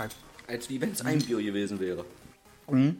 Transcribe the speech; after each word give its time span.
einwandfrei. 0.00 0.54
Als 0.54 0.68
wie 0.68 0.80
wenn 0.80 0.92
es 0.92 1.02
ein 1.02 1.20
Bier 1.20 1.42
gewesen 1.42 1.78
wäre. 1.78 2.04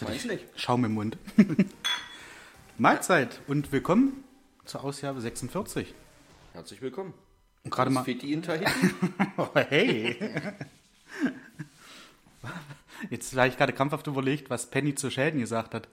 Weiß 0.00 0.24
nicht. 0.26 0.44
Schaum 0.54 0.84
im 0.84 0.92
Mund. 0.92 1.18
Mahlzeit 2.78 3.40
und 3.48 3.72
willkommen 3.72 4.22
zur 4.64 4.84
Ausgabe 4.84 5.20
46. 5.20 5.92
Herzlich 6.52 6.80
willkommen. 6.80 7.14
Und 7.64 7.72
gerade 7.72 7.90
mal. 7.90 8.08
In 8.08 8.42
Tahiti. 8.42 8.70
Oh, 9.36 9.48
hey! 9.54 10.16
Jetzt 13.10 13.36
habe 13.36 13.48
ich 13.48 13.56
gerade 13.56 13.72
krampfhaft 13.72 14.06
überlegt, 14.06 14.50
was 14.50 14.70
Penny 14.70 14.94
zu 14.94 15.10
Sheldon 15.10 15.40
gesagt 15.40 15.74
hat. 15.74 15.88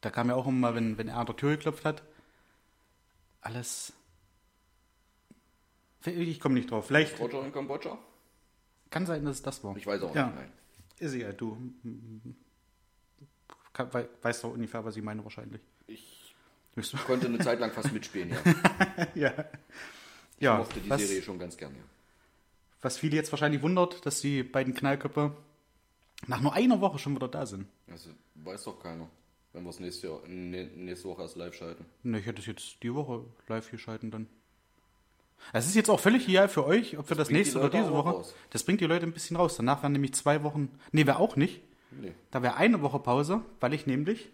Da 0.00 0.10
kam 0.10 0.28
ja 0.28 0.36
auch 0.36 0.46
immer, 0.46 0.76
wenn, 0.76 0.98
wenn 0.98 1.08
er 1.08 1.16
an 1.16 1.26
der 1.26 1.36
Tür 1.36 1.50
geklopft 1.50 1.84
hat, 1.84 2.02
alles. 3.40 3.92
Ich 6.08 6.40
komme 6.40 6.54
nicht 6.54 6.70
drauf. 6.70 6.86
Vielleicht 6.86 7.18
Roger 7.20 7.44
in 7.44 7.52
Kambodscha? 7.52 7.98
kann 8.90 9.04
sein, 9.06 9.24
dass 9.24 9.36
es 9.36 9.42
das 9.42 9.62
war. 9.62 9.76
Ich 9.76 9.86
weiß 9.86 10.02
auch 10.02 10.14
Ja. 10.14 10.26
nicht. 10.26 10.36
Nein. 10.36 10.52
Ist 10.98 11.12
egal, 11.14 11.34
du. 11.34 11.56
Kann, 13.72 13.92
wei- 13.92 14.08
weißt 14.22 14.44
doch 14.44 14.52
ungefähr, 14.52 14.84
was 14.84 14.96
ich 14.96 15.02
meine, 15.02 15.22
wahrscheinlich. 15.22 15.60
Ich 15.86 16.34
konnte 17.06 17.26
eine 17.26 17.38
Zeit 17.38 17.60
lang 17.60 17.72
fast 17.72 17.92
mitspielen, 17.92 18.30
ja. 18.30 18.36
Ja. 19.14 19.34
Ich 20.36 20.42
Ja, 20.44 20.58
mochte 20.58 20.80
die 20.80 20.88
was, 20.88 21.00
Serie 21.06 21.22
schon 21.22 21.38
ganz 21.38 21.56
gern, 21.56 21.74
ja. 21.74 21.82
was 22.80 22.96
viele 22.98 23.16
jetzt 23.16 23.32
wahrscheinlich 23.32 23.60
wundert, 23.62 24.06
dass 24.06 24.20
die 24.20 24.42
beiden 24.44 24.72
Knallköpfe 24.74 25.36
nach 26.28 26.40
nur 26.40 26.52
einer 26.54 26.80
Woche 26.80 26.98
schon 26.98 27.14
wieder 27.16 27.26
da 27.28 27.44
sind. 27.46 27.66
Also, 27.90 28.10
weiß 28.36 28.64
doch 28.64 28.80
keiner, 28.80 29.08
wenn 29.52 29.64
wir 29.64 29.70
es 29.70 29.80
nächste, 29.80 30.20
nächste 30.28 31.08
Woche 31.08 31.22
erst 31.22 31.36
live 31.36 31.54
schalten. 31.54 31.84
Ne, 32.04 32.20
ich 32.20 32.26
hätte 32.26 32.40
es 32.40 32.46
jetzt 32.46 32.82
die 32.82 32.94
Woche 32.94 33.24
live 33.48 33.68
geschalten 33.70 34.10
dann. 34.12 34.26
Es 35.52 35.66
ist 35.66 35.74
jetzt 35.74 35.88
auch 35.88 36.00
völlig 36.00 36.28
egal 36.28 36.48
für 36.48 36.66
euch, 36.66 36.98
ob 36.98 37.08
wir 37.08 37.16
das, 37.16 37.28
die 37.28 37.34
nächste 37.34 37.58
oder 37.58 37.70
diese 37.70 37.90
Woche. 37.92 38.10
raus. 38.10 38.34
Das 38.50 38.62
bringt 38.64 38.80
die 38.80 38.86
Leute 38.86 39.06
ein 39.06 39.12
bisschen 39.12 39.36
raus. 39.36 39.56
Danach 39.56 39.82
wären 39.82 39.92
nämlich 39.92 40.12
zwei 40.14 40.42
Wochen. 40.42 40.68
Nee, 40.92 41.06
wäre 41.06 41.18
auch 41.18 41.36
nicht. 41.36 41.62
Nee. 41.90 42.12
Da 42.30 42.42
wäre 42.42 42.56
eine 42.56 42.82
Woche 42.82 42.98
Pause, 42.98 43.40
weil 43.60 43.72
ich 43.72 43.86
nämlich. 43.86 44.28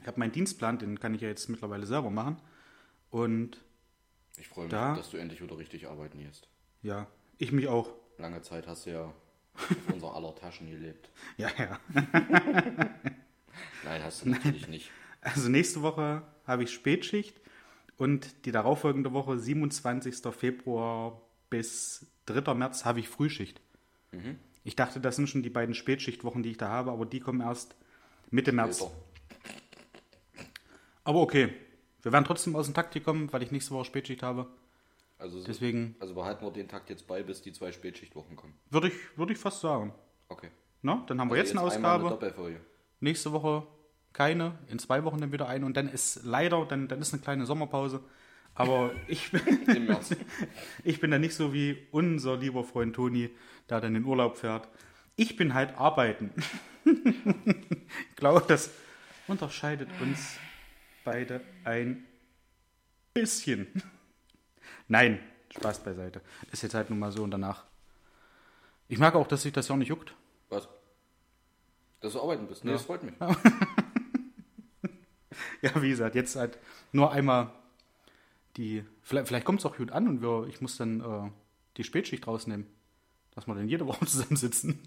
Ich 0.00 0.06
habe 0.06 0.18
meinen 0.20 0.32
Dienstplan, 0.32 0.78
den 0.78 0.98
kann 1.00 1.14
ich 1.14 1.20
ja 1.20 1.28
jetzt 1.28 1.48
mittlerweile 1.48 1.86
selber 1.86 2.10
machen. 2.10 2.36
Und 3.10 3.58
Ich 4.38 4.48
freue 4.48 4.64
mich, 4.64 4.70
Da- 4.72 4.94
dass 4.96 5.10
du 5.10 5.16
endlich 5.18 5.42
wieder 5.42 5.58
richtig 5.58 5.88
arbeiten 5.88 6.18
gehst. 6.18 6.48
ja, 6.82 7.06
ich 7.38 7.52
mich 7.52 7.66
auch. 7.68 7.90
Lange 8.18 8.40
Zeit 8.42 8.66
hast 8.66 8.86
du 8.86 8.90
ja 8.90 9.04
auf 9.54 9.76
unser 9.92 10.14
aller 10.14 10.34
Taschen 10.36 10.70
gelebt. 10.70 11.10
Ja, 11.36 11.48
ja. 11.58 11.78
Nein, 13.84 14.02
hast 14.02 14.24
du 14.24 14.28
natürlich 14.30 14.68
nicht. 14.68 14.90
Also 15.20 15.48
nächste 15.48 15.82
Woche 15.82 16.22
habe 16.46 16.62
ich 16.64 16.70
Spätschicht 16.72 17.40
und 17.98 18.46
die 18.46 18.52
darauffolgende 18.52 19.12
Woche, 19.12 19.38
27. 19.38 20.14
Februar 20.34 21.20
bis 21.50 22.06
3. 22.26 22.54
März, 22.54 22.84
habe 22.84 23.00
ich 23.00 23.08
Frühschicht. 23.08 23.60
Ich 24.64 24.76
dachte, 24.76 25.00
das 25.00 25.16
sind 25.16 25.28
schon 25.28 25.42
die 25.42 25.50
beiden 25.50 25.74
Spätschichtwochen, 25.74 26.42
die 26.42 26.50
ich 26.50 26.58
da 26.58 26.68
habe, 26.68 26.90
aber 26.92 27.06
die 27.06 27.20
kommen 27.20 27.40
erst 27.40 27.74
Mitte 28.30 28.52
März. 28.52 28.78
Später. 28.78 28.92
Aber 31.04 31.20
okay, 31.20 31.52
wir 32.02 32.12
werden 32.12 32.24
trotzdem 32.24 32.54
aus 32.56 32.66
dem 32.66 32.74
Takt 32.74 32.92
gekommen, 32.94 33.32
weil 33.32 33.42
ich 33.42 33.50
nächste 33.50 33.72
Woche 33.72 33.84
Spätschicht 33.86 34.22
habe. 34.22 34.46
Also, 35.18 35.42
Deswegen 35.44 35.94
also 36.00 36.14
behalten 36.14 36.44
wir 36.44 36.50
den 36.50 36.68
Takt 36.68 36.90
jetzt 36.90 37.06
bei, 37.06 37.22
bis 37.22 37.42
die 37.42 37.52
zwei 37.52 37.70
Spätschichtwochen 37.72 38.36
kommen. 38.36 38.54
würde 38.70 38.88
ich, 38.88 38.94
würde 39.16 39.32
ich 39.32 39.38
fast 39.38 39.60
sagen. 39.60 39.94
Okay. 40.28 40.48
Na, 40.82 41.04
dann 41.06 41.20
haben 41.20 41.28
wir 41.28 41.34
Also 41.34 41.44
jetzt 41.44 41.56
eine 41.56 41.66
Ausgabe. 41.66 42.08
Doppelfolge. 42.08 42.60
Nächste 43.00 43.30
Woche 43.32 43.66
keine, 44.12 44.58
in 44.68 44.78
zwei 44.78 45.04
Wochen 45.04 45.20
dann 45.20 45.32
wieder 45.32 45.48
eine 45.48 45.66
und 45.66 45.76
dann 45.76 45.88
ist 45.88 46.24
leider, 46.24 46.64
dann, 46.66 46.88
dann 46.88 47.00
ist 47.00 47.12
eine 47.12 47.22
kleine 47.22 47.46
Sommerpause. 47.46 48.02
Aber 48.54 48.92
ich 49.08 49.30
bin, 49.30 49.42
ich 50.84 51.00
bin 51.00 51.10
da 51.10 51.18
nicht 51.18 51.34
so 51.34 51.52
wie 51.52 51.86
unser 51.90 52.36
lieber 52.36 52.64
Freund 52.64 52.94
Toni, 52.94 53.30
der 53.68 53.80
dann 53.80 53.96
in 53.96 54.04
Urlaub 54.04 54.36
fährt. 54.36 54.68
Ich 55.16 55.36
bin 55.36 55.54
halt 55.54 55.76
arbeiten. 55.76 56.32
ich 56.84 58.16
glaube, 58.16 58.44
das 58.46 58.70
unterscheidet 59.28 59.88
uns 60.00 60.36
beide 61.04 61.40
ein 61.64 62.04
bisschen. 63.12 63.66
Nein, 64.88 65.20
Spaß 65.54 65.84
beiseite. 65.84 66.22
Ist 66.50 66.62
jetzt 66.62 66.74
halt 66.74 66.90
nun 66.90 66.98
mal 66.98 67.12
so 67.12 67.22
und 67.22 67.30
danach. 67.30 67.64
Ich 68.88 68.98
mag 68.98 69.14
auch, 69.14 69.26
dass 69.26 69.42
sich 69.42 69.52
das 69.52 69.68
ja 69.68 69.74
auch 69.74 69.78
nicht 69.78 69.88
juckt. 69.88 70.14
Was? 70.48 70.68
Dass 72.00 72.12
du 72.14 72.20
arbeiten 72.20 72.46
bist. 72.46 72.64
Nee, 72.64 72.72
das 72.72 72.82
freut 72.82 73.02
mich. 73.02 73.14
Ja, 75.62 75.80
wie 75.82 75.90
gesagt, 75.90 76.14
jetzt 76.14 76.36
halt 76.36 76.58
nur 76.92 77.10
einmal 77.12 77.52
die. 78.56 78.84
Vielleicht, 79.02 79.28
vielleicht 79.28 79.46
kommt 79.46 79.60
es 79.60 79.66
auch 79.66 79.76
gut 79.76 79.90
an 79.90 80.08
und 80.08 80.22
wir, 80.22 80.46
ich 80.48 80.60
muss 80.60 80.76
dann 80.76 81.00
äh, 81.00 81.30
die 81.76 81.84
Spätschicht 81.84 82.26
rausnehmen. 82.26 82.66
Dass 83.34 83.46
wir 83.46 83.54
dann 83.54 83.68
jede 83.68 83.86
Woche 83.86 84.04
zusammensitzen. 84.06 84.78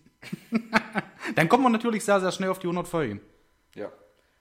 dann 1.36 1.50
kommen 1.50 1.64
wir 1.64 1.70
natürlich 1.70 2.04
sehr, 2.04 2.20
sehr 2.20 2.32
schnell 2.32 2.50
auf 2.50 2.60
die 2.60 2.68
100 2.68 2.88
Folgen. 2.88 3.22
Ja. 3.74 3.92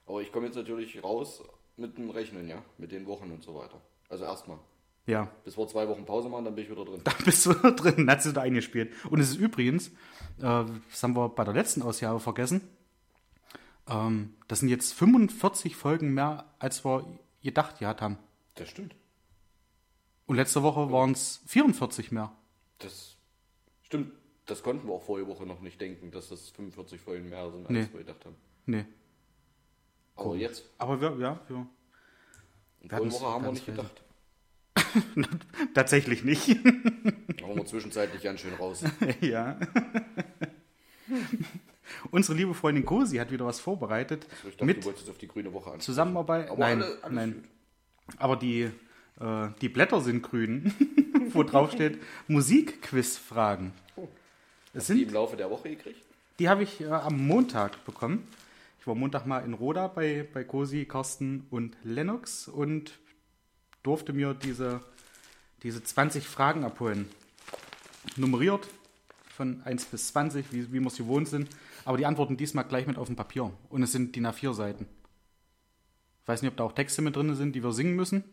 Aber 0.07 0.21
ich 0.21 0.31
komme 0.31 0.47
jetzt 0.47 0.57
natürlich 0.57 1.03
raus 1.03 1.43
mit 1.77 1.97
dem 1.97 2.11
Rechnen, 2.11 2.49
ja. 2.49 2.63
Mit 2.79 2.93
den 2.93 3.07
Wochen 3.07 3.31
und 3.31 3.43
so 3.43 3.55
weiter. 3.55 3.81
Also 4.09 4.25
erstmal. 4.25 4.59
Ja, 5.07 5.31
Bis 5.45 5.59
wir 5.59 5.69
zwei 5.69 5.87
Wochen 5.87 6.07
Pause 6.07 6.31
machen, 6.31 6.47
dann 6.47 6.55
bin 6.55 6.65
ich 6.65 6.71
wieder 6.71 6.85
drin. 6.85 7.01
da 7.05 7.13
bist 7.25 7.45
du 7.45 7.53
drin, 7.53 8.09
hat 8.11 8.23
sie 8.23 8.33
da 8.33 8.41
eingespielt. 8.41 8.91
Und 9.11 9.21
es 9.21 9.31
ist 9.31 9.37
übrigens, 9.37 9.89
äh, 9.89 9.93
das 10.41 11.03
haben 11.03 11.15
wir 11.15 11.29
bei 11.29 11.45
der 11.45 11.53
letzten 11.53 11.83
Ausgabe 11.83 12.21
vergessen, 12.21 12.63
ähm, 13.89 14.35
das 14.49 14.61
sind 14.61 14.69
jetzt 14.69 14.93
45 14.95 15.77
Folgen 15.77 16.15
mehr, 16.15 16.45
als 16.59 16.85
wir 16.85 17.05
gedacht 17.43 17.79
gehabt 17.79 18.01
haben. 18.01 18.19
Das 18.55 18.69
stimmt. 18.69 18.95
Und 20.27 20.37
letzte 20.37 20.63
Woche 20.63 20.91
waren 20.91 21.13
es 21.13 21.43
44 21.47 22.13
mehr. 22.13 22.33
Das 22.79 23.17
stimmt. 23.83 24.13
Das 24.47 24.63
konnten 24.63 24.87
wir 24.89 24.95
auch 24.95 25.03
vorige 25.03 25.27
Woche 25.29 25.47
noch 25.47 25.61
nicht 25.61 25.81
denken, 25.81 26.11
dass 26.11 26.29
das 26.29 26.51
45 26.51 27.01
Folgen 27.01 27.29
mehr 27.31 27.51
sind, 27.51 27.63
als 27.67 27.71
Nee. 27.71 27.89
wir 27.93 28.01
gedacht 28.01 28.25
haben. 28.25 28.37
Nee. 28.67 28.85
Aber 30.17 30.37
jetzt, 30.37 30.65
Aber 30.79 31.01
wir, 31.01 31.17
ja, 31.19 31.41
wir, 31.49 31.67
vorige 32.89 33.13
Woche 33.13 33.27
haben 33.27 33.45
wir 33.45 33.53
nicht 33.53 33.67
gedacht. 33.67 34.03
tatsächlich 35.75 36.25
nicht. 36.25 36.49
Da 36.49 37.47
waren 37.49 37.57
wir 37.57 37.67
zwischenzeitlich 37.67 38.23
ganz 38.23 38.41
schön 38.41 38.55
raus. 38.55 38.85
ja. 39.21 39.59
Unsere 42.11 42.37
liebe 42.37 42.55
Freundin 42.55 42.85
Cosi 42.85 43.17
hat 43.17 43.31
wieder 43.31 43.47
was 43.47 43.61
vorbereitet. 43.61 44.27
Also 44.31 44.49
ich 44.49 44.55
dachte, 44.55 44.65
mit 44.65 44.79
du 44.79 44.85
wolltest 44.87 45.11
auf 45.11 45.19
die 45.19 45.29
grüne 45.29 45.53
Woche 45.53 45.73
an. 45.73 45.81
Zusammenarbeit. 45.81 46.49
Aber 46.51 46.59
nein, 46.61 46.83
alle- 46.83 46.99
nein. 47.15 47.33
gut. 47.35 48.15
Aber 48.19 48.37
die, 48.37 48.63
äh, 49.21 49.49
die 49.61 49.69
Blätter 49.69 50.01
sind 50.01 50.23
grün, 50.23 50.73
wo 51.31 51.43
drauf 51.43 51.73
steht 51.73 51.99
Musikquiz-Fragen. 52.29 53.73
Oh. 53.97 54.09
Hast 54.75 54.89
du 54.91 54.95
die 54.95 55.01
sind, 55.01 55.09
im 55.09 55.15
Laufe 55.15 55.37
der 55.37 55.51
Woche 55.51 55.71
gekriegt? 55.71 56.05
die 56.39 56.49
habe 56.49 56.63
ich 56.65 56.81
äh, 56.81 56.87
am 56.87 57.27
Montag 57.27 57.85
bekommen. 57.85 58.27
Ich 58.81 58.87
war 58.87 58.95
Montag 58.95 59.25
mal 59.27 59.39
in 59.45 59.55
Roda 59.55 59.87
bei, 59.87 60.27
bei 60.35 60.45
Cosi, 60.45 60.85
Carsten 60.85 61.47
und 61.51 61.77
Lennox 61.85 62.49
und 62.49 62.99
durfte 63.83 64.13
mir 64.13 64.35
diese, 64.35 64.81
diese 65.63 65.83
20 65.83 66.27
Fragen 66.27 66.65
abholen. 66.65 67.09
Nummeriert 68.17 68.69
von 69.35 69.63
1 69.65 69.87
bis 69.87 70.09
20, 70.09 70.53
wie, 70.53 70.73
wie 70.73 70.81
wir 70.81 70.87
es 70.87 70.97
gewohnt 70.97 71.29
sind. 71.29 71.49
Aber 71.85 71.97
die 71.99 72.07
Antworten 72.07 72.37
diesmal 72.37 72.65
gleich 72.65 72.87
mit 72.87 72.97
auf 72.99 73.07
dem 73.07 73.17
Papier. 73.17 73.53
Und 73.69 73.83
es 73.83 73.93
sind 73.93 74.17
DIN 74.17 74.27
A4-Seiten. 74.27 74.87
Ich 76.23 76.29
weiß 76.29 76.43
nicht, 76.43 76.51
ob 76.51 76.57
da 76.57 76.65
auch 76.65 76.73
Texte 76.73 77.03
mit 77.03 77.17
drin 77.17 77.35
sind, 77.35 77.53
die 77.55 77.63
wir 77.63 77.73
singen 77.73 77.95
müssen. 77.95 78.25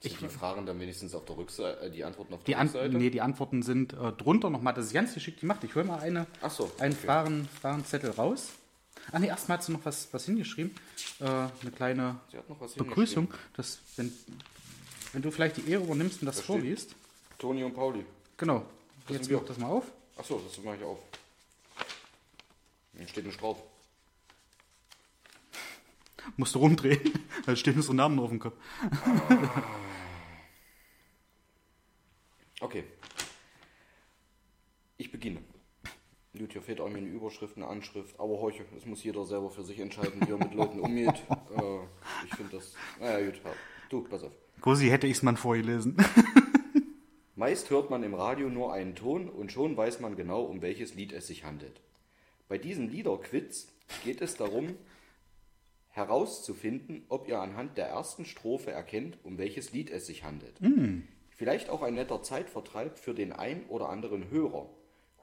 Sind 0.00 0.20
die 0.20 0.28
Fragen 0.28 0.64
dann 0.64 0.78
wenigstens 0.78 1.12
auf 1.12 1.24
der 1.24 1.36
Rückseite, 1.36 1.80
äh, 1.80 1.90
die 1.90 2.04
Antworten 2.04 2.34
auf 2.34 2.44
Die, 2.44 2.52
der 2.52 2.60
An 2.60 2.68
Rückseite? 2.68 2.96
nee, 2.96 3.10
die 3.10 3.20
Antworten 3.20 3.62
sind 3.62 3.92
äh, 3.94 4.12
drunter 4.12 4.48
nochmal. 4.48 4.74
Das 4.74 4.86
ist 4.86 4.92
ganz 4.92 5.12
geschickt 5.12 5.40
gemacht. 5.40 5.64
Ich 5.64 5.74
hole 5.74 5.84
mal 5.84 5.98
eine, 5.98 6.26
so, 6.48 6.70
einen 6.78 6.92
okay. 6.94 7.06
Fragen, 7.06 7.48
Fragenzettel 7.60 8.10
raus. 8.10 8.50
Ah 9.10 9.18
nee, 9.18 9.26
erstmal 9.26 9.58
hat 9.58 9.64
sie 9.64 9.72
noch 9.72 9.84
was, 9.84 10.06
was 10.12 10.24
hingeschrieben. 10.26 10.72
Äh, 11.18 11.24
eine 11.24 11.50
kleine 11.74 12.20
Begrüßung. 12.76 13.24
hingeschrieben. 13.24 13.28
Das, 13.56 13.80
wenn, 13.96 14.12
wenn 15.14 15.22
du 15.22 15.30
vielleicht 15.32 15.56
die 15.56 15.68
Ehre 15.68 15.82
übernimmst 15.82 16.22
und 16.22 16.26
das 16.26 16.36
Da 16.36 16.42
vorliest. 16.42 16.94
Toni 17.38 17.64
und 17.64 17.74
Pauli. 17.74 18.04
Genau. 18.36 18.64
Das 19.08 19.16
Jetzt 19.16 19.30
mach 19.32 19.44
das 19.44 19.58
mal 19.58 19.68
auf. 19.68 19.84
Ach 20.16 20.24
so, 20.24 20.40
das 20.46 20.62
mache 20.64 20.76
ich 20.76 20.84
auf. 20.84 20.98
Steht 23.06 23.26
nicht 23.26 23.40
drauf. 23.40 23.62
Musst 26.36 26.54
du 26.54 26.58
rumdrehen. 26.58 27.00
Da 27.46 27.56
stehen 27.56 27.76
unsere 27.76 27.94
Namen 27.94 28.18
auf 28.18 28.28
dem 28.28 28.40
Kopf. 28.40 28.56
Okay. 32.60 32.82
Ich 34.96 35.12
beginne. 35.12 35.40
Gut, 36.36 36.52
hier 36.52 36.60
fehlt 36.60 36.80
auch 36.80 36.88
mir 36.88 36.98
eine 36.98 37.06
Überschrift, 37.06 37.56
eine 37.56 37.68
Anschrift, 37.68 38.18
aber 38.18 38.40
horche, 38.40 38.64
das 38.74 38.84
muss 38.84 39.02
jeder 39.04 39.24
selber 39.24 39.48
für 39.48 39.62
sich 39.62 39.78
entscheiden, 39.78 40.20
wie 40.26 40.32
er 40.32 40.38
mit 40.38 40.54
Leuten 40.54 40.80
umgeht. 40.80 41.22
Äh, 41.56 42.26
ich 42.26 42.34
finde 42.34 42.56
das. 42.56 42.74
Naja, 43.00 43.24
gut, 43.24 43.40
ja. 43.42 43.50
du, 43.88 44.02
pass 44.02 44.22
auf. 44.22 44.32
Cosi 44.60 44.88
hätte 44.88 45.06
ich 45.06 45.14
es 45.14 45.22
mal 45.22 45.36
vorgelesen. 45.36 45.96
Meist 47.36 47.70
hört 47.70 47.88
man 47.90 48.02
im 48.02 48.14
Radio 48.14 48.50
nur 48.50 48.72
einen 48.72 48.94
Ton 48.94 49.28
und 49.28 49.50
schon 49.50 49.76
weiß 49.76 50.00
man 50.00 50.14
genau, 50.14 50.42
um 50.42 50.60
welches 50.60 50.94
Lied 50.94 51.12
es 51.12 51.26
sich 51.26 51.44
handelt. 51.44 51.80
Bei 52.48 52.58
diesem 52.58 52.88
Liederquiz 52.88 53.68
geht 54.04 54.20
es 54.20 54.36
darum, 54.36 54.76
herauszufinden, 55.90 57.04
ob 57.08 57.28
ihr 57.28 57.40
anhand 57.40 57.76
der 57.76 57.88
ersten 57.88 58.24
Strophe 58.24 58.70
erkennt, 58.70 59.18
um 59.22 59.38
welches 59.38 59.72
Lied 59.72 59.90
es 59.90 60.06
sich 60.06 60.24
handelt. 60.24 60.58
Vielleicht 61.30 61.68
auch 61.70 61.82
ein 61.82 61.94
netter 61.94 62.22
Zeitvertreib 62.22 62.98
für 62.98 63.14
den 63.14 63.32
ein 63.32 63.66
oder 63.66 63.88
anderen 63.88 64.30
Hörer. 64.30 64.68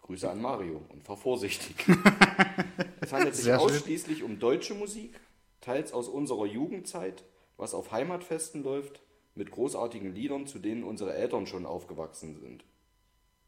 Grüße 0.03 0.29
an 0.29 0.41
Mario 0.41 0.81
und 0.89 1.03
fahr 1.03 1.17
vorsichtig. 1.17 1.75
es 3.01 3.11
handelt 3.11 3.35
sich 3.35 3.45
Sehr 3.45 3.59
schön. 3.59 3.69
ausschließlich 3.69 4.21
um 4.21 4.37
deutsche 4.37 4.75
Musik, 4.75 5.19
teils 5.61 5.93
aus 5.93 6.07
unserer 6.07 6.45
Jugendzeit, 6.45 7.23
was 7.57 7.73
auf 7.73 7.91
Heimatfesten 7.91 8.63
läuft, 8.63 9.01
mit 9.33 9.49
großartigen 9.49 10.13
Liedern, 10.13 10.45
zu 10.45 10.59
denen 10.59 10.83
unsere 10.83 11.13
Eltern 11.15 11.47
schon 11.47 11.65
aufgewachsen 11.65 12.39
sind. 12.39 12.63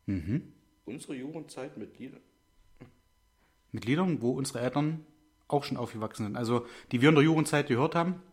Mhm. 0.07 0.53
Unsere 0.85 1.13
Jugendzeit 1.13 1.77
mit 1.77 1.99
Liedern? 1.99 2.21
Mit 3.77 3.85
Liedern, 3.85 4.23
wo 4.23 4.31
unsere 4.31 4.61
Eltern 4.61 5.05
auch 5.47 5.63
schon 5.63 5.77
aufgewachsen 5.77 6.25
sind. 6.25 6.35
Also, 6.35 6.65
die 6.91 6.99
wir 6.99 7.09
in 7.09 7.15
der 7.15 7.23
Jugendzeit 7.23 7.67
gehört 7.67 7.93
haben. 7.93 8.23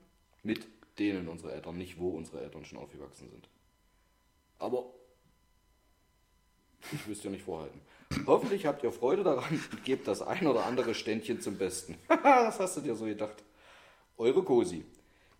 Mit 0.43 0.67
denen 0.99 1.29
unsere 1.29 1.52
Eltern, 1.52 1.76
nicht 1.76 1.99
wo 1.99 2.08
unsere 2.08 2.41
Eltern 2.41 2.64
schon 2.64 2.79
aufgewachsen 2.79 3.29
sind. 3.29 3.50
Aber 4.58 4.87
ich 6.91 7.06
wüsste 7.06 7.26
ja 7.26 7.32
nicht 7.32 7.44
vorhalten. 7.44 7.79
Hoffentlich 8.26 8.64
habt 8.64 8.82
ihr 8.85 8.91
Freude 8.91 9.23
daran 9.23 9.61
und 9.70 9.85
gebt 9.85 10.08
das 10.08 10.23
ein 10.23 10.46
oder 10.46 10.64
andere 10.64 10.94
Ständchen 10.94 11.43
zum 11.43 11.58
Besten. 11.58 11.99
das 12.08 12.58
hast 12.58 12.79
du 12.79 12.81
dir 12.81 12.97
so 12.97 13.05
gedacht. 13.05 13.44
Eure 14.17 14.43
Cosi. 14.43 14.82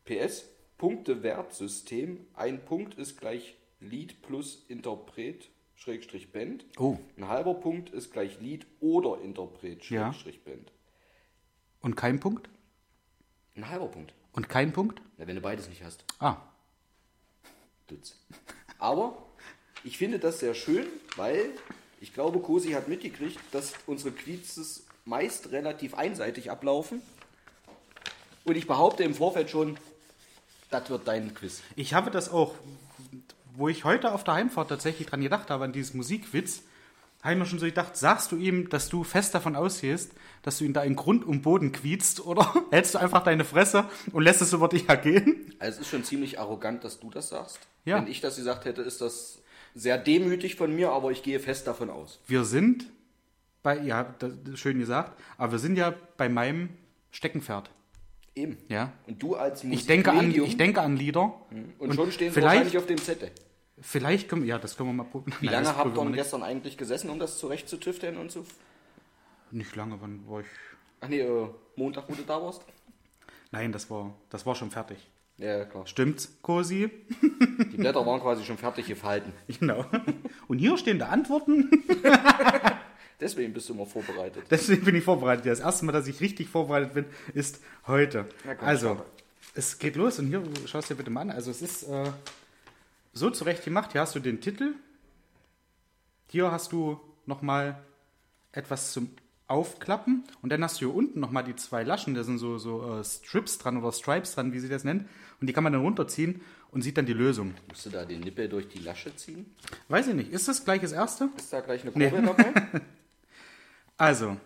PS, 0.05 0.51
Punktewertsystem. 0.77 2.27
Ein 2.35 2.63
Punkt 2.67 2.99
ist 2.99 3.19
gleich 3.19 3.57
Lied 3.81 4.21
plus 4.21 4.67
Interpret, 4.69 5.49
Schrägstrich 5.85 6.33
Band. 6.33 6.65
Oh. 6.79 6.97
Ein 7.19 7.29
halber 7.29 7.53
Punkt 7.53 7.91
ist 7.91 8.11
gleich 8.11 8.41
Lied 8.41 8.67
oder 8.81 9.21
Interpret, 9.21 9.85
Ja. 9.91 10.13
Schrägstrich 10.15 10.43
Band. 10.43 10.73
Und 11.83 11.95
kein 11.95 12.21
Punkt? 12.21 12.49
Ein 13.55 13.69
halber 13.69 13.89
Punkt. 13.89 14.15
Und 14.33 14.49
kein 14.49 14.73
Punkt? 14.73 15.03
Na, 15.19 15.27
wenn 15.27 15.37
du 15.37 15.43
beides 15.43 15.69
nicht 15.69 15.85
hast. 15.85 16.03
Ah, 16.19 16.39
Dutz. 17.87 18.17
Aber 18.79 19.15
ich 19.85 19.99
finde 19.99 20.19
das 20.19 20.41
sehr 20.41 20.55
schön, 20.55 20.87
weil 21.17 21.51
ich 22.01 22.15
glaube, 22.15 22.39
Cosi 22.41 22.71
hat 22.71 22.89
mitgekriegt, 22.89 23.39
dass 23.53 23.75
unsere 23.87 24.13
Quizzes 24.13 24.87
meist 25.05 25.53
relativ 25.53 25.93
einseitig 25.95 26.51
ablaufen. 26.51 27.03
Und 28.45 28.57
ich 28.57 28.67
behaupte 28.67 29.05
im 29.05 29.15
Vorfeld 29.15 29.51
schon, 29.51 29.77
das 30.71 30.89
wird 30.89 31.07
dein 31.07 31.35
Quiz. 31.35 31.63
ich 31.77 31.93
habe 31.93 32.11
das 32.11 32.31
auch, 32.31 32.55
wo 33.57 33.69
ich 33.69 33.85
heute 33.85 34.13
auf 34.13 34.25
der 34.25 34.35
Heimfahrt 34.35 34.69
tatsächlich 34.69 35.07
dran 35.09 35.21
gedacht 35.21 35.51
habe, 35.51 35.65
an 35.65 35.73
dieses 35.73 35.95
Musikquiz, 35.95 36.63
habe 37.23 37.35
ich 37.35 37.39
mir 37.39 37.47
schon 37.47 37.59
so 37.59 37.65
gedacht, 37.67 37.97
sagst 37.97 38.33
du 38.33 38.37
ihm, 38.37 38.69
dass 38.69 38.89
du 38.91 39.03
fest 39.03 39.35
davon 39.35 39.57
ausgehst, 39.57 40.13
dass 40.43 40.59
du 40.59 40.65
ihn 40.65 40.75
da 40.75 40.83
in 40.83 40.95
Grund 40.95 41.25
und 41.25 41.41
Boden 41.43 41.73
quietst 41.73 42.25
oder 42.27 42.53
hältst 42.71 42.95
du 42.95 42.99
einfach 42.99 43.25
deine 43.25 43.45
Fresse 43.45 43.87
und 44.13 44.23
lässt 44.23 44.43
es 44.43 44.53
über 44.53 44.69
dich 44.69 44.89
ergehen? 44.89 45.55
Also 45.59 45.77
es 45.81 45.87
ist 45.87 45.91
schon 45.91 46.05
ziemlich 46.05 46.39
arrogant, 46.39 46.85
dass 46.85 47.01
du 47.01 47.09
das 47.11 47.31
sagst. 47.31 47.61
Ja. 47.87 47.97
Wenn 47.97 48.09
ich 48.09 48.21
das 48.21 48.37
gesagt 48.37 48.67
hätte, 48.67 48.83
ist 48.83 49.01
das 49.01 49.39
sehr 49.75 49.97
demütig 49.99 50.57
von 50.57 50.75
mir, 50.75 50.91
aber 50.91 51.13
ich 51.13 51.23
gehe 51.23 51.41
fest 51.41 51.67
davon 51.67 51.89
aus. 51.91 52.21
Wir 52.27 52.45
sind 52.45 52.85
bei, 53.63 53.79
ja, 53.81 54.15
schön 54.55 54.79
gesagt, 54.79 55.19
aber 55.39 55.53
wir 55.53 55.59
sind 55.59 55.77
ja 55.77 55.95
bei 56.19 56.29
meinem 56.29 56.69
Steckenpferd. 57.11 57.71
Eben. 58.35 58.59
Ja. 58.69 58.93
Und 59.07 59.23
du 59.23 59.37
als 59.37 59.65
Ich 59.65 59.87
denke, 59.87 60.11
an, 60.11 60.31
ich 60.35 60.57
denke 60.59 60.81
an 60.83 60.97
Lieder. 60.97 61.33
und, 61.79 61.95
schon 61.95 62.13
stehen 62.13 62.29
sie 62.29 62.35
vielleicht- 62.35 62.47
wahrscheinlich 62.57 62.79
auf 62.79 62.87
dem 62.87 62.99
Zettel. 62.99 63.31
Vielleicht 63.81 64.29
können 64.29 64.43
wir, 64.43 64.49
ja, 64.49 64.59
das 64.59 64.77
können 64.77 64.91
wir 64.91 64.95
mal 64.95 65.05
probieren. 65.05 65.37
Wie 65.41 65.47
lange 65.47 65.77
habt 65.77 65.97
ihr 65.97 66.11
gestern 66.13 66.43
eigentlich 66.43 66.77
gesessen, 66.77 67.11
um 67.11 67.19
das 67.19 67.39
zurechtzutüfteln 67.39 68.17
und 68.17 68.31
so? 68.31 68.45
Nicht 69.51 69.75
lange, 69.77 70.01
wann 70.01 70.29
war 70.29 70.41
ich? 70.41 70.47
Ach 71.01 71.09
nee, 71.09 71.21
äh, 71.21 71.49
Montag, 71.77 72.09
wo 72.09 72.15
du 72.15 72.23
da 72.23 72.41
warst? 72.41 72.65
Nein, 73.51 73.73
das 73.73 73.91
war, 73.91 74.15
das 74.31 74.47
war 74.47 74.55
schon 74.55 74.71
fertig. 74.71 74.99
Ja, 75.37 75.65
klar. 75.65 75.87
Stimmt's, 75.87 76.39
Cosi? 76.43 76.91
Die 77.73 77.77
Blätter 77.77 78.07
waren 78.07 78.21
quasi 78.21 78.45
schon 78.45 78.59
fertig 78.59 78.87
gefalten. 78.87 79.33
Genau. 79.59 79.85
Und 80.47 80.59
hier 80.59 80.77
stehen 80.79 80.99
die 80.99 81.05
Antworten. 81.05 81.71
Deswegen 83.21 83.53
bist 83.53 83.69
du 83.69 83.75
immer 83.75 83.87
vorbereitet. 83.87 84.45
Deswegen 84.51 84.85
bin 84.85 84.95
ich 84.95 85.05
vorbereitet. 85.05 85.47
Das 85.47 85.61
erste 85.61 85.85
Mal, 85.85 85.93
dass 85.93 86.07
ich 86.07 86.21
richtig 86.21 86.49
vorbereitet 86.49 86.95
bin, 86.95 87.07
ist 87.33 87.61
heute. 87.87 88.27
Na 88.45 88.55
komm, 88.55 88.69
also, 88.69 88.97
schau. 88.97 89.05
es 89.55 89.79
geht 89.79 89.97
los 89.97 90.19
und 90.19 90.29
hier, 90.29 90.43
schaust 90.67 90.91
dir 90.91 90.95
bitte 90.95 91.11
mal 91.11 91.23
an. 91.23 91.31
Also, 91.31 91.51
es 91.51 91.63
ist 91.63 91.85
äh, 91.85 92.11
so 93.15 93.31
zurecht 93.31 93.65
gemacht. 93.65 93.93
Hier 93.93 94.01
hast 94.01 94.15
du 94.15 94.21
den 94.21 94.41
Titel. 94.41 94.75
Hier 96.31 96.51
hast 96.51 96.73
du 96.73 97.01
nochmal 97.27 97.83
etwas 98.53 98.93
zum 98.93 99.11
Aufklappen. 99.47 100.25
Und 100.43 100.51
dann 100.51 100.63
hast 100.65 100.77
du 100.77 100.87
hier 100.87 100.95
unten 100.95 101.21
nochmal 101.21 101.45
die 101.45 101.55
zwei 101.57 101.83
Laschen. 101.83 102.15
Da 102.15 102.25
sind 102.25 102.39
so, 102.39 102.59
so 102.59 102.99
äh, 102.99 103.05
Strips 103.05 103.59
dran 103.59 103.77
oder 103.77 103.93
Stripes 103.93 104.35
dran, 104.35 104.53
wie 104.53 104.59
sie 104.59 104.69
das 104.69 104.85
nennt. 104.85 105.09
Und 105.41 105.47
die 105.47 105.53
kann 105.53 105.65
man 105.65 105.73
dann 105.73 105.83
runterziehen 105.83 106.41
und 106.71 106.83
sieht 106.83 106.97
dann 106.97 107.07
die 107.07 107.13
Lösung. 107.13 107.55
Musst 107.69 107.87
du 107.87 107.91
da 107.91 108.05
den 108.05 108.21
Nippel 108.21 108.49
durch 108.49 108.69
die 108.69 108.79
Lasche 108.81 109.15
ziehen? 109.15 109.55
Weiß 109.89 110.09
ich 110.09 110.15
nicht. 110.15 110.33
Ist 110.33 110.49
das 110.49 110.65
gleich 110.65 110.81
das 110.81 110.93
erste? 110.93 111.29
Ist 111.37 111.53
da 111.53 111.61
gleich 111.61 111.83
eine 111.83 111.93
Nee. 111.95 112.11
Kurbel 112.11 112.27
dabei? 112.27 112.81
Also. 113.97 114.37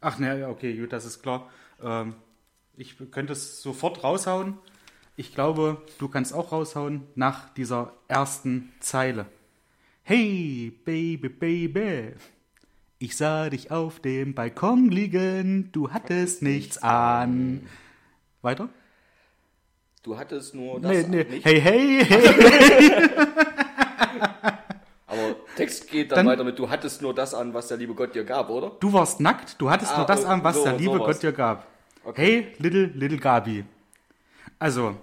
Ach 0.00 0.18
ne, 0.18 0.40
ja, 0.40 0.48
okay, 0.48 0.76
gut, 0.76 0.92
das 0.92 1.04
ist 1.04 1.22
klar. 1.22 1.48
Ähm, 1.80 2.16
ich 2.76 2.96
könnte 3.12 3.32
es 3.32 3.62
sofort 3.62 4.02
raushauen. 4.02 4.58
Ich 5.16 5.34
glaube, 5.34 5.78
du 5.98 6.08
kannst 6.08 6.34
auch 6.34 6.52
raushauen 6.52 7.02
nach 7.14 7.48
dieser 7.54 7.92
ersten 8.08 8.72
Zeile. 8.80 9.26
Hey, 10.02 10.72
Baby, 10.84 11.28
Baby. 11.28 12.12
Ich 12.98 13.16
sah 13.16 13.48
dich 13.50 13.70
auf 13.70 14.00
dem 14.00 14.34
Balkon 14.34 14.90
liegen, 14.90 15.70
du 15.72 15.90
hattest 15.90 16.42
nichts 16.42 16.78
an. 16.82 17.66
Weiter? 18.42 18.68
Du 20.02 20.16
hattest 20.16 20.54
nur 20.54 20.80
das 20.80 20.90
Nee, 20.92 21.04
an, 21.04 21.10
nee. 21.10 21.24
nicht? 21.24 21.44
Hey, 21.44 21.60
hey, 21.60 22.04
hey. 22.04 23.02
Aber 25.06 25.36
Text 25.56 25.90
geht 25.90 26.10
dann, 26.12 26.18
Dann- 26.18 26.26
weiter 26.28 26.44
mit, 26.44 26.58
du 26.58 26.68
hattest 26.70 27.02
nur 27.02 27.14
das 27.14 27.34
an, 27.34 27.52
was 27.54 27.68
der 27.68 27.76
liebe 27.78 27.94
Gott 27.94 28.14
dir 28.14 28.24
gab, 28.24 28.48
oder? 28.50 28.72
Du 28.80 28.92
warst 28.92 29.20
nackt, 29.20 29.60
du 29.60 29.70
hattest 29.70 29.92
Ah, 29.92 29.98
nur 29.98 30.06
das 30.06 30.24
oh, 30.24 30.28
an, 30.28 30.44
was 30.44 30.56
so- 30.56 30.64
der 30.64 30.74
liebe 30.74 30.92
sowas. 30.98 31.06
Gott 31.16 31.22
dir 31.22 31.32
gab. 31.32 31.66
Okay. 32.04 32.22
Hey, 32.22 32.54
little, 32.58 32.84
little 32.94 33.18
Gabi. 33.18 33.64
Also, 34.58 34.96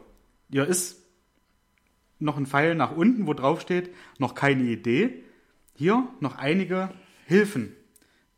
hier 0.54 0.68
ist 0.68 1.02
noch 2.20 2.38
ein 2.38 2.46
Pfeil 2.46 2.76
nach 2.76 2.96
unten, 2.96 3.26
wo 3.26 3.34
drauf 3.34 3.60
steht, 3.60 3.90
noch 4.20 4.36
keine 4.36 4.62
Idee. 4.62 5.24
Hier 5.74 6.08
noch 6.20 6.36
einige 6.36 6.92
Hilfen. 7.26 7.76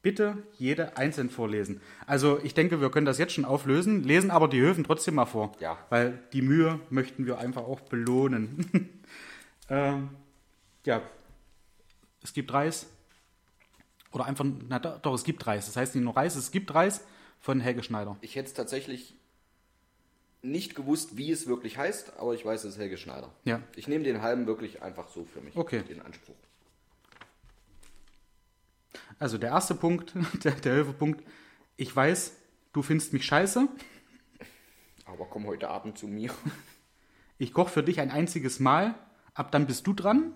Bitte 0.01 0.38
jede 0.57 0.95
einzeln 0.95 1.29
vorlesen. 1.29 1.81
Also, 2.07 2.39
ich 2.41 2.53
denke, 2.53 2.79
wir 2.79 2.89
können 2.89 3.05
das 3.05 3.17
jetzt 3.17 3.34
schon 3.34 3.43
auflösen, 3.43 4.01
lesen 4.01 4.31
aber 4.31 4.48
die 4.48 4.62
Hilfen 4.62 4.86
trotzdem 4.86 5.15
mal 5.15 5.25
vor. 5.25 5.51
Ja. 5.60 5.77
Weil 5.89 6.24
die 6.31 6.41
Mühe 6.41 6.79
möchten 6.89 7.25
wir 7.25 7.38
einfach 7.38 7.63
auch 7.63 7.81
belohnen. 7.81 8.65
ähm, 9.69 10.12
ja, 10.86 11.01
es 12.24 12.31
gibt 12.31 12.53
Reis. 12.53 12.88
Oder 14.13 14.24
einfach, 14.24 14.45
na 14.69 14.79
doch, 14.79 15.01
doch, 15.01 15.13
es 15.15 15.25
gibt 15.25 15.45
Reis. 15.45 15.65
Das 15.65 15.75
heißt 15.75 15.95
nicht 15.95 16.05
nur 16.05 16.15
Reis, 16.15 16.38
es 16.38 16.51
gibt 16.51 16.74
Reis 16.74 17.05
von 17.41 17.60
Helge 17.60 17.84
Schneider. 17.84 18.15
Ich 18.22 18.38
hätte 18.38 18.48
es 18.48 18.53
tatsächlich 18.53 19.17
nicht 20.45 20.75
gewusst, 20.75 21.17
wie 21.17 21.31
es 21.31 21.47
wirklich 21.47 21.77
heißt, 21.77 22.17
aber 22.17 22.33
ich 22.33 22.45
weiß, 22.45 22.63
es 22.63 22.73
ist 22.73 22.79
Helge 22.79 22.97
Schneider. 22.97 23.31
Ja. 23.43 23.61
Ich 23.75 23.87
nehme 23.87 24.03
den 24.03 24.21
halben 24.21 24.47
wirklich 24.47 24.81
einfach 24.81 25.09
so 25.09 25.25
für 25.25 25.41
mich. 25.41 25.55
Okay. 25.55 25.83
Den 25.83 26.01
Anspruch. 26.01 26.35
Also 29.19 29.37
der 29.37 29.49
erste 29.49 29.75
Punkt, 29.75 30.13
der, 30.43 30.53
der 30.53 30.73
Hilfepunkt, 30.75 31.23
ich 31.77 31.93
weiß, 31.93 32.33
du 32.73 32.81
findest 32.81 33.13
mich 33.13 33.25
scheiße. 33.25 33.67
Aber 35.05 35.25
komm 35.25 35.45
heute 35.45 35.69
Abend 35.69 35.97
zu 35.97 36.07
mir. 36.07 36.31
Ich 37.37 37.51
koche 37.51 37.69
für 37.69 37.83
dich 37.83 37.99
ein 37.99 38.11
einziges 38.11 38.61
Mal. 38.61 38.95
Ab 39.33 39.51
dann 39.51 39.67
bist 39.67 39.85
du 39.85 39.91
dran. 39.91 40.31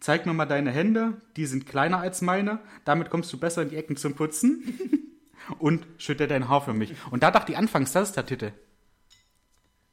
Zeig 0.00 0.24
mir 0.24 0.32
mal 0.32 0.46
deine 0.46 0.70
Hände, 0.70 1.20
die 1.36 1.44
sind 1.44 1.66
kleiner 1.66 1.98
als 1.98 2.22
meine. 2.22 2.60
Damit 2.86 3.10
kommst 3.10 3.30
du 3.30 3.38
besser 3.38 3.60
in 3.60 3.68
die 3.68 3.76
Ecken 3.76 3.98
zum 3.98 4.14
Putzen. 4.14 4.62
Und 5.58 5.86
schütte 5.98 6.26
dein 6.26 6.48
Haar 6.48 6.62
für 6.64 6.72
mich. 6.72 6.94
Und 7.10 7.22
da 7.22 7.30
dachte 7.30 7.52
ich 7.52 7.58
anfangs, 7.58 7.92
das 7.92 8.08
ist 8.10 8.16
der 8.16 8.26
Titel. 8.26 8.52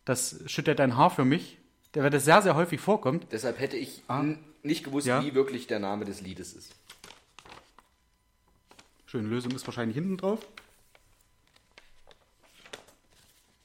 Das 0.05 0.39
schütte 0.47 0.75
dein 0.75 0.95
Haar 0.97 1.09
für 1.09 1.25
mich. 1.25 1.57
Der 1.93 2.03
wird 2.03 2.19
sehr, 2.21 2.41
sehr 2.41 2.55
häufig 2.55 2.79
vorkommt. 2.79 3.27
Deshalb 3.31 3.59
hätte 3.59 3.75
ich 3.77 4.01
n- 4.09 4.39
nicht 4.63 4.83
gewusst, 4.83 5.07
Ja. 5.07 5.23
wie 5.23 5.33
wirklich 5.35 5.67
der 5.67 5.79
Name 5.79 6.05
des 6.05 6.21
Liedes 6.21 6.53
ist. 6.53 6.73
Schöne 9.05 9.27
Lösung 9.27 9.51
ist 9.51 9.67
wahrscheinlich 9.67 9.95
hinten 9.95 10.17
drauf. 10.17 10.39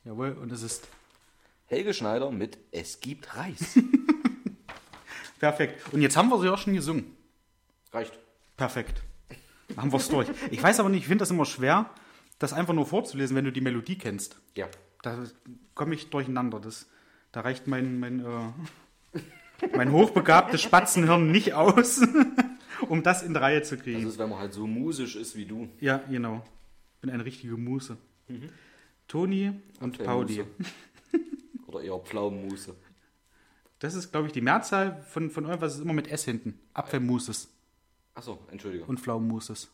Jawohl, 0.05 0.33
und 0.33 0.51
es 0.53 0.63
ist 0.63 0.87
Helge 1.67 1.95
Schneider 1.95 2.31
mit 2.31 2.59
Es 2.73 3.01
gibt 3.01 3.37
Reis. 3.37 3.79
perfekt. 5.41 5.93
Und 5.93 6.03
jetzt 6.03 6.17
haben 6.17 6.29
wir 6.29 6.41
sie 6.41 6.49
auch 6.49 6.59
schon 6.59 6.75
gesungen. 6.75 7.17
Reicht. 7.93 8.13
Perfekt. 8.57 9.03
Haben 9.77 9.93
wir 9.93 9.99
es 9.99 10.09
durch. 10.09 10.29
Ich 10.51 10.63
weiß 10.63 10.81
aber 10.81 10.89
nicht, 10.89 11.01
ich 11.01 11.07
finde 11.07 11.23
das 11.23 11.31
immer 11.31 11.45
schwer, 11.45 11.91
das 12.39 12.53
einfach 12.53 12.75
nur 12.75 12.87
vorzulesen, 12.87 13.37
wenn 13.37 13.45
du 13.45 13.53
die 13.53 13.61
Melodie 13.61 13.99
kennst. 13.99 14.41
Ja. 14.55 14.69
Da 15.03 15.25
komme 15.75 15.95
ich 15.95 16.11
durcheinander. 16.11 16.61
Das, 16.61 16.89
da 17.33 17.41
reicht 17.41 17.67
mein, 17.67 17.99
mein, 17.99 18.21
äh, 18.21 19.19
mein 19.77 19.93
hochbegabtes 19.93 20.61
Spatzenhirn 20.63 21.31
nicht 21.31 21.55
aus, 21.55 22.01
um 22.89 23.03
das 23.03 23.23
in 23.23 23.33
die 23.35 23.41
Reihe 23.41 23.63
zu 23.63 23.77
Das 23.77 23.85
kriegen. 23.85 24.07
ist, 24.07 24.19
wenn 24.19 24.29
man 24.31 24.39
halt 24.39 24.53
so 24.53 24.67
musisch 24.67 25.17
ist 25.17 25.37
wie 25.37 25.47
du. 25.47 25.69
Ja, 25.81 25.99
genau. 26.11 26.45
bin 27.01 27.11
eine 27.11 27.25
richtige 27.25 27.57
Muse. 27.57 27.97
Toni 29.09 29.53
und 29.81 29.99
Pauli. 30.03 30.41
Apfelmuse. 30.41 30.73
Oder 31.67 31.81
eher 31.83 31.99
Pflaumenmuse. 31.99 32.75
Das 33.79 33.95
ist, 33.95 34.11
glaube 34.11 34.27
ich, 34.29 34.33
die 34.33 34.41
Mehrzahl 34.41 35.03
von, 35.11 35.31
von 35.31 35.45
irgendwas 35.45 35.75
ist 35.75 35.81
immer 35.81 35.93
mit 35.93 36.09
S 36.09 36.25
hinten. 36.25 36.59
Apfelmuses 36.73 37.49
Achso, 38.17 38.39
entschuldige. 38.51 38.85
und 38.87 38.99
Pflaumenmuses. 38.99 39.69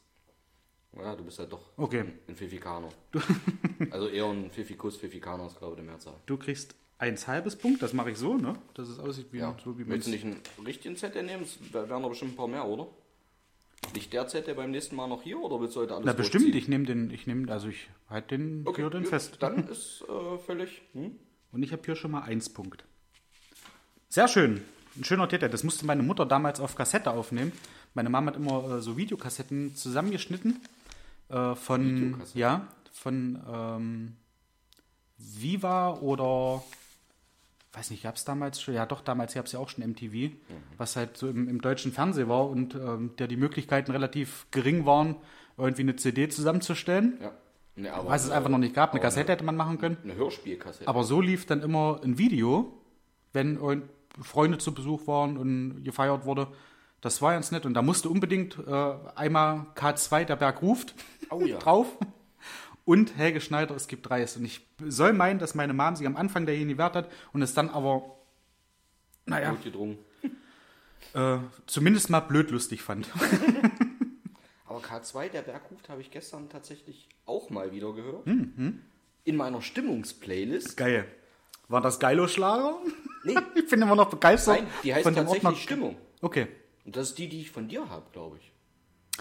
Ja, 0.95 1.17
du 1.17 1.25
bist 1.25 1.39
halt 1.39 1.51
doch 1.51 1.71
Okay. 1.79 2.01
ein, 2.01 2.19
ein 2.29 2.37
Pfiffikaner. 2.37 2.91
also 3.91 4.09
eher 4.09 4.27
ein 4.27 4.51
Pfiffikus, 4.51 4.99
Pfiffikaner 4.99 5.47
ist, 5.47 5.59
glaube 5.59 5.75
ich, 5.75 5.81
die 5.81 5.87
Mehrzahl. 5.87 6.15
Du 6.27 6.37
kriegst 6.37 6.75
eins 6.99 7.27
halbes 7.27 7.57
Punkt, 7.57 7.83
das 7.83 7.95
mache 7.95 8.11
ich 8.11 8.19
so, 8.19 8.35
ne? 8.37 8.55
Dass 8.75 8.89
es 8.89 8.99
aussieht 8.99 9.29
wie, 9.33 9.39
Ja. 9.39 9.57
so 9.65 9.79
wie 9.79 9.85
Möchtest 9.85 10.09
du 10.09 10.11
nicht 10.13 10.25
einen 10.25 10.67
richtigen 10.67 10.97
Zettel 10.97 11.23
nehmen? 11.23 11.45
Es 11.45 11.57
wär- 11.73 11.89
wären 11.89 12.03
doch 12.03 12.11
bestimmt 12.11 12.33
ein 12.33 12.37
paar 12.37 12.49
mehr, 12.49 12.67
oder? 12.67 12.89
Liegt 13.95 14.13
der 14.13 14.29
Zettel 14.29 14.55
beim 14.55 14.71
nächsten 14.71 14.95
Mal 14.97 15.07
noch 15.09 15.23
hier 15.23 15.39
oder 15.41 15.59
willst 15.61 15.75
du 15.77 15.81
heute 15.81 15.95
alles 15.95 16.05
Na 16.05 16.13
bestimmt, 16.13 16.55
ich 16.55 16.69
nehme 16.69 16.85
den, 16.85 17.11
ich 17.11 17.27
nehme, 17.27 17.51
also 17.51 17.69
ich 17.69 17.89
halte 18.11 18.37
den 18.37 18.63
Okay, 18.67 18.83
den 18.91 19.01
gut, 19.03 19.09
fest. 19.09 19.37
Dann 19.41 19.67
ist 19.69 20.05
äh, 20.09 20.39
völlig. 20.39 20.83
Hm? 20.93 21.17
Und 21.53 21.63
ich 21.63 21.73
habe 21.73 21.83
hier 21.85 21.97
schon 21.97 22.11
mal 22.11 22.23
eins 22.23 22.49
Punkt. 22.51 22.85
Sehr 24.09 24.29
schön. 24.29 24.63
Ein 24.97 25.05
schöner 25.05 25.29
Täter. 25.29 25.49
Das 25.49 25.65
musste 25.65 25.87
meine 25.87 26.03
Mutter 26.03 26.27
damals 26.27 26.61
auf 26.61 26.75
Kassette 26.77 27.11
aufnehmen. 27.11 27.53
Meine 27.95 28.09
Mama 28.11 28.29
hat 28.33 28.37
immer 28.37 28.77
äh, 28.77 28.81
so 28.81 28.97
Videokassetten 28.97 29.75
zusammengeschnitten. 29.75 30.61
Äh, 31.29 31.55
von, 31.55 31.97
Videokassetten? 31.97 32.41
ja, 32.41 32.67
von 32.93 33.41
ähm, 33.53 34.17
Viva 35.19 35.95
oder, 36.01 36.63
weiß 37.73 37.91
nicht, 37.91 38.03
gab 38.03 38.17
es 38.17 38.25
damals 38.25 38.61
schon? 38.61 38.75
Ja, 38.75 38.87
doch, 38.87 39.01
damals 39.03 39.35
gab 39.35 39.47
es 39.47 39.53
ja 39.53 39.59
auch 39.61 39.69
schon 39.69 39.85
MTV, 39.89 40.13
Mhm. 40.15 40.33
was 40.79 40.97
halt 40.97 41.17
so 41.17 41.29
im, 41.29 41.49
im 41.49 41.61
deutschen 41.61 41.93
Fernsehen 41.93 42.29
war 42.29 42.49
und 42.49 42.75
ähm, 42.75 43.11
der 43.19 43.29
die 43.29 43.37
Möglichkeiten 43.37 43.91
relativ 43.93 44.47
gering 44.51 44.85
waren, 44.87 45.17
irgendwie 45.57 45.83
eine 45.83 45.97
CD 45.97 46.29
zusammenzustellen. 46.29 47.19
Ja. 47.23 47.33
Nee, 47.75 47.89
aber, 47.89 48.11
Was 48.11 48.25
es 48.25 48.31
einfach 48.31 48.51
noch 48.51 48.59
nicht 48.59 48.75
gab. 48.75 48.91
Eine 48.93 49.01
Kassette 49.01 49.33
hätte 49.33 49.45
man 49.45 49.57
machen 49.57 49.79
können. 49.79 49.97
Eine, 50.03 50.13
eine 50.13 50.21
Hörspielkassette. 50.21 50.87
Aber 50.89 51.05
so 51.05 51.21
lief 51.23 51.47
dann 51.47 51.63
immer 51.63 52.01
ein 52.05 52.19
Video, 52.19 52.71
wenn 53.33 53.59
Freunde 54.21 54.59
zu 54.59 54.75
Besuch 54.75 55.07
waren 55.07 55.39
und 55.39 55.83
gefeiert 55.83 56.27
wurde. 56.27 56.49
Das 57.03 57.21
war 57.21 57.33
ganz 57.35 57.51
nett. 57.51 57.67
Und 57.67 57.75
da 57.75 57.83
musste 57.83 58.09
unbedingt 58.09 58.57
äh, 58.67 58.95
einmal 59.15 59.67
K2, 59.75 60.25
der 60.25 60.37
Berg 60.37 60.63
ruft, 60.63 60.95
Oh 61.29 61.41
ja. 61.43 61.59
drauf. 61.59 61.87
Und 62.85 63.17
Helge 63.17 63.41
Schneider, 63.41 63.77
es 63.77 63.87
gibt 63.87 64.11
Reis. 64.11 64.37
Und 64.37 64.45
ich 64.45 64.67
soll 64.85 65.13
meinen, 65.13 65.39
dass 65.39 65.55
meine 65.55 65.75
Mom 65.75 65.95
sich 65.95 66.07
am 66.07 66.17
Anfang 66.17 66.47
der 66.47 66.57
gewehrt 66.57 66.97
hat 66.97 67.11
und 67.33 67.43
es 67.43 67.55
dann 67.55 67.69
aber, 67.69 68.17
naja, 69.27 69.53
Notgedrungen. 69.53 69.99
äh, 71.15 71.39
zumindest 71.67 72.09
mal 72.11 72.21
blöd 72.21 72.51
lustig 72.51 72.83
fand. 72.83 73.09
Aber 74.67 74.81
K2, 74.81 75.29
der 75.29 75.43
Berg 75.43 75.71
ruft, 75.71 75.91
habe 75.91 76.01
ich 76.01 76.11
gestern 76.11 76.49
tatsächlich 76.49 77.07
auch 77.27 77.51
mal 77.51 77.73
wieder 77.73 77.93
gehört. 77.93 78.25
Hm, 78.25 78.81
In 79.25 79.37
meiner 79.37 79.61
Stimmungsplaylist. 79.61 80.79
Geil. 80.79 81.05
War 81.69 81.83
das 81.83 82.01
Geilo-Schlager? 82.01 82.79
Nee, 83.23 83.37
Ich 83.55 83.69
bin 83.69 83.83
immer 83.83 83.95
noch 83.97 84.09
begeistert. 84.09 84.61
nein, 84.61 84.67
die 84.83 84.95
heißt 84.95 85.03
von 85.03 85.15
tatsächlich. 85.15 85.63
Stimmung. 85.63 85.97
Okay. 86.23 86.49
Und 86.85 86.97
das 86.97 87.11
ist 87.11 87.19
die, 87.19 87.29
die 87.29 87.41
ich 87.43 87.51
von 87.51 87.69
dir 87.69 87.89
habe, 87.89 88.05
glaube 88.13 88.39
ich. 88.39 88.51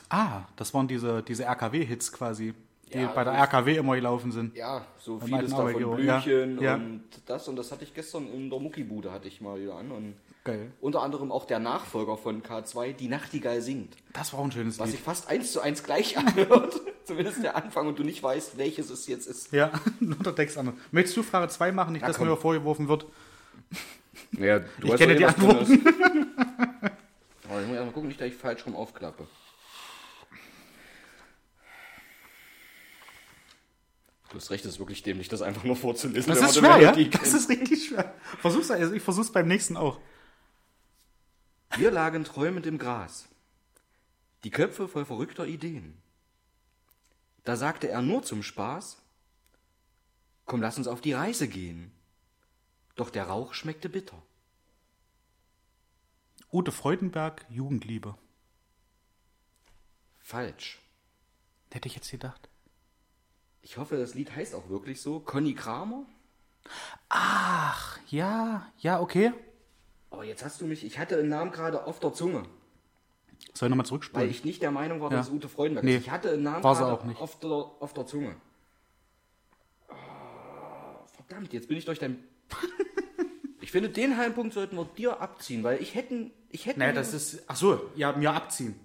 Ah, 0.09 0.43
das 0.55 0.73
waren 0.73 0.87
diese, 0.87 1.21
diese 1.21 1.43
RKW-Hits 1.45 2.11
quasi, 2.11 2.53
die 2.93 2.97
Ja, 2.99 3.07
bei 3.13 3.23
der 3.23 3.33
RKW 3.33 3.75
immer 3.77 3.95
gelaufen 3.95 4.31
sind. 4.31 4.55
Ja, 4.55 4.85
so 4.97 5.17
Beim 5.17 5.27
vieles 5.27 5.51
davon, 5.51 5.65
Arbeitgeber, 5.67 5.99
ja. 5.99 6.19
Blümchen 6.19 6.61
Ja. 6.61 6.75
und 6.75 7.03
das. 7.25 7.47
Und 7.47 7.55
das 7.57 7.71
hatte 7.71 7.83
ich 7.83 7.93
gestern 7.93 8.27
in 8.33 8.49
der 8.49 8.59
Muckibude, 8.59 9.11
hatte 9.11 9.27
ich 9.27 9.41
mal 9.41 9.59
wieder 9.61 9.75
an. 9.75 9.91
Und 9.91 10.15
Geil. 10.43 10.71
unter 10.81 11.01
anderem 11.03 11.31
auch 11.31 11.45
der 11.45 11.59
Nachfolger 11.59 12.17
von 12.17 12.41
K2, 12.41 12.93
Die 12.93 13.07
Nachtigall 13.09 13.61
singt. 13.61 13.95
Das 14.13 14.33
war 14.33 14.39
auch 14.39 14.45
ein 14.45 14.51
schönes 14.51 14.79
Was 14.79 14.87
Lied. 14.87 14.95
sich 14.97 15.03
fast 15.05 15.29
eins 15.29 15.51
zu 15.51 15.61
eins 15.61 15.83
gleich 15.83 16.17
anhört. 16.17 16.79
Zumindest 17.03 17.43
der 17.43 17.55
Anfang 17.55 17.87
und 17.87 17.99
du 17.99 18.03
nicht 18.03 18.23
weißt, 18.23 18.57
welches 18.57 18.89
es 18.89 19.07
jetzt 19.07 19.27
ist. 19.27 19.51
Ja, 19.51 19.71
nur 19.99 20.17
der 20.17 20.33
Text 20.35 20.57
anders. 20.57 20.75
Möchtest 20.91 21.17
du 21.17 21.23
Frage 21.23 21.47
2 21.49 21.71
machen, 21.73 21.93
nicht, 21.93 22.01
Na, 22.01 22.07
dass 22.07 22.17
komm. 22.17 22.27
mir 22.29 22.37
vorgeworfen 22.37 22.87
wird? 22.87 23.05
Ja, 24.31 24.59
du 24.79 24.87
Ich 24.87 24.95
kenne 24.95 25.13
doch 25.15 25.17
die 25.17 25.23
eh 25.23 25.27
was 25.27 25.35
Antworten. 25.37 26.70
Drinnes. 27.83 27.87
Aber 27.87 27.87
ich 27.87 27.87
muss 27.87 27.87
erst 27.87 27.87
mal 27.87 27.93
gucken, 27.93 28.07
nicht, 28.07 28.21
dass 28.21 28.27
ich 28.27 28.35
falsch 28.35 28.65
rum 28.65 28.75
aufklappe. 28.75 29.27
Du 34.29 34.37
hast 34.37 34.49
recht, 34.49 34.63
es 34.63 34.73
ist 34.73 34.79
wirklich 34.79 35.03
dämlich, 35.03 35.27
das 35.27 35.41
einfach 35.41 35.65
nur 35.65 35.75
vorzulesen. 35.75 36.33
Das 36.33 36.41
ist 36.41 36.57
schwer, 36.57 36.77
ja? 36.79 36.91
Das 36.93 37.33
ist 37.33 37.49
richtig 37.49 37.87
schwer. 37.87 38.15
Versuch's, 38.39 38.71
also 38.71 38.93
ich 38.93 39.03
versuch's 39.03 39.31
beim 39.31 39.47
nächsten 39.47 39.75
auch. 39.75 39.99
Wir 41.75 41.91
lagen 41.91 42.23
träumend 42.23 42.65
im 42.65 42.77
Gras, 42.77 43.27
die 44.43 44.51
Köpfe 44.51 44.87
voll 44.87 45.05
verrückter 45.05 45.45
Ideen. 45.45 46.01
Da 47.43 47.55
sagte 47.55 47.89
er 47.89 48.01
nur 48.01 48.23
zum 48.23 48.43
Spaß, 48.43 49.01
komm, 50.45 50.61
lass 50.61 50.77
uns 50.77 50.87
auf 50.87 51.01
die 51.01 51.13
Reise 51.13 51.47
gehen. 51.47 51.91
Doch 52.95 53.09
der 53.09 53.25
Rauch 53.25 53.53
schmeckte 53.53 53.89
bitter. 53.89 54.21
Ute 56.51 56.71
Freudenberg, 56.71 57.45
Jugendliebe. 57.49 58.15
Falsch. 60.19 60.79
Hätte 61.71 61.87
ich 61.87 61.95
jetzt 61.95 62.11
gedacht. 62.11 62.49
Ich 63.61 63.77
hoffe, 63.77 63.97
das 63.97 64.15
Lied 64.15 64.35
heißt 64.35 64.55
auch 64.55 64.69
wirklich 64.69 65.01
so. 65.01 65.19
Conny 65.19 65.53
Kramer? 65.53 66.05
Ach, 67.09 67.97
ja, 68.07 68.67
ja, 68.79 68.99
okay. 68.99 69.31
Oh, 70.09 70.23
jetzt 70.23 70.43
hast 70.43 70.59
du 70.61 70.65
mich, 70.65 70.83
ich 70.83 70.99
hatte 70.99 71.17
den 71.17 71.29
Namen 71.29 71.51
gerade 71.51 71.85
auf 71.85 71.99
der 71.99 72.13
Zunge, 72.13 72.43
Soll 73.53 73.67
ich 73.67 73.69
nochmal 73.69 73.77
weil 73.79 73.85
zurückspulen? 73.85 74.29
ich 74.29 74.43
nicht 74.43 74.61
der 74.61 74.71
Meinung 74.71 74.99
war, 74.99 75.09
Ja. 75.09 75.17
dass 75.17 75.27
es 75.27 75.33
Ute 75.33 75.47
Freudenberg 75.47 75.85
Nee, 75.85 75.95
ist. 75.95 76.03
Ich 76.03 76.11
hatte 76.11 76.31
den 76.31 76.43
Namen 76.43 76.61
gerade 76.61 76.85
auch 76.91 77.03
nicht. 77.05 77.19
Auf, 77.19 77.39
der, 77.39 77.49
auf 77.49 77.93
der 77.93 78.05
Zunge. 78.05 78.35
Oh, 79.89 79.95
verdammt, 81.15 81.53
jetzt 81.53 81.67
bin 81.69 81.77
ich 81.77 81.85
durch 81.85 81.99
dein... 81.99 82.21
ich 83.61 83.71
finde, 83.71 83.89
den 83.89 84.17
halben 84.17 84.35
Punkt 84.35 84.53
sollten 84.53 84.75
wir 84.75 84.85
dir 84.85 85.21
abziehen, 85.21 85.63
weil 85.63 85.81
ich 85.81 85.95
hätte... 85.95 86.29
Ich 86.51 86.65
hätte 86.65 86.79
naja, 86.79 86.93
das 86.93 87.13
ist. 87.13 87.43
Ach 87.47 87.55
so, 87.55 87.89
ja, 87.95 88.11
mir 88.13 88.33
abziehen. 88.33 88.79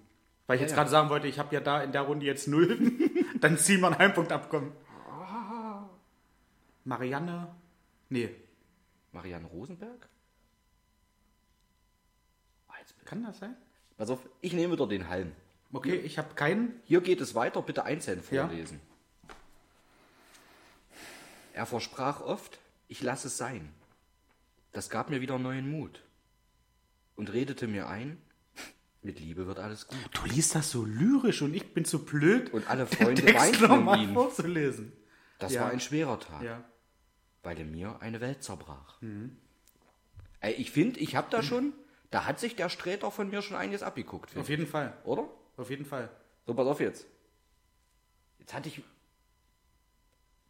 Weil 0.46 0.56
ich 0.56 0.62
jetzt 0.62 0.70
ja. 0.70 0.76
gerade 0.76 0.90
sagen 0.90 1.08
wollte, 1.10 1.26
ich 1.26 1.38
habe 1.38 1.54
ja 1.54 1.60
da 1.60 1.82
in 1.82 1.92
der 1.92 2.02
Runde 2.02 2.24
jetzt 2.24 2.46
null. 2.46 2.78
Dann 3.40 3.58
ziehen 3.58 3.80
wir 3.80 3.88
einen 3.88 3.98
Heimpunkt 3.98 4.32
abkommen. 4.32 4.72
Marianne. 6.84 7.48
Nee, 8.08 8.30
Marianne 9.10 9.46
Rosenberg? 9.46 10.08
Ah, 12.68 12.74
jetzt 12.78 12.94
kann 13.04 13.24
das 13.24 13.38
sein? 13.38 13.56
Pass 13.96 14.10
auf, 14.10 14.20
ich 14.40 14.52
nehme 14.52 14.74
wieder 14.74 14.86
den 14.86 15.08
Halm. 15.08 15.32
Okay, 15.72 15.96
ich 15.96 16.16
habe 16.16 16.34
keinen. 16.34 16.80
Hier 16.84 17.00
geht 17.00 17.20
es 17.20 17.34
weiter, 17.34 17.60
bitte 17.62 17.84
einzeln 17.84 18.22
Ja. 18.30 18.46
vorlesen. 18.46 18.80
Er 21.54 21.66
versprach 21.66 22.20
oft, 22.20 22.60
ich 22.86 23.02
lasse 23.02 23.28
es 23.28 23.36
sein. 23.36 23.72
Das 24.72 24.90
gab 24.90 25.10
mir 25.10 25.20
wieder 25.20 25.38
neuen 25.38 25.70
Mut. 25.70 26.02
Und 27.16 27.32
redete 27.32 27.66
mir 27.66 27.88
ein, 27.88 28.20
mit 29.02 29.20
Liebe 29.20 29.46
wird 29.46 29.58
alles 29.58 29.86
gut. 29.88 29.98
Du 30.12 30.24
liest 30.26 30.54
das 30.54 30.70
so 30.70 30.84
lyrisch 30.84 31.42
und 31.42 31.54
ich 31.54 31.72
bin 31.74 31.84
zu 31.84 32.04
blöd, 32.04 32.52
Und 32.52 32.68
alle 32.68 32.86
Freunde 32.86 33.22
weinten 33.34 33.64
um 33.70 33.94
ihn. 33.94 34.12
vorzulesen. 34.14 34.92
Das 35.38 35.52
Ja. 35.52 35.62
war 35.62 35.70
ein 35.70 35.80
schwerer 35.80 36.18
Tag, 36.20 36.42
Ja. 36.42 36.64
weil 37.42 37.58
in 37.58 37.70
mir 37.70 38.00
eine 38.00 38.20
Welt 38.20 38.42
zerbrach. 38.42 39.00
Mhm. 39.00 39.36
Ey, 40.40 40.52
ich 40.54 40.70
finde, 40.70 41.00
ich 41.00 41.16
habe 41.16 41.28
da 41.30 41.42
schon, 41.42 41.72
da 42.10 42.24
hat 42.26 42.38
sich 42.40 42.56
der 42.56 42.68
Sträter 42.68 43.10
von 43.10 43.30
mir 43.30 43.42
schon 43.42 43.56
einiges 43.56 43.82
abgeguckt, 43.82 44.36
Auf 44.36 44.48
jeden 44.48 44.66
Fall. 44.66 44.96
ich. 45.02 45.06
oder? 45.06 45.28
Auf 45.56 45.70
jeden 45.70 45.84
Fall. 45.86 46.10
So, 46.46 46.54
pass 46.54 46.66
auf 46.66 46.80
jetzt. 46.80 47.06
Jetzt 48.38 48.52
hatte 48.54 48.68
ich. 48.68 48.82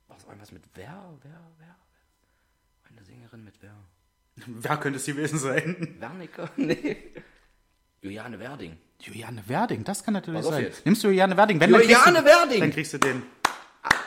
Was 0.08 0.25
irgendwas 0.25 0.52
mit 0.52 0.62
wer, 0.75 1.16
wer, 1.23 1.40
wer? 1.58 1.76
Eine 2.90 3.02
Sängerin 3.04 3.44
mit 3.44 3.61
wer? 3.62 3.76
Wer 4.47 4.76
könnte 4.76 4.99
es 4.99 5.07
gewesen 5.07 5.38
sein? 5.38 5.97
Wernicke? 5.99 6.50
Nee. 6.57 6.97
Juliane 8.02 8.38
Werding. 8.38 8.76
Juliane 9.00 9.43
Werding, 9.47 9.83
das 9.85 10.05
kann 10.05 10.14
natürlich 10.14 10.40
Pass 10.40 10.47
auf 10.49 10.55
sein. 10.55 10.64
jetzt. 10.64 10.85
Nimmst 10.87 11.02
du 11.02 11.09
Juliane 11.09 11.37
Werding? 11.37 11.59
Wenn, 11.61 11.73
dann 11.73 11.81
kriegst 11.81 11.93
Juliane 11.97 12.19
du, 12.21 12.25
Werding! 12.25 12.61
Dann 12.61 12.71
kriegst 12.73 12.93
du 12.93 12.99
den. 12.99 13.23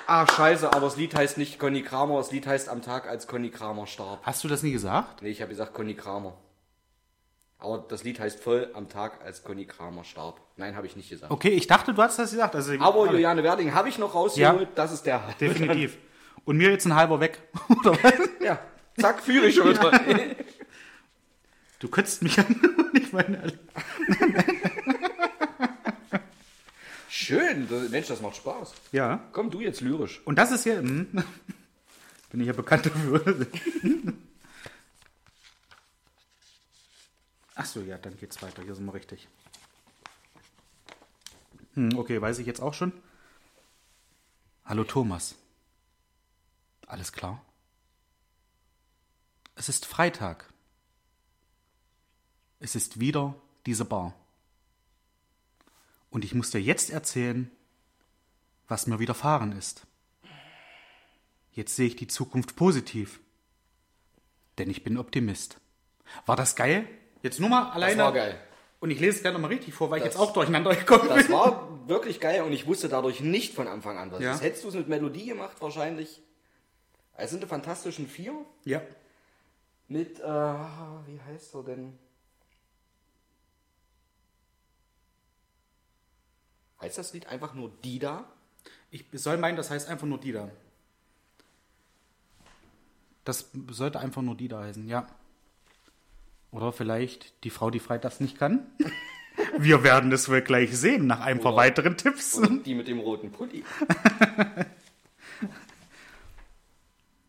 Ah, 0.08 0.26
scheiße, 0.26 0.68
aber 0.72 0.82
das 0.82 0.96
Lied 0.98 1.16
heißt 1.16 1.38
nicht 1.38 1.60
Conny 1.60 1.82
Kramer, 1.84 2.18
das 2.18 2.32
Lied 2.32 2.48
heißt 2.48 2.70
am 2.70 2.82
Tag, 2.82 3.08
als 3.08 3.28
Conny 3.28 3.50
Kramer 3.50 3.88
starb. 3.88 4.20
Hast 4.24 4.44
du 4.44 4.48
das 4.48 4.64
nie 4.64 4.72
gesagt? 4.72 5.22
Nee, 5.22 5.30
ich 5.30 5.42
habe 5.42 5.50
gesagt 5.50 5.74
Conny 5.74 5.94
Kramer. 5.96 6.36
Aber 7.60 7.86
das 7.90 8.04
Lied 8.04 8.20
heißt 8.20 8.40
voll 8.42 8.72
am 8.74 8.88
Tag, 8.90 9.20
als 9.24 9.44
Conny 9.44 9.66
Kramer 9.66 10.04
starb. 10.06 10.40
Nein, 10.56 10.76
habe 10.78 10.88
ich 10.88 10.96
nicht 10.96 11.10
gesagt. 11.10 11.32
Okay, 11.32 11.50
ich 11.50 11.68
dachte, 11.68 11.94
du 11.94 12.02
hast 12.02 12.18
das 12.18 12.32
gesagt. 12.32 12.56
Also, 12.56 12.74
Aber 12.80 13.12
Juliane 13.12 13.44
Werding 13.44 13.74
habe 13.74 13.90
ich 13.90 13.98
noch 13.98 14.16
rausgeholt, 14.16 14.62
Ja. 14.62 14.68
das 14.76 14.94
ist 14.94 15.06
der. 15.06 15.22
Definitiv. 15.40 15.98
Und 16.46 16.58
mir 16.58 16.72
jetzt 16.72 16.86
ein 16.86 16.96
halber 16.96 17.20
weg. 17.20 17.40
Oder 17.82 17.92
was? 18.02 18.14
Ja, 18.42 18.60
zack, 19.00 19.22
führe 19.22 19.48
ich 19.48 19.56
schon 19.56 19.70
wieder. 19.70 20.36
Du 21.80 21.88
kotzt 21.88 22.22
mich 22.22 22.38
an. 22.40 22.92
Ich 22.94 23.14
meine, 23.14 23.58
Schön, 27.10 27.68
das- 27.70 27.90
Mensch, 27.90 28.08
das 28.08 28.22
macht 28.22 28.36
Spaß. 28.38 28.74
ja. 28.92 29.20
Komm 29.32 29.50
du 29.50 29.62
jetzt 29.62 29.82
lyrisch. 29.82 30.22
Und 30.26 30.36
das 30.38 30.52
ist 30.52 30.64
hier. 30.64 30.78
hm, 30.80 31.08
Bin 32.32 32.42
ich 32.42 32.48
ja 32.48 32.54
bekannt 32.54 32.86
dafür. 32.86 33.48
Ach 37.56 37.66
so, 37.66 37.82
ja, 37.82 37.98
dann 37.98 38.18
geht's 38.18 38.42
weiter. 38.42 38.62
Hier 38.64 38.76
sind 38.76 38.86
wir 38.86 38.94
richtig. 38.94 39.28
Hm, 41.74 41.98
okay, 41.98 42.22
weiß 42.22 42.40
ich 42.40 42.48
jetzt 42.48 42.62
auch 42.62 42.74
schon. 42.74 42.94
Hallo 44.66 44.84
Thomas. 44.84 45.36
Alles 46.88 47.12
klar? 47.12 47.42
Es 49.60 49.68
ist 49.68 49.86
Freitag. 49.86 50.46
Es 52.62 52.76
ist 52.76 53.02
wieder 53.02 53.36
diese 53.66 53.84
Bar. 53.84 54.14
Und 56.10 56.24
ich 56.24 56.34
muss 56.34 56.50
dir 56.52 56.62
jetzt 56.62 56.90
erzählen, 56.92 57.52
was 58.70 58.88
mir 58.88 59.00
widerfahren 59.00 59.52
ist. 59.52 59.86
Jetzt 61.52 61.76
sehe 61.76 61.88
ich 61.88 61.98
die 61.98 62.08
Zukunft 62.08 62.56
positiv. 62.56 63.20
Denn 64.60 64.70
ich 64.70 64.82
bin 64.86 64.98
Optimist. 64.98 65.58
War 66.26 66.38
das 66.38 66.56
geil? 66.56 66.88
Jetzt 67.22 67.42
nur 67.42 67.50
mal 67.50 67.70
alleine. 67.72 67.98
Das 67.98 68.06
war 68.06 68.14
geil. 68.14 68.42
Und 68.80 68.92
ich 68.92 69.02
lese 69.02 69.18
es 69.18 69.22
gerne 69.24 69.34
nochmal 69.38 69.52
richtig 69.52 69.74
vor, 69.74 69.92
weil 69.92 69.98
ich 69.98 70.06
Das- 70.06 70.14
jetzt 70.14 70.22
auch 70.22 70.32
durcheinander 70.32 70.74
gekommen 70.74 71.10
Das 71.10 71.24
bin. 71.28 71.36
war 71.36 71.86
wirklich 71.90 72.22
geil 72.22 72.44
und 72.44 72.54
ich 72.54 72.66
wusste 72.66 72.88
dadurch 72.88 73.20
nicht 73.20 73.54
von 73.56 73.68
Anfang 73.68 73.98
an 73.98 74.10
was. 74.10 74.22
Ja. 74.22 74.32
Das 74.32 74.42
hättest 74.42 74.64
du 74.64 74.70
es 74.70 74.76
mit 74.76 74.88
Melodie 74.88 75.26
gemacht 75.26 75.58
wahrscheinlich. 75.60 76.22
Es 77.18 77.32
sind 77.32 77.44
die 77.44 77.48
Fantastischen 77.48 78.08
Vier 78.08 78.46
Ja. 78.64 78.82
Mit, 79.90 80.20
äh, 80.20 80.24
wie 80.24 81.20
heißt 81.28 81.54
er 81.56 81.64
denn? 81.64 81.98
Heißt 86.82 86.98
das 86.98 87.12
Lied 87.14 87.28
einfach 87.28 87.54
nur 87.54 87.70
Dida? 87.84 88.24
Ich 88.92 89.06
soll 89.14 89.38
meinen, 89.38 89.58
das 89.58 89.70
heißt 89.70 89.90
einfach 89.90 90.08
nur 90.08 90.20
Dida. 90.20 90.50
Das 93.26 93.52
sollte 93.70 94.00
einfach 94.00 94.22
nur 94.22 94.36
Dida 94.36 94.62
heißen, 94.62 94.88
ja. 94.88 95.06
Oder 96.52 96.72
vielleicht 96.72 97.44
die 97.44 97.50
Frau, 97.50 97.70
die 97.70 97.80
freitags 97.80 98.20
nicht 98.20 98.38
kann. 98.38 98.66
Wir 99.58 99.84
werden 99.84 100.12
es 100.12 100.30
wohl 100.30 100.42
gleich 100.42 100.78
sehen 100.78 101.06
nach 101.08 101.20
ein 101.22 101.40
paar 101.40 101.54
Oder- 101.54 101.62
weiteren 101.64 101.98
Tipps. 101.98 102.36
Oder 102.38 102.50
die 102.50 102.76
mit 102.76 102.88
dem 102.88 103.00
roten 103.00 103.32
Pulli? 103.32 103.64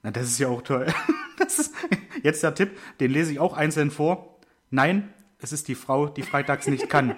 Na, 0.02 0.10
das 0.10 0.28
ist 0.28 0.38
ja 0.38 0.48
auch 0.48 0.62
toll. 0.62 0.86
Das 1.40 1.58
ist, 1.58 1.74
jetzt 2.22 2.42
der 2.42 2.54
Tipp, 2.54 2.78
den 3.00 3.10
lese 3.10 3.32
ich 3.32 3.38
auch 3.38 3.56
einzeln 3.56 3.90
vor. 3.90 4.38
Nein, 4.70 5.12
es 5.38 5.52
ist 5.52 5.68
die 5.68 5.74
Frau, 5.74 6.06
die 6.06 6.22
freitags 6.22 6.66
nicht 6.66 6.88
kann. 6.88 7.16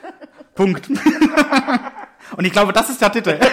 Punkt. 0.54 0.88
Und 2.36 2.44
ich 2.44 2.52
glaube, 2.52 2.72
das 2.72 2.90
ist 2.90 3.00
der 3.00 3.12
Titel. 3.12 3.38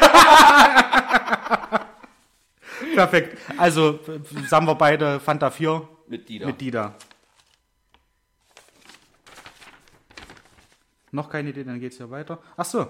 Perfekt. 2.95 3.37
Also 3.57 3.99
sagen 4.47 4.65
wir 4.65 4.75
beide 4.75 5.19
Fanta 5.19 5.49
4 5.49 5.87
Mit 6.07 6.29
Dida. 6.29 6.45
mit 6.47 6.61
Dida. 6.61 6.95
Noch 11.11 11.29
keine 11.29 11.49
Idee, 11.49 11.63
dann 11.63 11.79
geht's 11.79 11.97
ja 11.97 12.09
weiter. 12.09 12.39
Ach 12.55 12.65
so. 12.65 12.89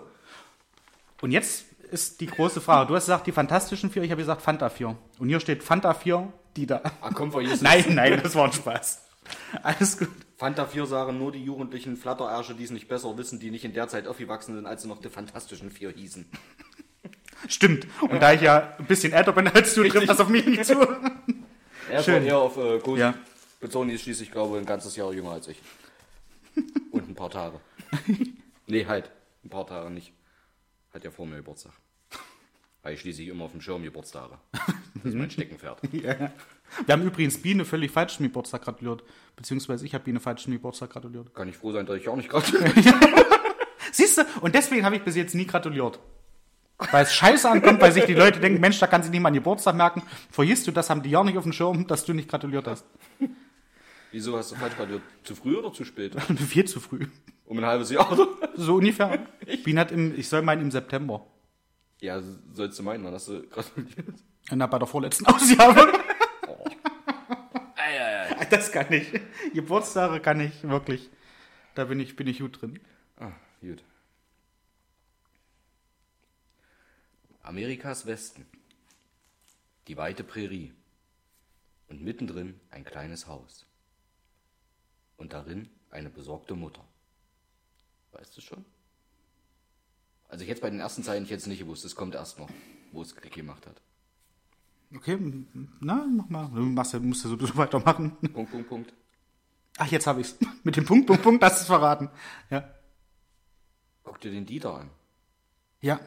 Und 1.21 1.31
jetzt 1.31 1.65
ist 1.91 2.21
die 2.21 2.27
große 2.27 2.61
Frage. 2.61 2.87
Du 2.87 2.95
hast 2.95 3.05
gesagt, 3.05 3.27
die 3.27 3.31
Fantastischen 3.31 3.89
Vier, 3.89 4.03
ich 4.03 4.11
habe 4.11 4.21
gesagt 4.21 4.41
Fanta 4.41 4.69
4. 4.69 4.95
Und 5.19 5.29
hier 5.29 5.39
steht 5.39 5.63
Fanta 5.63 5.93
4, 5.93 6.31
Dida. 6.55 6.81
Ah, 7.01 7.11
komm, 7.13 7.31
vergiss 7.31 7.61
Nein, 7.61 7.85
nein, 7.89 8.19
das 8.21 8.35
war 8.35 8.45
ein 8.45 8.53
Spaß. 8.53 9.01
Alles 9.63 9.97
gut. 9.97 10.09
Fanta 10.37 10.65
4 10.65 10.85
sagen 10.87 11.17
nur 11.19 11.31
die 11.31 11.43
jugendlichen 11.43 11.95
Flatterärsche, 11.97 12.55
die 12.55 12.63
es 12.63 12.71
nicht 12.71 12.87
besser 12.87 13.15
wissen, 13.17 13.39
die 13.39 13.51
nicht 13.51 13.63
in 13.63 13.73
der 13.73 13.87
Zeit 13.87 14.07
aufgewachsen 14.07 14.55
sind, 14.55 14.65
als 14.65 14.81
sie 14.81 14.87
noch 14.87 14.99
die 15.01 15.09
Fantastischen 15.09 15.69
Vier 15.71 15.91
hießen. 15.91 16.25
Stimmt. 17.47 17.87
Und 18.01 18.21
da 18.21 18.33
ich 18.33 18.41
ja 18.41 18.75
ein 18.77 18.85
bisschen 18.85 19.13
älter 19.13 19.31
bin 19.33 19.47
als 19.47 19.73
du, 19.75 19.83
trifft 19.87 20.09
das 20.09 20.19
auf 20.19 20.29
mich 20.29 20.45
nicht 20.45 20.65
zu. 20.65 20.75
Er 21.89 22.03
Schön. 22.03 22.15
war 22.15 22.21
eher 22.21 22.37
auf 22.37 22.57
äh, 22.57 22.79
Cosi 22.79 23.01
Ja. 23.01 23.13
bezogen, 23.59 23.89
die 23.89 23.95
ist 23.95 24.03
schließlich, 24.03 24.31
glaube 24.31 24.55
ich, 24.55 24.61
ein 24.63 24.65
ganzes 24.65 24.95
Jahr 24.95 25.11
jünger 25.11 25.31
als 25.31 25.47
ich. 25.49 25.59
Und 26.91 27.09
ein 27.09 27.15
paar 27.15 27.29
Tage. 27.29 27.59
nee, 28.67 28.85
halt. 28.85 29.11
Ein 29.43 29.49
paar 29.49 29.67
Tage 29.67 29.89
nicht. 29.89 30.13
Hat 30.93 31.03
ja 31.03 31.11
vor 31.11 31.25
mir 31.25 31.37
Geburtstag. 31.37 31.73
Weil 32.83 32.95
ich 32.95 33.01
schließlich 33.01 33.27
immer 33.27 33.45
auf 33.45 33.51
dem 33.51 33.61
Schirm 33.61 33.83
Geburtstage. 33.83 34.37
Das 35.03 35.13
ist 35.13 35.17
mein 35.17 35.31
Steckenpferd. 35.31 35.79
Ja. 35.93 36.31
Wir 36.85 36.93
haben 36.93 37.01
übrigens 37.03 37.41
Biene 37.41 37.65
völlig 37.65 37.91
falsch 37.91 38.17
zum 38.17 38.25
Geburtstag 38.27 38.61
gratuliert. 38.61 39.03
Beziehungsweise 39.35 39.85
ich 39.85 39.93
habe 39.93 40.03
Biene 40.03 40.19
falsch 40.19 40.43
zum 40.43 40.53
Geburtstag 40.53 40.91
gratuliert. 40.91 41.33
Kann 41.33 41.49
ich 41.49 41.57
froh 41.57 41.71
sein, 41.71 41.85
dass 41.85 41.97
ich 41.97 42.07
auch 42.07 42.15
nicht 42.15 42.29
gerade. 42.29 42.45
Siehst 43.91 44.19
du? 44.19 44.21
Und 44.41 44.55
deswegen 44.55 44.85
habe 44.85 44.95
ich 44.95 45.01
bis 45.01 45.15
jetzt 45.15 45.33
nie 45.35 45.45
gratuliert. 45.45 45.99
Weil 46.91 47.03
es 47.03 47.13
scheiße 47.13 47.49
ankommt, 47.49 47.81
weil 47.81 47.91
sich 47.91 48.05
die 48.05 48.13
Leute 48.13 48.39
denken, 48.39 48.61
Mensch, 48.61 48.79
da 48.79 48.87
kann 48.87 49.03
sich 49.03 49.13
an 49.25 49.33
Geburtstag 49.33 49.75
merken. 49.75 50.03
Vergisst 50.29 50.65
du, 50.67 50.71
das 50.71 50.89
haben 50.89 51.01
die 51.03 51.09
ja 51.09 51.23
nicht 51.23 51.37
auf 51.37 51.43
dem 51.43 51.53
Schirm, 51.53 51.87
dass 51.87 52.05
du 52.05 52.13
nicht 52.13 52.29
gratuliert 52.29 52.67
hast. 52.67 52.85
Wieso 54.11 54.37
hast 54.37 54.51
du 54.51 54.55
falsch 54.55 54.75
gratuliert? 54.75 55.03
Zu 55.23 55.35
früh 55.35 55.57
oder 55.57 55.73
zu 55.73 55.83
spät? 55.83 56.15
Viel 56.47 56.65
zu 56.65 56.79
früh. 56.79 57.07
Um 57.45 57.57
ein 57.59 57.65
halbes 57.65 57.91
Jahr, 57.91 58.11
oder? 58.11 58.27
So 58.55 58.75
ungefähr. 58.75 59.19
Biene 59.63 59.81
hat 59.81 59.91
im, 59.91 60.17
ich 60.17 60.29
soll 60.29 60.41
meinen 60.41 60.61
im 60.61 60.71
September. 60.71 61.25
Ja, 62.01 62.21
sollst 62.53 62.77
du 62.79 62.83
meinen, 62.83 63.03
dann 63.03 63.13
hast 63.13 63.27
du 63.29 63.47
gratuliert. 63.47 64.15
Na, 64.51 64.67
bei 64.67 64.79
der 64.79 64.87
vorletzten 64.87 65.25
Ausgabe. 65.27 65.93
Das 68.49 68.69
kann 68.73 68.91
ich. 68.91 69.07
Geburtstage 69.53 70.19
kann 70.19 70.41
ich 70.41 70.63
wirklich. 70.63 71.09
Da 71.73 71.85
bin 71.85 72.01
ich, 72.01 72.17
bin 72.17 72.27
ich 72.27 72.39
gut 72.39 72.61
drin. 72.61 72.81
Ah, 73.17 73.31
gut. 73.61 73.81
Amerikas 77.43 78.05
Westen. 78.05 78.45
Die 79.87 79.95
weite 79.95 80.25
Prärie. 80.25 80.73
Und 81.87 82.01
mittendrin 82.01 82.59
ein 82.71 82.83
kleines 82.83 83.27
Haus. 83.27 83.65
Und 85.15 85.31
darin 85.31 85.69
eine 85.89 86.09
besorgte 86.09 86.55
Mutter. 86.55 86.85
Weißt 88.11 88.35
du 88.35 88.41
schon? 88.41 88.65
Also 90.31 90.45
ich 90.45 90.49
hätte 90.49 90.61
bei 90.61 90.69
den 90.69 90.79
ersten 90.79 91.03
Zeilen 91.03 91.25
jetzt 91.25 91.45
nicht 91.45 91.59
gewusst, 91.59 91.83
es 91.83 91.93
kommt 91.93 92.15
erst 92.15 92.39
noch, 92.39 92.49
wo 92.93 93.01
es 93.01 93.13
Klick 93.13 93.33
gemacht 93.33 93.67
hat. 93.67 93.81
Okay, 94.95 95.17
na, 95.81 96.05
mach 96.09 96.29
mal. 96.29 96.49
Du 96.53 96.61
machst 96.61 96.93
ja, 96.93 96.99
musst 96.99 97.25
ja 97.25 97.29
so 97.29 97.37
so 97.37 97.57
weitermachen. 97.57 98.15
Punkt, 98.33 98.51
Punkt, 98.51 98.69
Punkt. 98.69 98.93
Ach, 99.77 99.87
jetzt 99.87 100.07
habe 100.07 100.21
ich's. 100.21 100.37
Mit 100.63 100.77
dem 100.77 100.85
Punkt, 100.85 101.05
Punkt, 101.07 101.21
Punkt, 101.21 101.43
das 101.43 101.59
ist 101.59 101.67
verraten. 101.67 102.09
Ja. 102.49 102.73
Guck 104.03 104.21
dir 104.21 104.31
den 104.31 104.45
Dieter 104.45 104.73
an. 104.73 104.89
Ja. 105.81 105.99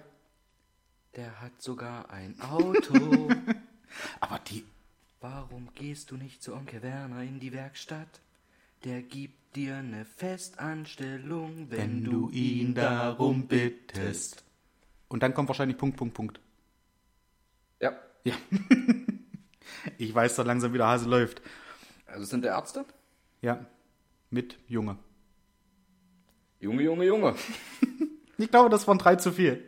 Der 1.16 1.42
hat 1.42 1.60
sogar 1.60 2.10
ein 2.10 2.40
Auto. 2.40 3.28
Aber 4.20 4.38
die. 4.38 4.64
Warum 5.20 5.68
gehst 5.74 6.10
du 6.10 6.16
nicht 6.16 6.42
zu 6.42 6.54
Onkel 6.54 6.82
Werner 6.82 7.22
in 7.22 7.40
die 7.40 7.52
Werkstatt? 7.52 8.20
Der 8.84 9.02
gibt 9.02 9.56
dir 9.56 9.76
eine 9.76 10.04
Festanstellung, 10.04 11.70
wenn, 11.70 11.78
Wenn 11.78 12.04
du 12.04 12.28
ihn 12.30 12.74
darum 12.74 13.46
bittest. 13.46 14.44
Und 15.08 15.22
dann 15.22 15.32
kommt 15.32 15.48
wahrscheinlich 15.48 15.78
Punkt, 15.78 15.96
Punkt, 15.96 16.14
Punkt. 16.14 16.40
Ja. 17.80 17.92
Ja. 18.24 18.34
ich 19.98 20.14
weiß, 20.14 20.36
dass 20.36 20.46
langsam 20.46 20.74
wieder 20.74 20.86
Hase 20.86 21.08
läuft. 21.08 21.40
Also 22.06 22.26
sind 22.26 22.44
der 22.44 22.52
Ärzte? 22.52 22.84
Ja. 23.40 23.64
Mit 24.28 24.58
Junge. 24.68 24.98
Junge, 26.60 26.82
Junge, 26.82 27.04
Junge. 27.04 27.34
Ich 28.36 28.50
glaube, 28.50 28.68
das 28.68 28.88
waren 28.88 28.98
drei 28.98 29.14
zu 29.14 29.30
viel. 29.30 29.62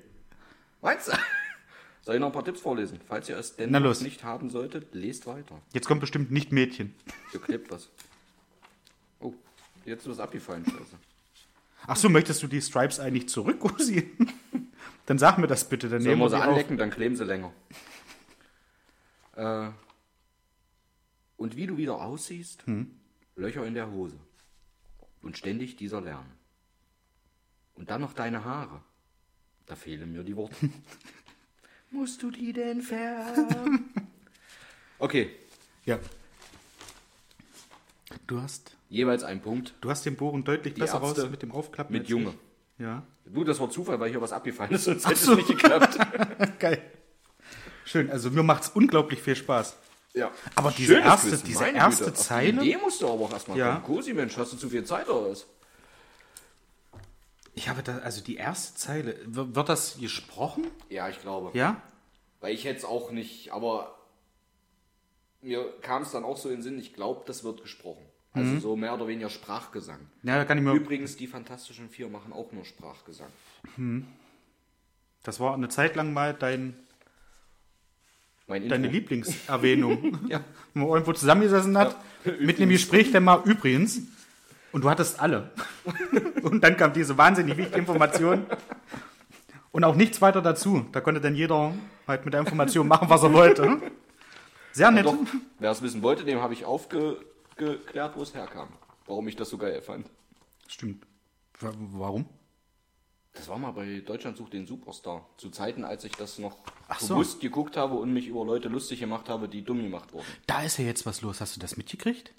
Meinst 0.82 1.06
du? 1.06 1.12
Soll 2.02 2.16
ich 2.16 2.20
noch 2.20 2.26
ein 2.26 2.32
paar 2.32 2.44
Tipps 2.44 2.60
vorlesen? 2.60 2.98
Falls 3.06 3.28
ihr 3.28 3.38
es 3.38 3.54
denn 3.54 3.70
nicht 3.70 4.24
haben 4.24 4.50
solltet, 4.50 4.92
lest 4.92 5.28
weiter. 5.28 5.62
Jetzt 5.72 5.86
kommt 5.86 6.00
bestimmt 6.00 6.32
nicht 6.32 6.50
Mädchen. 6.50 6.92
Hier 7.30 7.40
klebt 7.40 7.70
was. 7.70 7.90
Oh, 9.20 9.34
jetzt 9.84 10.02
ist 10.02 10.08
was 10.10 10.18
abgefallen, 10.20 10.64
scheiße. 10.64 10.96
Ach 11.86 11.96
so, 11.96 12.08
möchtest 12.08 12.42
du 12.42 12.46
die 12.48 12.60
Stripes 12.60 12.98
eigentlich 13.00 13.28
zurück, 13.28 13.62
Usi? 13.64 14.10
dann 15.06 15.18
sag 15.18 15.38
mir 15.38 15.46
das 15.46 15.68
bitte. 15.68 15.88
Dann 15.88 16.00
Sollen 16.02 16.18
nehmen 16.18 16.22
wir 16.22 16.30
sie 16.30 16.36
die 16.36 16.42
auf. 16.42 16.48
anlecken, 16.48 16.76
dann 16.76 16.90
kleben 16.90 17.16
sie 17.16 17.24
länger. 17.24 17.52
Äh, 19.36 19.68
und 21.36 21.56
wie 21.56 21.66
du 21.66 21.76
wieder 21.76 22.00
aussiehst, 22.00 22.64
Löcher 23.34 23.66
in 23.66 23.74
der 23.74 23.90
Hose. 23.90 24.18
Und 25.20 25.36
ständig 25.36 25.76
dieser 25.76 26.00
Lärm. 26.00 26.24
Und 27.74 27.90
dann 27.90 28.00
noch 28.00 28.14
deine 28.14 28.44
Haare. 28.46 28.80
Da 29.66 29.76
fehlen 29.76 30.10
mir 30.10 30.22
die 30.24 30.36
Worte. 30.36 30.56
Musst 31.90 32.22
du 32.22 32.30
die 32.30 32.54
denn 32.54 32.80
färben? 32.80 33.90
okay, 34.98 35.30
Ja. 35.84 35.98
Du 38.26 38.40
hast, 38.40 38.75
jeweils 38.88 39.22
ein 39.24 39.40
Punkt. 39.42 39.74
du 39.80 39.90
hast 39.90 40.04
den 40.06 40.16
Bohren 40.16 40.44
deutlich 40.44 40.74
Die 40.74 40.80
besser 40.80 41.00
Ärzte 41.02 41.22
raus 41.22 41.30
mit 41.30 41.42
dem 41.42 41.52
Aufklappen. 41.52 41.92
mit 41.96 42.08
Junge. 42.08 42.30
ich. 42.78 42.84
Ja. 42.84 43.02
Gut, 43.32 43.48
das 43.48 43.58
war 43.58 43.70
Zufall, 43.70 43.98
weil 43.98 44.10
hier 44.10 44.20
was 44.20 44.32
abgefallen 44.32 44.72
ist, 44.72 44.84
sonst 44.84 45.06
hätte 45.06 45.16
so. 45.16 45.32
es 45.32 45.38
nicht 45.38 45.48
geklappt. 45.48 45.98
Geil. 46.58 46.82
Schön, 47.84 48.10
also 48.10 48.30
mir 48.30 48.42
macht's 48.42 48.68
unglaublich 48.74 49.22
viel 49.22 49.36
Spaß. 49.36 49.76
Ja. 50.14 50.30
Aber 50.54 50.70
diese 50.70 50.94
Schönes 50.94 51.06
erste- 51.06 51.28
Quiz, 51.30 51.42
diese 51.42 51.64
erste 51.68 52.04
Güte. 52.04 52.10
Auf 52.12 52.18
die 52.18 52.24
Zeile- 52.24 52.62
Idee 52.62 52.76
musst 52.78 53.00
du 53.02 53.06
aber 53.08 53.24
auch 53.24 53.32
erstmal 53.32 53.58
Ja. 53.58 53.76
kommen. 53.76 53.98
Cosi, 53.98 54.12
Mensch, 54.14 54.36
hast 54.36 54.52
du 54.52 54.56
zu 54.56 54.68
viel 54.68 54.84
Zeit 54.84 55.08
oder 55.08 55.30
was? 55.30 55.46
Ich 57.54 57.68
habe 57.68 57.82
da, 57.82 57.98
also 57.98 58.20
die 58.22 58.36
erste 58.36 58.74
Zeile, 58.76 59.16
wird 59.24 59.68
das 59.68 59.98
gesprochen? 59.98 60.66
Ja, 60.90 61.08
ich 61.08 61.20
glaube. 61.20 61.56
Ja? 61.58 61.80
Weil 62.40 62.54
ich 62.54 62.64
hätte 62.64 62.78
es 62.78 62.84
auch 62.84 63.10
nicht, 63.10 63.52
aber 63.52 63.96
mir 65.40 65.64
kam 65.80 66.02
es 66.02 66.10
dann 66.12 66.24
auch 66.24 66.36
so 66.36 66.48
in 66.50 66.56
den 66.56 66.62
Sinn, 66.62 66.78
ich 66.78 66.92
glaube, 66.92 67.22
das 67.26 67.44
wird 67.44 67.62
gesprochen. 67.62 68.04
Also 68.36 68.50
Mhm. 68.52 68.60
so 68.60 68.76
mehr 68.76 68.92
oder 68.94 69.08
weniger 69.08 69.30
Sprachgesang. 69.30 69.98
Ja, 70.22 70.36
da 70.36 70.44
kann 70.44 70.58
ich 70.58 70.64
mir. 70.64 70.72
Übrigens, 70.74 71.16
die 71.16 71.26
Fantastischen 71.26 71.88
Vier 71.88 72.08
machen 72.08 72.32
auch 72.34 72.52
nur 72.52 72.64
Sprachgesang. 72.66 73.30
Das 75.22 75.40
war 75.40 75.54
eine 75.54 75.68
Zeit 75.70 75.96
lang 75.96 76.12
mal 76.12 76.34
dein 76.34 76.74
deine. 78.46 78.88
Lieblingserwähnung. 78.88 80.18
Ja. 80.28 80.40
Wo 80.74 80.80
man 80.80 80.88
irgendwo 80.90 81.12
zusammengesessen 81.14 81.76
hat, 81.78 81.96
Ja. 82.24 82.32
mit 82.38 82.58
einem 82.60 82.68
Gespräch 82.70 83.10
dann 83.10 83.24
mal 83.24 83.40
übrigens. 83.44 84.02
Und 84.72 84.84
du 84.84 84.90
hattest 84.90 85.18
alle. 85.18 85.50
und 86.42 86.62
dann 86.62 86.76
kam 86.76 86.92
diese 86.92 87.16
wahnsinnig 87.16 87.56
wichtige 87.56 87.78
Information. 87.78 88.44
Und 89.72 89.84
auch 89.84 89.94
nichts 89.94 90.20
weiter 90.20 90.42
dazu. 90.42 90.84
Da 90.92 91.00
konnte 91.00 91.20
dann 91.22 91.34
jeder 91.34 91.74
halt 92.06 92.24
mit 92.26 92.34
der 92.34 92.40
Information 92.40 92.86
machen, 92.86 93.08
was 93.08 93.22
er 93.22 93.32
wollte. 93.32 93.80
Sehr 94.72 94.90
nett. 94.90 95.06
Doch, 95.06 95.16
wer 95.58 95.70
es 95.70 95.80
wissen 95.80 96.02
wollte, 96.02 96.24
dem 96.24 96.40
habe 96.42 96.52
ich 96.52 96.66
aufgeklärt, 97.66 98.16
wo 98.16 98.22
es 98.22 98.34
herkam. 98.34 98.68
Warum 99.06 99.28
ich 99.28 99.36
das 99.36 99.50
so 99.50 99.58
geil 99.58 99.80
fand. 99.82 100.08
Stimmt. 100.68 101.06
Wa- 101.60 101.72
Warum? 101.92 102.26
Das 103.32 103.48
war 103.48 103.58
mal 103.58 103.72
bei 103.72 104.00
Deutschland 104.00 104.36
sucht 104.36 104.52
den 104.54 104.66
Superstar. 104.66 105.26
Zu 105.36 105.50
Zeiten, 105.50 105.84
als 105.84 106.04
ich 106.04 106.12
das 106.12 106.38
noch 106.38 106.56
Ach 106.88 107.00
so. 107.00 107.14
bewusst 107.14 107.40
geguckt 107.40 107.76
habe 107.76 107.94
und 107.96 108.12
mich 108.12 108.26
über 108.28 108.44
Leute 108.44 108.68
lustig 108.68 109.00
gemacht 109.00 109.28
habe, 109.28 109.48
die 109.48 109.62
dumm 109.62 109.82
gemacht 109.82 110.12
wurden. 110.12 110.24
Da 110.46 110.62
ist 110.62 110.78
ja 110.78 110.84
jetzt 110.86 111.06
was 111.06 111.20
los. 111.22 111.40
Hast 111.40 111.54
du 111.56 111.60
das 111.60 111.76
mitgekriegt? 111.76 112.32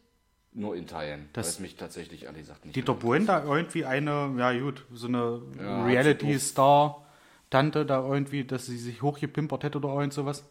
Nur 0.54 0.76
in 0.76 0.88
Teilen. 0.88 1.30
Das- 1.34 1.46
weil 1.46 1.52
es 1.52 1.60
mich 1.60 1.76
tatsächlich, 1.76 2.24
ehrlich 2.24 2.42
gesagt, 2.42 2.66
nicht 2.66 2.76
Dieter 2.76 2.96
Bohlen 2.96 3.26
da 3.28 3.44
irgendwie 3.44 3.86
eine, 3.86 4.34
ja 4.38 4.58
gut, 4.60 4.86
so 4.92 5.08
eine 5.08 5.42
Ja, 5.60 5.86
Reality-Star-Tante 5.86 7.86
da 7.86 8.04
irgendwie, 8.08 8.44
dass 8.44 8.66
sie 8.66 8.78
sich 8.78 9.02
hochgepimpert 9.04 9.64
hätte 9.64 9.78
oder 9.78 9.90
irgend 9.90 10.14
sowas. 10.14 10.44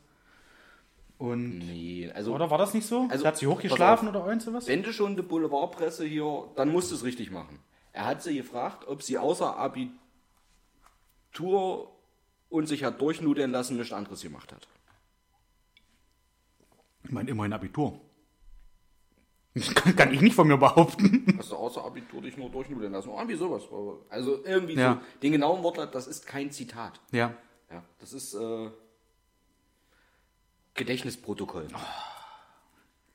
Und, 1.19 1.59
Nee, 1.61 2.11
also 2.15 2.35
oder 2.35 2.51
war 2.51 2.59
das 2.59 2.75
nicht 2.75 2.87
so? 2.87 3.07
Also, 3.11 3.25
hat 3.25 3.39
sie 3.39 3.47
hochgeschlafen 3.47 4.09
oder 4.09 4.27
irgend 4.27 4.43
sowas? 4.43 4.67
wenn 4.67 4.83
du 4.83 4.93
schon 4.93 5.17
die 5.17 5.23
Boulevardpresse 5.23 6.05
hier, 6.05 6.49
dann 6.57 6.71
musst 6.71 6.91
du 6.91 6.95
es 6.95 7.05
richtig 7.05 7.31
machen. 7.31 7.59
Er 7.93 8.05
hat 8.05 8.23
sie 8.23 8.37
gefragt, 8.37 8.87
ob 8.87 9.03
sie 9.03 9.17
außer 9.17 9.57
Abitur 9.57 9.97
und 12.51 12.67
sich 12.69 12.85
hat 12.85 13.01
durchnudeln 13.01 13.51
lassen, 13.51 13.77
nichts 13.79 13.93
anderes 13.95 14.21
gemacht 14.21 14.53
hat. 14.53 14.69
Ich 17.05 17.11
meine, 17.13 17.31
immerhin 17.31 17.53
Abitur. 17.55 17.99
Kann, 19.75 19.97
kann 19.97 20.13
ich 20.13 20.21
nicht 20.21 20.35
von 20.35 20.47
mir 20.49 20.59
behaupten. 20.59 21.25
Hast 21.39 21.53
du 21.53 21.57
außer 21.57 21.83
Abitur 21.83 22.21
dich 22.21 22.37
nur 22.37 22.51
durchnudeln 22.51 22.93
lassen? 22.93 23.09
Oh, 23.09 23.27
wie 23.27 23.35
sowas. 23.37 23.63
Also 24.11 24.45
irgendwie 24.45 24.75
Ja. 24.75 25.01
so. 25.01 25.21
Den 25.23 25.33
genauen 25.33 25.63
Wortlaut, 25.63 25.95
das 25.95 26.07
ist 26.07 26.27
kein 26.27 26.51
Zitat. 26.51 27.01
Ja. 27.13 27.33
Ja, 27.71 27.83
das 27.99 28.13
ist 28.13 28.35
äh, 28.35 28.71
Gedächtnisprotokoll. 30.77 31.69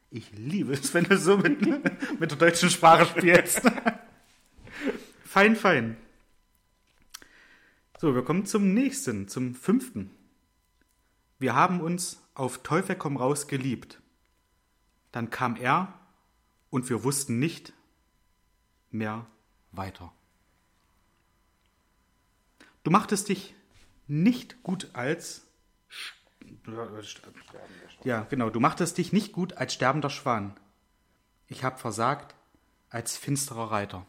Ich 0.10 0.32
liebe 0.34 0.74
es, 0.74 0.94
wenn 0.94 1.06
du 1.06 1.18
so 1.18 1.38
mit, 1.38 1.62
mit 2.20 2.32
der 2.32 2.38
deutschen 2.38 2.70
Sprache 2.70 3.06
spielst. 3.06 3.62
fein, 5.26 5.56
fein. 5.56 5.96
So, 8.00 8.14
wir 8.16 8.24
kommen 8.24 8.46
zum 8.46 8.74
nächsten, 8.74 9.28
zum 9.28 9.56
fünften. 9.56 10.12
Wir 11.40 11.56
haben 11.56 11.82
uns 11.82 12.22
auf 12.34 12.64
Teufel 12.64 12.96
komm 12.96 13.16
raus 13.16 13.48
geliebt. 13.48 14.02
Dann 15.12 15.30
kam 15.30 15.56
er 15.56 15.94
und 16.70 16.90
wir 16.90 17.04
wussten 17.04 17.40
nicht 17.40 17.74
mehr 18.90 19.28
weiter. 19.72 20.12
Du 22.84 22.92
machtest 22.92 23.30
dich 23.30 23.54
nicht 24.08 24.64
gut 24.64 24.90
als 24.94 25.48
ja, 28.04 28.22
genau. 28.30 28.50
Du 28.50 28.60
machtest 28.60 28.98
dich 28.98 29.14
nicht 29.14 29.32
gut 29.32 29.54
als 29.54 29.74
sterbender 29.74 30.10
Schwan. 30.10 30.60
Ich 31.48 31.64
hab 31.64 31.80
versagt 31.80 32.36
als 32.90 33.18
finsterer 33.18 33.72
Reiter. 33.72 34.06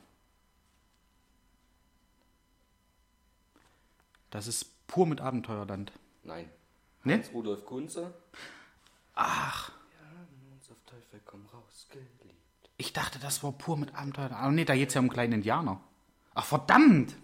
Das 4.31 4.47
ist 4.47 4.87
pur 4.87 5.07
mit 5.07 5.21
Abenteuerland. 5.21 5.93
Nein. 6.25 6.51
Ne? 7.05 7.15
Hans 7.15 7.33
Rudolf 7.33 7.65
Kunze. 7.67 8.15
Ach. 9.15 9.71
Wir 9.91 10.09
haben 10.09 10.53
uns 10.55 10.71
auf 10.71 10.79
Teufel 10.87 11.21
komm 11.25 11.47
raus 11.47 11.87
geliebt. 11.91 12.71
Ich 12.79 12.93
dachte, 12.93 13.19
das 13.19 13.43
war 13.43 13.53
pur 13.53 13.77
mit 13.77 13.95
Abenteuerland. 13.95 14.41
Aber 14.41 14.53
nee, 14.53 14.65
da 14.65 14.75
geht's 14.75 14.95
ja 14.95 15.01
um 15.01 15.11
kleinen 15.11 15.35
Indianer. 15.35 15.81
Ach, 16.35 16.45
verdammt! 16.45 17.15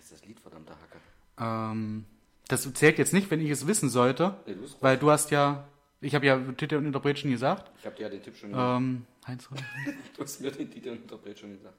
Heißt 0.00 0.12
das 0.12 0.24
Lied, 0.24 0.40
verdammte 0.40 0.72
Hacke? 0.72 0.98
Ähm, 1.38 2.04
das 2.48 2.72
zählt 2.74 2.98
jetzt 2.98 3.12
nicht, 3.12 3.30
wenn 3.30 3.40
ich 3.40 3.50
es 3.50 3.66
wissen 3.66 3.88
sollte. 3.88 4.36
Nee, 4.46 4.54
du 4.54 4.66
weil 4.80 4.96
du 4.96 5.10
hast 5.10 5.30
ja, 5.30 5.68
ich 6.00 6.14
habe 6.14 6.26
ja 6.26 6.38
Titel 6.52 6.76
und 6.76 6.86
Interpret 6.86 7.18
schon 7.18 7.30
gesagt. 7.30 7.70
Ich 7.78 7.86
habe 7.86 7.96
dir 7.96 8.02
ja 8.04 8.08
den 8.08 8.22
Tipp 8.22 8.36
schon 8.36 8.50
gesagt. 8.50 8.80
Ähm, 8.80 9.06
Heinz, 9.26 9.48
Du 10.16 10.22
hast 10.22 10.40
mir 10.40 10.50
den 10.50 10.70
Titel 10.70 10.90
und 10.90 11.02
Interpret 11.02 11.38
schon 11.38 11.52
gesagt. 11.52 11.76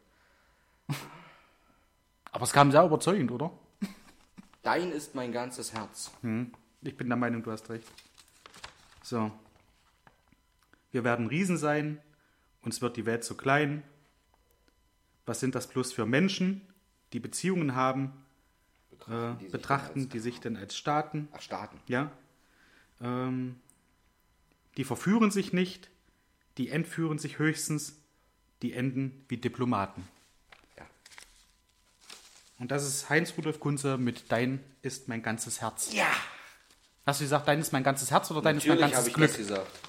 aber 2.31 2.43
es 2.43 2.53
kam 2.53 2.71
sehr 2.71 2.85
überzeugend, 2.85 3.31
oder? 3.31 3.51
Dein 4.63 4.91
ist 4.91 5.15
mein 5.15 5.31
ganzes 5.31 5.73
Herz. 5.73 6.11
Hm, 6.21 6.51
ich 6.81 6.95
bin 6.95 7.07
der 7.07 7.17
Meinung, 7.17 7.43
du 7.43 7.51
hast 7.51 7.69
recht. 7.69 7.87
So. 9.03 9.31
Wir 10.91 11.03
werden 11.03 11.27
Riesen 11.27 11.57
sein, 11.57 11.99
uns 12.61 12.81
wird 12.81 12.97
die 12.97 13.05
Welt 13.05 13.23
zu 13.23 13.35
klein. 13.35 13.83
Was 15.25 15.39
sind 15.39 15.55
das 15.55 15.67
bloß 15.67 15.93
für 15.93 16.05
Menschen, 16.05 16.67
die 17.13 17.19
Beziehungen 17.19 17.75
haben, 17.75 18.13
äh, 19.07 19.33
die 19.39 19.43
sich 19.45 19.51
betrachten 19.51 19.93
dann 19.99 20.03
als- 20.03 20.09
die 20.11 20.19
sich 20.19 20.39
denn 20.39 20.57
als 20.57 20.75
Staaten, 20.77 21.27
Ach, 21.33 21.41
Staaten. 21.41 21.79
ja? 21.87 22.11
Ähm, 23.01 23.59
die 24.77 24.83
verführen 24.83 25.31
sich 25.31 25.53
nicht, 25.53 25.89
die 26.57 26.69
entführen 26.69 27.17
sich 27.19 27.39
höchstens, 27.39 27.97
die 28.61 28.73
enden 28.73 29.25
wie 29.27 29.37
Diplomaten. 29.37 30.07
Ja. 30.77 30.85
Und 32.59 32.71
das 32.71 32.85
ist 32.85 33.09
Heinz 33.09 33.33
Rudolf 33.37 33.59
Kunze 33.59 33.97
mit 33.97 34.31
Dein 34.31 34.63
ist 34.81 35.07
mein 35.07 35.23
ganzes 35.23 35.61
Herz. 35.61 35.91
Ja! 35.93 36.05
Hast 37.05 37.19
du 37.19 37.23
gesagt, 37.25 37.47
dein 37.47 37.59
ist 37.59 37.73
mein 37.73 37.83
ganzes 37.83 38.11
Herz 38.11 38.29
oder 38.29 38.41
dein 38.43 38.57
ist 38.57 38.67
mein 38.67 38.77
Natürlich 38.77 38.95
habe 38.95 39.03
ganzes 39.03 39.07
ich 39.07 39.13
Glück? 39.15 39.29
das 39.29 39.37
gesagt. 39.37 39.79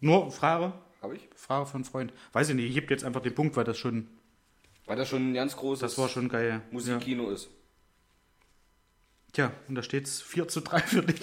Nur 0.00 0.30
Frage, 0.32 0.72
Habe 1.02 1.16
ich? 1.16 1.28
Frage 1.36 1.66
von 1.66 1.84
Freund. 1.84 2.12
Weiß 2.32 2.48
ich 2.48 2.54
nicht, 2.54 2.66
ich 2.68 2.74
gebe 2.74 2.92
jetzt 2.92 3.04
einfach 3.04 3.20
den 3.22 3.34
Punkt, 3.34 3.56
weil 3.56 3.64
das 3.64 3.76
schon, 3.78 4.08
Weil 4.86 4.96
das 4.96 5.08
schon 5.08 5.30
ein 5.30 5.34
ganz 5.34 5.56
großes 5.56 5.80
das 5.80 5.98
war 5.98 6.08
schon 6.08 6.28
geil. 6.28 6.48
Ja. 6.48 6.60
Musikkino 6.70 7.30
ist. 7.30 7.48
Tja, 9.32 9.52
und 9.68 9.74
da 9.74 9.82
steht's 9.82 10.20
4 10.22 10.46
zu 10.48 10.60
3 10.60 10.80
für 10.80 11.02
dich. 11.02 11.20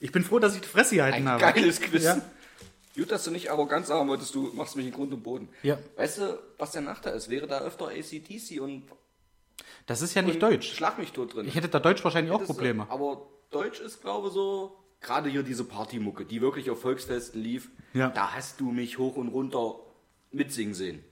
ich 0.00 0.10
bin 0.12 0.24
froh, 0.24 0.38
dass 0.38 0.54
ich 0.54 0.62
die 0.62 0.68
Fresse 0.68 0.96
gehalten 0.96 1.18
Ein 1.18 1.28
habe. 1.28 1.40
geiles 1.42 1.80
Quiz. 1.80 2.02
Ja. 2.04 2.20
Gut, 2.96 3.10
dass 3.10 3.24
du 3.24 3.30
nicht 3.30 3.50
arrogant 3.50 3.86
sagen 3.86 4.08
wolltest, 4.08 4.34
du 4.34 4.50
machst 4.54 4.76
mich 4.76 4.86
in 4.86 4.92
Grund 4.92 5.12
und 5.14 5.22
Boden. 5.22 5.48
Ja. 5.62 5.78
Weißt 5.96 6.18
du, 6.18 6.38
was 6.58 6.72
der 6.72 6.82
Nachteil 6.82 7.14
ist? 7.16 7.30
Wäre 7.30 7.46
da 7.46 7.60
öfter 7.60 7.88
ACDC 7.88 8.60
und, 8.60 8.82
Das 9.86 10.02
ist 10.02 10.14
ja 10.14 10.22
nicht 10.22 10.42
Deutsch. 10.42 10.72
Schlag 10.74 10.98
mich 10.98 11.12
tot 11.12 11.34
drin. 11.34 11.46
Ich 11.46 11.54
hätte 11.54 11.68
da 11.68 11.78
Deutsch 11.78 12.02
wahrscheinlich 12.04 12.32
auch 12.32 12.40
du- 12.40 12.46
Probleme. 12.46 12.86
Aber 12.90 13.26
Deutsch 13.50 13.80
ist, 13.80 14.02
glaube 14.02 14.28
ich, 14.28 14.34
so, 14.34 14.76
gerade 15.00 15.30
hier 15.30 15.42
diese 15.42 15.64
Partymucke, 15.64 16.24
die 16.26 16.40
wirklich 16.42 16.68
auf 16.70 16.80
Volksfesten 16.82 17.40
lief, 17.42 17.70
Ja. 17.94 18.10
da 18.10 18.32
hast 18.34 18.60
du 18.60 18.72
mich 18.72 18.98
hoch 18.98 19.16
und 19.16 19.28
runter 19.28 19.76
mitsingen 20.32 20.74
sehen. 20.74 21.02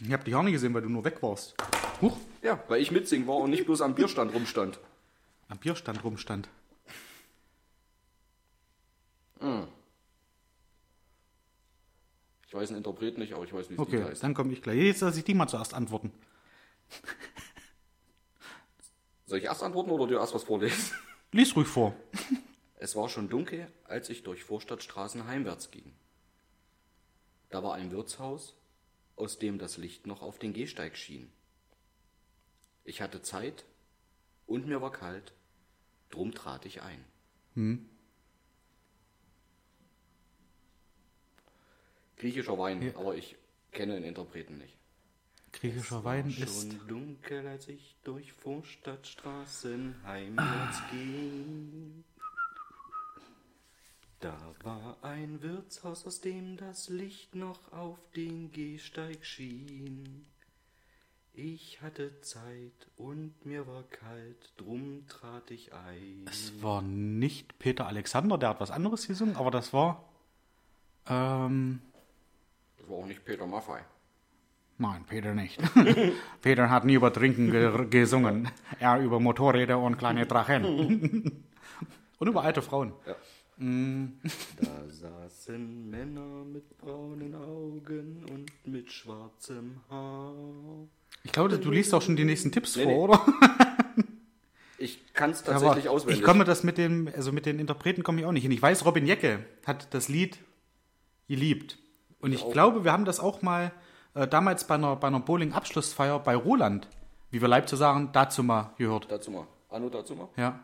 Ich 0.00 0.12
habe 0.12 0.24
dich 0.24 0.34
auch 0.34 0.42
nicht 0.42 0.52
gesehen, 0.52 0.74
weil 0.74 0.82
du 0.82 0.88
nur 0.88 1.04
weg 1.04 1.22
warst. 1.22 1.54
Huch, 2.02 2.16
Ja, 2.42 2.62
weil 2.68 2.82
ich 2.82 2.90
mitsingen 2.90 3.26
war 3.26 3.36
und 3.36 3.50
nicht 3.50 3.64
bloß 3.64 3.80
am 3.80 3.94
Bierstand 3.94 4.34
rumstand. 4.34 4.78
am 5.48 5.58
Bierstand 5.58 6.02
rumstand. 6.04 6.48
Ich 12.46 12.54
weiß 12.54 12.68
den 12.68 12.76
Interpret 12.78 13.18
nicht, 13.18 13.32
aber 13.34 13.44
ich 13.44 13.52
weiß, 13.52 13.68
wie 13.70 13.74
es 13.74 13.78
Okay, 13.78 14.02
heißt. 14.04 14.22
dann 14.22 14.34
komme 14.34 14.52
ich 14.52 14.62
gleich. 14.62 14.78
Jetzt 14.78 15.00
lasse 15.00 15.18
ich 15.18 15.24
die 15.24 15.34
mal 15.34 15.48
zuerst 15.48 15.74
antworten. 15.74 16.12
Soll 19.26 19.38
ich 19.38 19.44
erst 19.44 19.62
antworten 19.62 19.90
oder 19.90 20.06
dir 20.06 20.18
erst 20.20 20.34
was 20.34 20.44
vorlesen? 20.44 20.92
Lies 21.32 21.54
ruhig 21.56 21.66
vor. 21.68 21.94
Es 22.78 22.94
war 22.94 23.08
schon 23.08 23.30
dunkel, 23.30 23.72
als 23.84 24.10
ich 24.10 24.22
durch 24.22 24.44
Vorstadtstraßen 24.44 25.26
heimwärts 25.26 25.70
ging. 25.70 25.94
Da 27.48 27.62
war 27.62 27.72
ein 27.72 27.90
Wirtshaus, 27.90 28.54
aus 29.16 29.38
dem 29.38 29.58
das 29.58 29.76
Licht 29.78 30.06
noch 30.06 30.22
auf 30.22 30.38
den 30.38 30.52
Gehsteig 30.52 30.96
schien. 30.96 31.30
Ich 32.84 33.00
hatte 33.00 33.22
Zeit 33.22 33.64
und 34.46 34.66
mir 34.66 34.80
war 34.80 34.92
kalt, 34.92 35.32
drum 36.10 36.32
trat 36.32 36.66
ich 36.66 36.82
ein. 36.82 37.04
Griechischer 42.16 42.58
Wein, 42.58 42.94
aber 42.96 43.16
ich 43.16 43.36
kenne 43.72 43.94
den 43.94 44.04
Interpreten 44.04 44.58
nicht. 44.58 44.76
Griechischer 45.52 46.04
Wein 46.04 46.30
Schon 46.30 46.44
ist. 46.44 46.78
dunkel, 46.86 47.46
als 47.46 47.68
ich 47.68 47.96
durch 48.04 48.32
Vorstadtstraßen 48.32 49.96
heimwärts 50.04 50.82
ging. 50.90 52.04
Da 54.20 54.36
war 54.62 54.96
ein 55.02 55.42
Wirtshaus, 55.42 56.06
aus 56.06 56.20
dem 56.20 56.56
das 56.56 56.88
Licht 56.88 57.34
noch 57.34 57.72
auf 57.72 57.98
den 58.14 58.50
Gehsteig 58.50 59.24
schien. 59.24 60.24
Ich 61.34 61.82
hatte 61.82 62.18
Zeit 62.22 62.88
und 62.96 63.34
mir 63.44 63.66
war 63.66 63.82
kalt, 63.82 64.52
drum 64.56 65.04
trat 65.06 65.50
ich 65.50 65.74
ein. 65.74 66.24
Es 66.30 66.62
war 66.62 66.80
nicht 66.80 67.58
Peter 67.58 67.86
Alexander, 67.86 68.38
der 68.38 68.48
hat 68.50 68.60
was 68.60 68.70
anderes 68.70 69.06
gesungen, 69.06 69.36
aber 69.36 69.50
das 69.50 69.74
war. 69.74 70.02
Ähm, 71.06 71.82
Das 72.78 72.88
war 72.88 72.96
auch 72.96 73.06
nicht 73.06 73.22
Peter 73.24 73.46
Maffei. 73.46 73.84
Nein, 74.78 75.04
Peter 75.06 75.34
nicht. 75.34 75.60
Peter 76.42 76.70
hat 76.70 76.84
nie 76.86 76.94
über 76.94 77.12
Trinken 77.12 77.50
ge 77.50 77.86
gesungen. 77.88 78.50
Er 78.80 78.98
über 79.00 79.20
Motorräder 79.20 79.78
und 79.78 79.98
kleine 79.98 80.26
Drachen. 80.26 80.64
und 82.18 82.26
über 82.28 82.42
alte 82.42 82.62
Frauen. 82.62 82.92
Da 83.58 84.88
saßen 84.88 85.88
Männer 85.90 86.44
mit 86.44 86.76
braunen 86.78 87.34
Augen 87.34 88.24
und 88.30 88.50
mit 88.70 88.92
schwarzem 88.92 89.80
Haar. 89.88 90.34
Ich 91.24 91.32
glaube, 91.32 91.58
du 91.58 91.70
liest 91.70 91.94
auch 91.94 92.02
schon 92.02 92.16
die 92.16 92.24
nächsten 92.24 92.52
Tipps 92.52 92.76
Nee, 92.76 92.84
vor, 92.84 92.92
nee. 92.92 92.98
oder? 92.98 93.26
Ich 94.78 95.14
kann 95.14 95.30
es 95.30 95.42
tatsächlich 95.42 95.86
Aber 95.86 95.94
auswendig. 95.96 96.18
ich 96.18 96.22
komme 96.24 96.44
das 96.44 96.62
mit 96.62 96.76
dem, 96.76 97.08
also 97.16 97.32
mit 97.32 97.46
den 97.46 97.58
Interpreten 97.58 98.02
komme 98.02 98.20
ich 98.20 98.26
auch 98.26 98.32
nicht 98.32 98.42
hin. 98.42 98.52
Ich 98.52 98.60
weiß, 98.60 98.84
Robin 98.84 99.06
Jecke 99.06 99.42
hat 99.66 99.94
das 99.94 100.08
Lied 100.08 100.38
geliebt. 101.28 101.78
Und 102.20 102.32
ich 102.34 102.42
auch. 102.42 102.52
glaube, 102.52 102.84
wir 102.84 102.92
haben 102.92 103.06
das 103.06 103.18
auch 103.18 103.40
mal 103.40 103.72
äh, 104.12 104.28
damals 104.28 104.66
bei 104.66 104.74
einer, 104.74 104.96
bei 104.96 105.06
einer 105.08 105.20
Bowling-Abschlussfeier 105.20 106.18
bei 106.18 106.36
Roland, 106.36 106.88
wie 107.30 107.40
wir 107.40 107.48
Leib 107.48 107.70
zu 107.70 107.76
sagen, 107.76 108.10
dazu 108.12 108.42
mal 108.42 108.74
gehört. 108.76 109.10
dazu 109.10 109.30
mal. 109.30 109.46
Anno 109.70 109.88
dazu 109.88 110.14
mal? 110.14 110.28
Ja. 110.36 110.60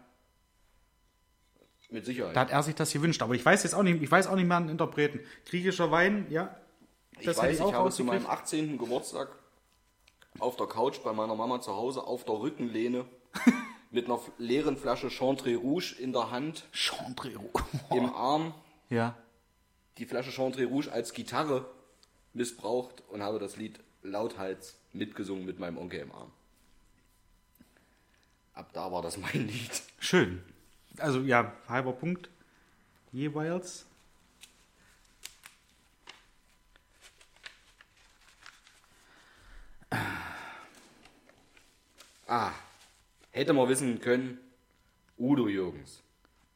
Mit 1.93 2.07
Sicherheit. 2.07 2.35
Da 2.35 2.41
hat 2.41 2.51
er 2.51 2.63
sich 2.63 2.75
das 2.75 2.93
gewünscht. 2.93 3.21
Aber 3.23 3.35
ich 3.35 3.45
weiß 3.45 3.63
jetzt 3.65 3.75
auch 3.75 3.83
nicht, 3.83 4.03
ich 4.03 4.11
weiß 4.11 4.27
auch 4.27 4.35
nicht 4.37 4.49
mehr 4.49 4.57
einen 4.57 4.71
Interpreten. 4.71 5.21
Griechischer 5.47 5.91
Wein, 5.91 6.27
ja. 6.31 6.57
ich 7.19 7.27
das 7.27 7.37
weiß, 7.37 7.53
ich, 7.53 7.59
ich 7.59 7.63
auch 7.63 7.73
habe 7.75 7.91
zu 7.91 8.03
meinem 8.05 8.27
18. 8.27 8.79
Geburtstag 8.79 9.29
auf 10.39 10.57
der 10.57 10.67
Couch 10.67 11.01
bei 11.05 11.13
meiner 11.13 11.35
Mama 11.35 11.61
zu 11.61 11.77
Hause 11.77 12.03
auf 12.05 12.25
der 12.25 12.35
Rückenlehne 12.41 13.05
mit 13.91 14.07
einer 14.07 14.19
leeren 14.39 14.79
Flasche 14.79 15.11
Chantre 15.11 15.55
Rouge 15.57 15.95
in 15.99 16.13
der 16.15 16.31
Hand, 16.31 16.65
Chandre. 16.73 17.31
im 17.91 18.07
Arm, 18.15 18.55
Ja. 18.89 19.15
die 19.99 20.07
Flasche 20.07 20.33
Chantre 20.33 20.65
Rouge 20.65 20.91
als 20.91 21.13
Gitarre 21.13 21.67
missbraucht 22.33 23.03
und 23.11 23.23
habe 23.23 23.39
das 23.39 23.57
Lied 23.59 23.79
lauthals 24.03 24.77
mitgesungen 24.95 25.45
mit 25.45 25.59
meinem 25.59 25.77
Onkel 25.77 26.01
im 26.01 26.13
Arm. 26.13 26.33
Ab 28.55 28.71
da 28.73 28.91
war 28.91 29.03
das 29.03 29.19
mein 29.19 29.47
Lied. 29.47 29.83
Schön. 29.99 30.43
Also 31.03 31.21
ja, 31.23 31.53
halber 31.69 31.93
Punkt 31.93 32.31
jeweils. 33.11 33.87
Ah, 42.29 42.53
hätte 43.33 43.53
man 43.53 43.69
wissen 43.69 44.01
können, 44.01 44.39
Udo 45.19 45.49
Jürgens. 45.49 46.03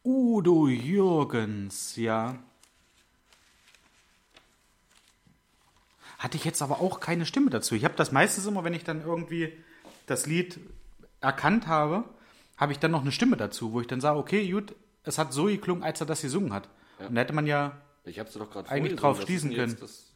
Udo 0.05 0.69
Jürgens, 0.69 1.97
ja. 1.97 2.39
Hatte 6.19 6.37
ich 6.37 6.45
jetzt 6.45 6.63
aber 6.63 6.81
auch 6.81 7.01
keine 7.01 7.27
Stimme 7.27 7.51
dazu. 7.51 7.75
Ich 7.75 7.85
habe 7.85 7.97
das 7.97 8.13
meistens 8.13 8.47
immer, 8.47 8.63
wenn 8.63 8.75
ich 8.75 8.85
dann 8.85 9.03
irgendwie 9.03 9.53
das 10.07 10.27
Lied 10.27 10.61
erkannt 11.21 11.67
habe, 11.67 12.05
habe 12.57 12.73
ich 12.73 12.79
dann 12.79 12.91
noch 12.91 13.03
eine 13.03 13.13
Stimme 13.13 13.37
dazu, 13.37 13.73
wo 13.73 13.81
ich 13.81 13.87
dann 13.87 14.01
sage, 14.01 14.19
okay, 14.19 14.51
gut, 14.51 14.75
es 15.03 15.19
hat 15.19 15.33
so 15.33 15.45
geklungen, 15.45 15.85
als 15.85 16.01
er 16.01 16.07
das 16.07 16.23
gesungen 16.23 16.53
hat. 16.53 16.69
Und 16.99 17.15
da 17.15 17.21
hätte 17.21 17.33
man 17.33 17.47
ja. 17.47 17.81
Ich 18.05 18.19
hab's 18.19 18.33
doch 18.33 18.51
gerade 18.51 18.69
Eigentlich 18.71 18.97
drauf 18.97 19.21
schließen 19.23 19.53
können. 19.55 19.77
Das, 19.81 20.13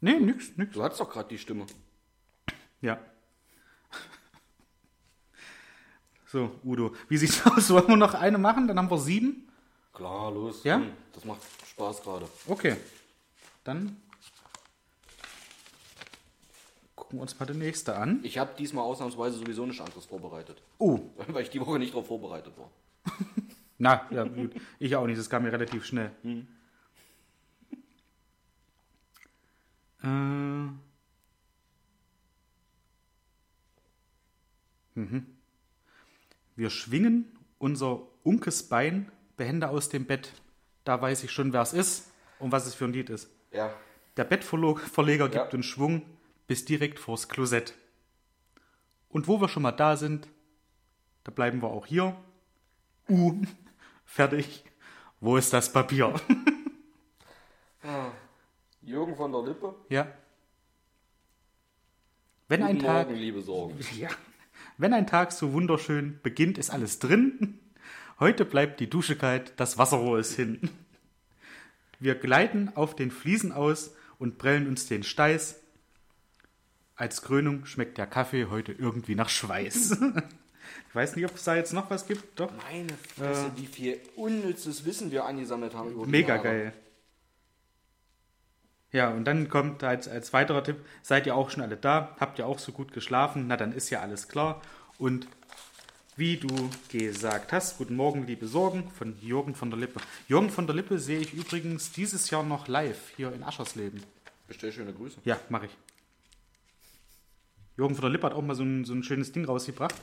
Nee, 0.00 0.18
nix, 0.18 0.56
nix. 0.56 0.72
du 0.72 0.82
hattest 0.82 1.00
doch 1.00 1.08
gerade 1.08 1.28
die 1.28 1.38
Stimme. 1.38 1.66
Ja. 2.80 2.98
So, 6.26 6.50
Udo, 6.64 6.94
wie 7.08 7.18
sieht's 7.18 7.44
aus? 7.46 7.68
Wollen 7.70 7.88
wir 7.88 7.96
noch 7.96 8.14
eine 8.14 8.38
machen? 8.38 8.66
Dann 8.66 8.78
haben 8.78 8.90
wir 8.90 8.98
sieben. 8.98 9.48
Klar, 9.92 10.32
los. 10.32 10.64
Ja? 10.64 10.80
Das 11.12 11.24
macht 11.26 11.42
Spaß 11.68 12.02
gerade. 12.02 12.26
Okay. 12.48 12.76
Dann 13.64 14.00
gucken 17.02 17.18
wir 17.18 17.22
uns 17.22 17.38
mal 17.40 17.46
die 17.46 17.54
nächste 17.54 17.96
an. 17.96 18.20
Ich 18.22 18.38
habe 18.38 18.52
diesmal 18.56 18.84
ausnahmsweise 18.84 19.36
sowieso 19.38 19.66
nichts 19.66 19.82
anderes 19.82 20.06
vorbereitet. 20.06 20.62
Oh, 20.78 21.00
Weil 21.26 21.42
ich 21.42 21.50
die 21.50 21.60
Woche 21.60 21.80
nicht 21.80 21.92
darauf 21.92 22.06
vorbereitet 22.06 22.56
war. 22.56 22.70
na, 23.78 24.06
ja, 24.12 24.22
gut. 24.22 24.52
Ich 24.78 24.94
auch 24.94 25.06
nicht, 25.08 25.18
das 25.18 25.28
kam 25.28 25.42
mir 25.42 25.52
relativ 25.52 25.84
schnell. 25.84 26.12
Äh. 26.24 26.42
Mhm. 34.94 35.26
Wir 36.54 36.70
schwingen 36.70 37.24
unser 37.58 38.02
Unkes 38.22 38.68
Bein 38.68 39.10
behende 39.36 39.68
aus 39.70 39.88
dem 39.88 40.06
Bett. 40.06 40.32
Da 40.84 41.02
weiß 41.02 41.24
ich 41.24 41.32
schon, 41.32 41.52
wer 41.52 41.62
es 41.62 41.72
ist 41.72 42.12
und 42.38 42.52
was 42.52 42.66
es 42.66 42.76
für 42.76 42.84
ein 42.84 42.92
Lied 42.92 43.10
ist. 43.10 43.28
Ja. 43.50 43.74
Der 44.16 44.24
Bettverleger 44.24 45.28
gibt 45.28 45.34
Ja. 45.34 45.48
uns 45.50 45.66
Schwung 45.66 46.02
bis 46.52 46.66
direkt 46.66 46.98
vors 46.98 47.30
Klosett. 47.30 47.72
Und 49.08 49.26
wo 49.26 49.40
wir 49.40 49.48
schon 49.48 49.62
mal 49.62 49.72
da 49.72 49.96
sind, 49.96 50.28
da 51.24 51.32
bleiben 51.32 51.62
wir 51.62 51.70
auch 51.70 51.86
hier. 51.86 52.14
Uh, 53.08 53.40
fertig. 54.04 54.62
Wo 55.18 55.38
ist 55.38 55.54
das 55.54 55.72
Papier? 55.72 56.12
Jürgen 58.82 59.16
von 59.16 59.32
der 59.32 59.42
Lippe. 59.44 59.74
ja. 59.88 60.12
Wenn 62.48 62.62
ein 62.62 62.80
Tag, 62.80 63.06
Morgen, 63.06 63.18
liebe 63.18 63.40
Sorgen. 63.40 63.78
ja, 63.98 64.10
wenn 64.76 64.92
ein 64.92 65.06
Tag 65.06 65.32
so 65.32 65.54
wunderschön 65.54 66.20
beginnt, 66.22 66.58
ist 66.58 66.68
alles 66.68 66.98
drin. 66.98 67.60
Heute 68.20 68.44
bleibt 68.44 68.78
die 68.78 68.90
Dusche 68.90 69.16
kalt, 69.16 69.54
das 69.56 69.78
Wasserrohr 69.78 70.18
ist 70.18 70.36
hin. 70.36 70.68
Wir 71.98 72.14
gleiten 72.14 72.72
auf 72.74 72.94
den 72.94 73.10
Fliesen 73.10 73.52
aus 73.52 73.94
und 74.18 74.36
prellen 74.36 74.68
uns 74.68 74.86
den 74.86 75.02
Steiß. 75.02 75.61
Als 77.02 77.20
Krönung 77.20 77.66
schmeckt 77.66 77.98
der 77.98 78.06
Kaffee 78.06 78.46
heute 78.46 78.70
irgendwie 78.70 79.16
nach 79.16 79.28
Schweiß. 79.28 79.98
Ich 80.88 80.94
weiß 80.94 81.16
nicht, 81.16 81.24
ob 81.24 81.34
es 81.34 81.44
da 81.44 81.56
jetzt 81.56 81.72
noch 81.72 81.90
was 81.90 82.06
gibt. 82.06 82.38
Doch. 82.38 82.50
Meine 82.70 82.92
Fresse, 83.16 83.50
wie 83.56 83.66
viel 83.66 84.00
unnützes 84.14 84.84
Wissen 84.84 85.10
wir 85.10 85.24
angesammelt 85.24 85.74
haben 85.74 85.90
über 85.90 86.04
die 86.04 86.10
Mega 86.10 86.36
Jahre. 86.36 86.42
geil. 86.42 86.72
Ja, 88.92 89.10
und 89.10 89.24
dann 89.24 89.48
kommt 89.48 89.82
als, 89.82 90.06
als 90.06 90.32
weiterer 90.32 90.62
Tipp, 90.62 90.76
seid 91.02 91.26
ihr 91.26 91.34
auch 91.34 91.50
schon 91.50 91.62
alle 91.62 91.76
da? 91.76 92.14
Habt 92.20 92.38
ihr 92.38 92.46
auch 92.46 92.58
so 92.58 92.72
gut 92.72 92.92
geschlafen? 92.92 93.46
Na, 93.48 93.56
dann 93.56 93.72
ist 93.72 93.90
ja 93.90 94.00
alles 94.00 94.28
klar. 94.28 94.62
Und 94.98 95.26
wie 96.16 96.36
du 96.36 96.70
gesagt 96.88 97.52
hast, 97.52 97.78
guten 97.78 97.96
Morgen, 97.96 98.26
liebe 98.26 98.46
Sorgen, 98.46 98.90
von 98.90 99.16
Jürgen 99.20 99.54
von 99.54 99.70
der 99.70 99.80
Lippe. 99.80 100.00
Jürgen 100.28 100.50
von 100.50 100.66
der 100.66 100.76
Lippe 100.76 100.98
sehe 100.98 101.18
ich 101.18 101.34
übrigens 101.34 101.90
dieses 101.90 102.30
Jahr 102.30 102.44
noch 102.44 102.68
live 102.68 103.10
hier 103.16 103.32
in 103.32 103.42
Aschersleben. 103.42 104.02
Bestell 104.46 104.72
schöne 104.72 104.92
Grüße. 104.92 105.18
Ja, 105.24 105.40
mache 105.48 105.66
ich. 105.66 105.76
Jürgen 107.76 107.94
von 107.94 108.02
der 108.02 108.10
Lippe 108.10 108.26
hat 108.26 108.34
auch 108.34 108.42
mal 108.42 108.54
so 108.54 108.62
ein, 108.62 108.84
so 108.84 108.92
ein 108.92 109.02
schönes 109.02 109.32
Ding 109.32 109.44
rausgebracht, 109.44 109.94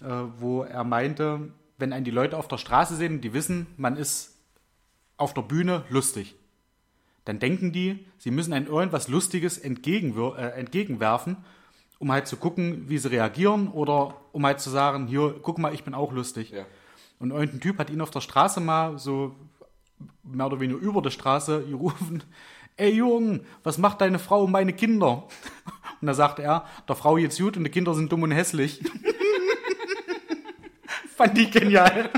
äh, 0.00 0.06
wo 0.38 0.62
er 0.62 0.84
meinte, 0.84 1.52
wenn 1.78 1.92
einen 1.92 2.04
die 2.04 2.10
Leute 2.10 2.36
auf 2.36 2.48
der 2.48 2.58
Straße 2.58 2.96
sehen 2.96 3.14
und 3.14 3.20
die 3.22 3.32
wissen, 3.32 3.66
man 3.76 3.96
ist 3.96 4.36
auf 5.16 5.34
der 5.34 5.42
Bühne 5.42 5.84
lustig, 5.88 6.34
dann 7.24 7.38
denken 7.38 7.72
die, 7.72 8.06
sie 8.18 8.30
müssen 8.30 8.52
einem 8.52 8.66
irgendwas 8.66 9.08
Lustiges 9.08 9.58
entgegenwir 9.58 10.36
äh, 10.38 10.58
entgegenwerfen, 10.58 11.36
um 11.98 12.10
halt 12.10 12.26
zu 12.26 12.36
gucken, 12.36 12.88
wie 12.88 12.98
sie 12.98 13.10
reagieren 13.10 13.68
oder 13.68 14.14
um 14.32 14.44
halt 14.46 14.60
zu 14.60 14.70
sagen, 14.70 15.06
hier, 15.06 15.34
guck 15.42 15.58
mal, 15.58 15.74
ich 15.74 15.84
bin 15.84 15.94
auch 15.94 16.12
lustig. 16.12 16.50
Ja. 16.50 16.64
Und 17.18 17.30
irgendein 17.30 17.60
Typ 17.60 17.78
hat 17.78 17.90
ihn 17.90 18.00
auf 18.00 18.10
der 18.10 18.22
Straße 18.22 18.60
mal 18.60 18.98
so 18.98 19.36
mehr 20.22 20.46
oder 20.46 20.60
weniger 20.60 20.80
über 20.80 21.02
der 21.02 21.10
Straße 21.10 21.66
gerufen, 21.66 22.22
ey 22.76 22.94
Jürgen, 22.94 23.46
was 23.62 23.76
macht 23.76 24.00
deine 24.00 24.18
Frau 24.18 24.44
und 24.44 24.52
meine 24.52 24.72
Kinder? 24.72 25.28
Und 26.00 26.06
da 26.06 26.14
sagte 26.14 26.42
er, 26.42 26.66
der 26.88 26.96
Frau 26.96 27.16
geht's 27.16 27.38
gut 27.38 27.56
und 27.56 27.64
die 27.64 27.70
Kinder 27.70 27.94
sind 27.94 28.10
dumm 28.10 28.22
und 28.22 28.30
hässlich. 28.30 28.82
Fand 31.16 31.36
ich 31.38 31.50
genial. 31.50 32.10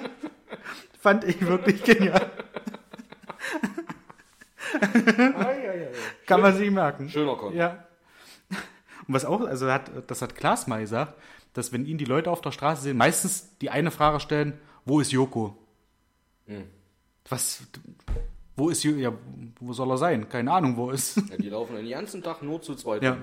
Fand 1.00 1.24
ich 1.24 1.44
wirklich 1.44 1.82
genial. 1.82 2.30
Kann 6.26 6.40
man 6.40 6.54
sich 6.54 6.70
merken. 6.70 7.08
Schöner 7.08 7.36
Konto. 7.36 7.56
Ja. 7.56 7.84
Und 9.08 9.14
was 9.14 9.24
auch, 9.24 9.40
also 9.40 9.70
hat, 9.70 9.90
das 10.06 10.22
hat 10.22 10.36
Klaas 10.36 10.68
mal 10.68 10.80
gesagt, 10.80 11.14
dass 11.52 11.72
wenn 11.72 11.84
ihn 11.84 11.98
die 11.98 12.04
Leute 12.04 12.30
auf 12.30 12.40
der 12.40 12.52
Straße 12.52 12.82
sehen, 12.82 12.96
meistens 12.96 13.56
die 13.58 13.70
eine 13.70 13.90
Frage 13.90 14.20
stellen, 14.20 14.58
wo 14.84 15.00
ist 15.00 15.10
Joko? 15.12 15.58
Hm. 16.46 16.64
Was, 17.28 17.64
wo 18.56 18.70
ist 18.70 18.84
Joko? 18.84 18.98
Ja, 18.98 19.12
wo 19.60 19.72
soll 19.72 19.90
er 19.90 19.98
sein? 19.98 20.28
Keine 20.28 20.52
Ahnung, 20.52 20.76
wo 20.76 20.90
ist. 20.90 21.16
Ja, 21.16 21.36
die 21.36 21.48
laufen 21.48 21.76
den 21.76 21.88
ganzen 21.88 22.22
Tag 22.22 22.42
nur 22.42 22.62
zu 22.62 22.74
zweit. 22.74 23.02
Ja. 23.02 23.18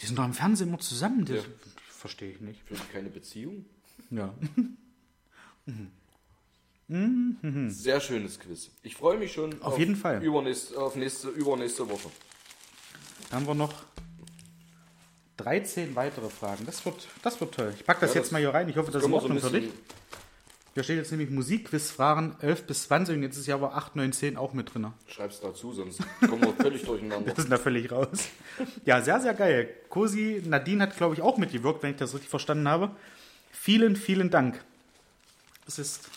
Die 0.00 0.06
sind 0.06 0.18
doch 0.18 0.24
im 0.24 0.32
Fernsehen 0.34 0.68
immer 0.68 0.78
zusammen. 0.78 1.24
Das 1.24 1.36
Ja. 1.44 1.50
verstehe 1.90 2.30
ich 2.32 2.40
nicht. 2.40 2.60
Die 2.70 2.74
keine 2.92 3.08
Beziehung? 3.10 3.64
Ja. 4.10 4.32
Sehr 7.68 8.00
schönes 8.00 8.38
Quiz. 8.40 8.70
Ich 8.82 8.94
freue 8.96 9.18
mich 9.18 9.32
schon 9.32 9.60
Auf 9.60 9.78
jeden 9.78 9.96
Fall. 9.96 10.22
Übernächste, 10.22 10.78
auf 10.80 10.96
nächste, 10.96 11.28
übernächste 11.28 11.88
Woche. 11.88 12.10
Dann 13.30 13.40
haben 13.40 13.46
wir 13.46 13.54
noch 13.54 13.74
13 15.36 15.94
weitere 15.94 16.30
Fragen. 16.30 16.64
Das 16.64 16.84
wird, 16.86 17.06
das 17.22 17.38
wird 17.40 17.54
toll. 17.54 17.74
Ich 17.78 17.84
packe 17.84 18.00
das 18.00 18.10
Ja, 18.10 18.16
jetzt 18.16 18.26
das- 18.28 18.32
mal 18.32 18.38
hier 18.38 18.54
rein. 18.54 18.68
Ich 18.68 18.76
hoffe, 18.76 18.90
das 18.90 19.02
ist 19.02 19.06
in 19.06 19.10
so 19.12 19.16
Ordnung 19.18 19.38
für 19.38 19.50
dich. 19.50 19.70
Hier 20.78 20.84
steht 20.84 20.98
jetzt 20.98 21.10
nämlich 21.10 21.28
Musikquizfragen 21.30 22.36
11 22.40 22.68
bis 22.68 22.84
20 22.84 23.16
und 23.16 23.24
jetzt 23.24 23.36
ist 23.36 23.48
ja 23.48 23.56
aber 23.56 23.74
8, 23.74 23.96
9, 23.96 24.12
10 24.12 24.36
auch 24.36 24.52
mit 24.52 24.72
drin. 24.72 24.86
Schreib's 25.08 25.40
dazu, 25.40 25.72
sonst 25.72 26.00
kommen 26.20 26.40
wir 26.40 26.54
völlig 26.54 26.84
durcheinander. 26.84 27.32
Das 27.34 27.46
ist 27.46 27.50
da 27.50 27.58
völlig 27.58 27.90
raus. 27.90 28.28
Ja, 28.84 29.02
sehr, 29.02 29.20
sehr 29.20 29.34
geil. 29.34 29.74
Cosi, 29.88 30.40
Nadine 30.46 30.84
hat, 30.84 30.96
glaube 30.96 31.16
ich, 31.16 31.20
auch 31.20 31.36
mitgewirkt, 31.36 31.82
wenn 31.82 31.90
ich 31.90 31.96
das 31.96 32.14
richtig 32.14 32.30
verstanden 32.30 32.68
habe. 32.68 32.92
Vielen, 33.50 33.96
vielen 33.96 34.30
Dank. 34.30 34.62
Es 35.66 35.80
ist 35.80 36.10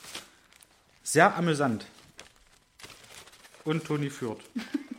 sehr 1.02 1.36
amüsant. 1.36 1.88
Und 3.64 3.84
Toni 3.84 4.12
führt. 4.12 4.42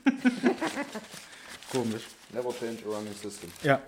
Komisch. 1.71 2.03
Never 2.33 2.53
change 2.53 2.83
a 2.85 2.89
running 2.89 3.15
system. 3.15 3.53
Ja, 3.63 3.81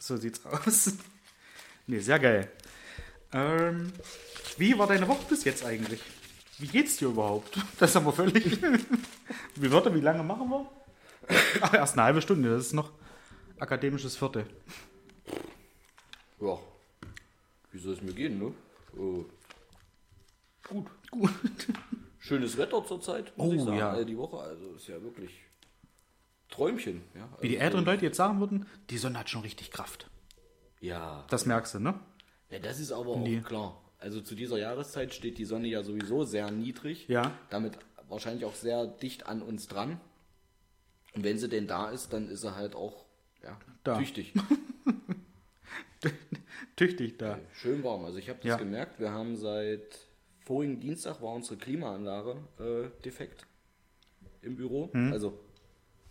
so 0.00 0.16
sieht's 0.16 0.44
aus. 0.44 0.94
Nee, 1.86 2.00
sehr 2.00 2.18
geil. 2.18 2.50
Ähm, 3.32 3.92
wie 4.58 4.78
war 4.78 4.86
deine 4.86 5.06
Woche 5.08 5.24
bis 5.28 5.44
jetzt 5.44 5.64
eigentlich? 5.64 6.00
Wie 6.58 6.66
geht's 6.68 6.96
dir 6.96 7.08
überhaupt? 7.08 7.58
Das 7.78 7.90
ist 7.90 7.96
aber 7.96 8.12
völlig. 8.12 8.60
Wie 9.56 9.70
wird 9.70 9.94
wie 9.94 10.00
lange 10.00 10.22
machen 10.22 10.48
wir? 10.50 10.70
Ach, 11.62 11.74
erst 11.74 11.94
eine 11.94 12.02
halbe 12.04 12.20
Stunde, 12.22 12.50
das 12.50 12.66
ist 12.66 12.72
noch 12.74 12.92
akademisches 13.58 14.16
Viertel. 14.16 14.46
Ja. 16.40 16.58
Wie 17.72 17.78
soll 17.78 17.94
es 17.94 18.02
mir 18.02 18.12
gehen, 18.12 18.38
ne? 18.38 18.52
Äh, 18.94 19.24
gut. 20.68 20.86
Gut. 21.10 21.30
Schönes 22.18 22.56
Wetter 22.56 22.84
zurzeit, 22.84 23.36
muss 23.36 23.48
Oh, 23.48 23.52
ich 23.54 23.62
sagen. 23.62 23.78
ja. 23.78 23.90
Also 23.90 24.04
die 24.04 24.16
Woche, 24.18 24.38
also 24.38 24.74
ist 24.74 24.88
ja 24.88 25.00
wirklich 25.02 25.30
Träumchen. 26.50 27.02
Ja? 27.14 27.28
Wie 27.40 27.48
die 27.48 27.54
Also, 27.56 27.64
älteren 27.64 27.84
Leute 27.84 28.04
jetzt 28.04 28.16
sagen 28.16 28.40
würden, 28.40 28.66
die 28.90 28.98
Sonne 28.98 29.18
hat 29.18 29.30
schon 29.30 29.42
richtig 29.42 29.70
Kraft. 29.70 30.08
Ja. 30.80 31.24
Das 31.30 31.46
merkst 31.46 31.74
du, 31.74 31.80
ne? 31.80 31.98
ja, 32.50 32.58
das 32.58 32.78
ist 32.78 32.92
aber 32.92 33.10
auch 33.10 33.18
Nee. 33.20 33.40
klar. 33.40 33.80
Also 33.98 34.20
zu 34.20 34.34
dieser 34.34 34.58
Jahreszeit 34.58 35.14
steht 35.14 35.38
die 35.38 35.44
Sonne 35.44 35.68
ja 35.68 35.82
sowieso 35.82 36.24
sehr 36.24 36.50
niedrig. 36.50 37.08
Ja. 37.08 37.32
Damit 37.50 37.78
wahrscheinlich 38.08 38.44
auch 38.44 38.54
sehr 38.54 38.86
dicht 38.86 39.26
an 39.26 39.42
uns 39.42 39.66
dran. 39.68 40.00
Und 41.14 41.24
wenn 41.24 41.38
sie 41.38 41.48
denn 41.48 41.66
da 41.66 41.90
ist, 41.90 42.12
dann 42.12 42.28
ist 42.28 42.42
sie 42.42 42.54
halt 42.54 42.74
auch 42.74 43.06
ja, 43.42 43.58
Da. 43.84 43.98
tüchtig. 43.98 44.32
Tüchtig 46.76 47.18
da. 47.18 47.38
Schön 47.54 47.82
warm. 47.82 48.04
Also 48.04 48.18
ich 48.18 48.28
habe 48.28 48.38
das 48.40 48.48
Ja. 48.50 48.56
gemerkt. 48.56 49.00
Wir 49.00 49.10
haben 49.10 49.36
seit 49.36 49.98
vorigen 50.44 50.78
Dienstag 50.78 51.22
war 51.22 51.32
unsere 51.32 51.56
Klimaanlage 51.56 52.36
äh, 52.60 53.02
defekt 53.02 53.46
im 54.42 54.56
Büro. 54.56 54.90
Hm. 54.92 55.10
Also 55.12 55.38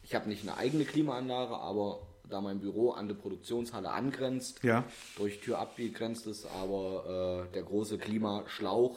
ich 0.02 0.16
habe 0.16 0.28
nicht 0.28 0.42
eine 0.44 0.58
eigene 0.58 0.86
Klimaanlage, 0.86 1.56
aber 1.56 2.06
da 2.30 2.42
mein 2.42 2.60
Büro 2.60 2.92
an 2.92 3.08
die 3.08 3.14
Produktionshalle 3.14 3.90
angrenzt, 3.92 4.64
Ja. 4.64 4.84
durch 5.18 5.40
Tür 5.42 5.60
abgegrenzt 5.60 6.28
ist, 6.28 6.46
aber 6.46 7.48
äh, 7.50 7.54
der 7.54 7.64
große 7.64 7.98
Klimaschlauch, 7.98 8.96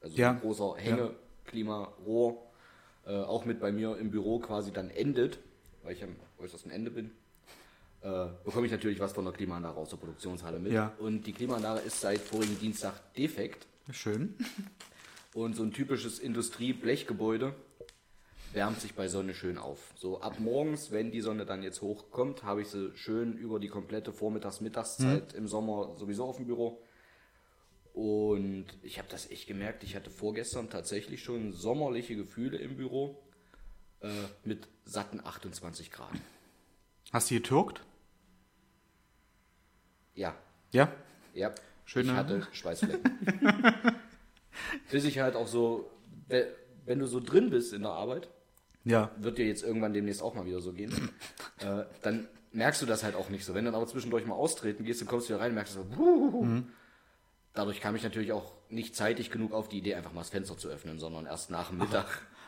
also 0.00 0.16
Ja. 0.16 0.30
ein 0.32 0.40
großer 0.40 0.74
Hänge-Klimarohr, 0.76 2.42
äh, 3.06 3.14
auch 3.22 3.44
mit 3.44 3.60
bei 3.60 3.72
mir 3.72 3.96
im 3.98 4.10
Büro 4.10 4.38
quasi 4.38 4.72
dann 4.72 4.90
endet, 4.90 5.38
weil 5.82 5.94
ich 5.94 6.02
am 6.02 6.16
äußersten 6.38 6.70
Ende 6.70 6.90
bin, 6.90 7.12
äh, 8.02 8.26
bekomme 8.44 8.66
ich 8.66 8.72
natürlich 8.72 9.00
was 9.00 9.12
von 9.12 9.24
der 9.24 9.32
Klimaanlage 9.32 9.76
aus 9.76 9.90
der 9.90 9.96
Produktionshalle 9.96 10.58
mit. 10.58 10.72
Ja. 10.72 10.92
Und 10.98 11.26
die 11.26 11.32
Klimaanlage 11.32 11.80
ist 11.80 12.00
seit 12.00 12.18
vorigen 12.18 12.58
Dienstag 12.58 13.14
defekt. 13.14 13.66
Schön. 13.90 14.34
Und 15.34 15.54
so 15.54 15.62
ein 15.62 15.72
typisches 15.72 16.18
Industrie-Blechgebäude 16.18 17.54
wärmt 18.52 18.80
sich 18.80 18.94
bei 18.94 19.08
Sonne 19.08 19.34
schön 19.34 19.58
auf. 19.58 19.92
So 19.96 20.20
ab 20.20 20.38
morgens, 20.38 20.90
wenn 20.90 21.10
die 21.10 21.20
Sonne 21.20 21.44
dann 21.46 21.62
jetzt 21.62 21.82
hochkommt, 21.82 22.42
habe 22.42 22.62
ich 22.62 22.68
sie 22.68 22.90
schön 22.96 23.36
über 23.36 23.58
die 23.60 23.68
komplette 23.68 24.12
Vormittags-Mittagszeit 24.12 25.32
im 25.34 25.46
Sommer 25.48 25.94
sowieso 25.96 26.24
auf 26.24 26.36
dem 26.36 26.46
Büro. 26.46 26.80
Und 27.92 28.66
ich 28.82 28.98
habe 28.98 29.08
das 29.10 29.30
echt 29.30 29.46
gemerkt. 29.46 29.82
Ich 29.82 29.96
hatte 29.96 30.10
vorgestern 30.10 30.68
tatsächlich 30.70 31.22
schon 31.22 31.52
sommerliche 31.52 32.14
Gefühle 32.16 32.58
im 32.58 32.76
Büro 32.76 33.16
äh, 34.00 34.08
mit 34.44 34.68
satten 34.84 35.20
28 35.24 35.90
Grad. 35.90 36.10
Hast 37.12 37.30
du 37.30 37.34
getürkt? 37.36 37.82
Ja, 40.14 40.34
Ja. 40.72 40.92
ja. 41.34 41.54
Schöne- 41.84 42.10
Ich 42.12 42.16
hatte 42.18 42.46
Schweißflecken. 42.52 43.18
Bis 44.90 45.04
ich 45.04 45.18
halt 45.20 45.36
auch 45.36 45.46
so, 45.46 45.88
we- 46.28 46.52
wenn 46.84 46.98
du 46.98 47.06
so 47.06 47.20
drin 47.20 47.48
bist 47.50 47.72
in 47.72 47.82
der 47.82 47.92
Arbeit, 47.92 48.28
Ja. 48.86 49.10
wird 49.18 49.36
dir 49.38 49.46
jetzt 49.46 49.62
irgendwann 49.62 49.92
demnächst 49.92 50.22
auch 50.22 50.34
mal 50.34 50.46
wieder 50.46 50.60
so 50.62 50.72
gehen, 50.72 50.92
äh, 51.58 51.84
dann 52.02 52.26
merkst 52.52 52.80
du 52.80 52.86
das 52.86 53.02
halt 53.04 53.14
auch 53.16 53.28
nicht 53.28 53.44
so. 53.44 53.52
Wenn 53.54 53.64
du 53.66 53.70
dann 53.72 53.80
aber 53.80 53.86
zwischendurch 53.90 54.24
mal 54.26 54.34
austreten 54.34 54.84
gehst, 54.84 55.00
dann 55.02 55.08
kommst 55.08 55.28
du 55.28 55.34
wieder 55.34 55.40
rein 55.42 55.50
und 55.50 55.56
merkst 55.56 55.74
so, 55.74 55.84
wuhuhu. 55.96 56.62
Dadurch 57.52 57.80
kam 57.80 57.96
ich 57.96 58.02
natürlich 58.02 58.32
auch 58.32 58.52
nicht 58.68 58.94
zeitig 58.94 59.30
genug 59.30 59.52
auf 59.52 59.68
die 59.68 59.78
Idee, 59.78 59.94
einfach 59.94 60.12
mal 60.12 60.20
das 60.20 60.30
Fenster 60.30 60.56
zu 60.58 60.68
öffnen, 60.68 60.98
sondern 60.98 61.26
erst 61.26 61.50
nach 61.50 61.68
dem 61.70 61.78
Mittag. 61.78 62.06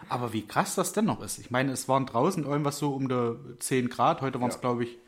Aber 0.08 0.32
wie 0.32 0.46
krass 0.46 0.74
das 0.74 0.92
denn 0.92 1.06
noch 1.06 1.22
ist. 1.22 1.38
Ich 1.38 1.50
meine, 1.50 1.72
es 1.72 1.88
waren 1.88 2.06
draußen 2.06 2.44
irgendwas 2.44 2.78
so 2.78 2.94
um 2.94 3.08
die 3.08 3.36
10 3.58 3.88
Grad. 3.88 4.20
Heute 4.20 4.40
waren 4.40 4.48
es, 4.50 4.54
Ja. 4.56 4.60
glaube 4.60 4.84
ich, 4.84 4.98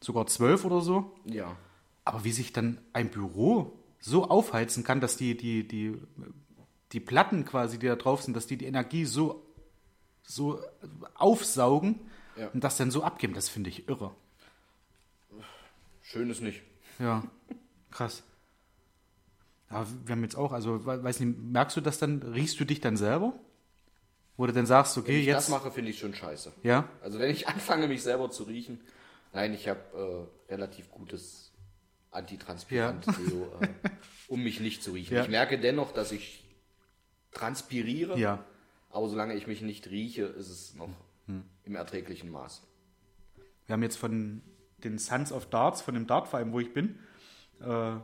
sogar 0.00 0.26
12 0.26 0.64
oder 0.64 0.80
so. 0.80 1.12
Ja. 1.24 1.56
Aber 2.04 2.24
wie 2.24 2.30
sich 2.32 2.52
dann 2.52 2.78
ein 2.92 3.10
Büro 3.10 3.72
so 4.00 4.28
aufheizen 4.28 4.84
kann, 4.84 5.00
dass 5.00 5.16
die, 5.16 5.36
die, 5.36 5.66
die, 5.66 5.94
die 6.92 7.00
Platten 7.00 7.44
quasi, 7.44 7.78
die 7.78 7.86
da 7.86 7.96
drauf 7.96 8.22
sind, 8.22 8.36
dass 8.36 8.46
die 8.46 8.56
die 8.58 8.66
Energie 8.66 9.06
so, 9.06 9.42
so 10.30 10.60
aufsaugen 11.14 11.98
Ja. 12.36 12.48
und 12.48 12.62
das 12.62 12.76
dann 12.76 12.90
so 12.90 13.02
abgeben, 13.02 13.32
das 13.34 13.48
finde 13.48 13.70
ich 13.70 13.88
irre. 13.88 14.14
Schön 16.02 16.30
ist 16.30 16.40
nicht. 16.40 16.62
Ja, 16.98 17.22
krass. 17.90 18.22
Aber 19.68 19.86
wir 20.04 20.12
haben 20.12 20.22
jetzt 20.22 20.36
auch, 20.36 20.52
also 20.52 20.86
we- 20.86 21.02
weiß 21.02 21.20
nicht, 21.20 21.38
merkst 21.38 21.76
du 21.76 21.80
das 21.80 21.98
dann, 21.98 22.22
riechst 22.22 22.58
du 22.60 22.64
dich 22.64 22.80
dann 22.80 22.96
selber? 22.96 23.34
Wo 24.36 24.46
du 24.46 24.52
dann 24.52 24.66
sagst, 24.66 24.96
Wenn 24.96 25.02
okay, 25.02 25.20
ich 25.20 25.26
das 25.26 25.44
jetzt. 25.46 25.50
mache, 25.50 25.70
finde 25.70 25.90
ich 25.90 25.98
schon 25.98 26.14
scheiße. 26.14 26.52
Ja, 26.62 26.88
Also 27.02 27.18
wenn 27.18 27.30
ich 27.30 27.48
anfange, 27.48 27.88
mich 27.88 28.02
selber 28.02 28.30
zu 28.30 28.44
riechen, 28.44 28.80
nein, 29.32 29.52
ich 29.52 29.68
habe 29.68 30.28
äh, 30.48 30.52
relativ 30.52 30.90
gutes 30.90 31.52
Antitranspirant, 32.10 33.06
Deo, 33.06 33.50
äh, 33.60 33.68
um 34.28 34.42
mich 34.42 34.60
nicht 34.60 34.82
zu 34.82 34.92
riechen. 34.92 35.14
Ja. 35.14 35.22
Ich 35.22 35.28
merke 35.28 35.58
dennoch, 35.58 35.92
dass 35.92 36.12
ich 36.12 36.44
transpiriere, 37.32 38.18
ja. 38.18 38.42
Aber 38.90 39.08
solange 39.08 39.34
ich 39.34 39.46
mich 39.46 39.62
nicht 39.62 39.88
rieche, 39.90 40.24
ist 40.24 40.48
es 40.48 40.74
noch 40.74 40.90
Hm. 41.26 41.44
im 41.64 41.74
erträglichen 41.76 42.30
Maß. 42.30 42.62
Wir 43.66 43.74
haben 43.74 43.82
jetzt 43.82 43.96
von 43.98 44.40
den 44.82 44.98
Sons 44.98 45.30
of 45.32 45.46
Darts, 45.50 45.82
von 45.82 45.92
dem 45.94 46.06
Dartverein, 46.06 46.52
wo 46.52 46.60
ich 46.60 46.72
bin, 46.72 46.98
äh, 47.60 47.96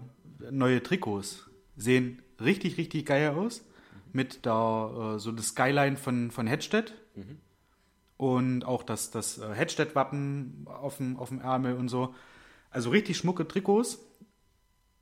neue 0.51 0.83
Trikots. 0.83 1.49
Sehen 1.77 2.23
richtig, 2.41 2.77
richtig 2.77 3.07
geil 3.07 3.31
aus. 3.31 3.65
Mit 4.13 4.45
der, 4.45 5.15
äh, 5.15 5.19
so 5.19 5.33
das 5.33 5.49
Skyline 5.49 5.97
von, 5.97 6.31
von 6.31 6.47
Hedstedt. 6.47 6.95
Und 8.17 8.65
auch 8.65 8.83
das, 8.83 9.11
das 9.11 9.39
äh, 9.39 9.55
Hedstedt-Wappen 9.55 10.67
auf 10.69 10.99
dem, 10.99 11.17
auf 11.17 11.31
dem 11.31 11.41
Ärmel 11.41 11.77
und 11.77 11.89
so. 11.89 12.15
Also 12.71 12.91
richtig 12.91 13.17
schmucke 13.17 13.47
Trikots. 13.49 13.99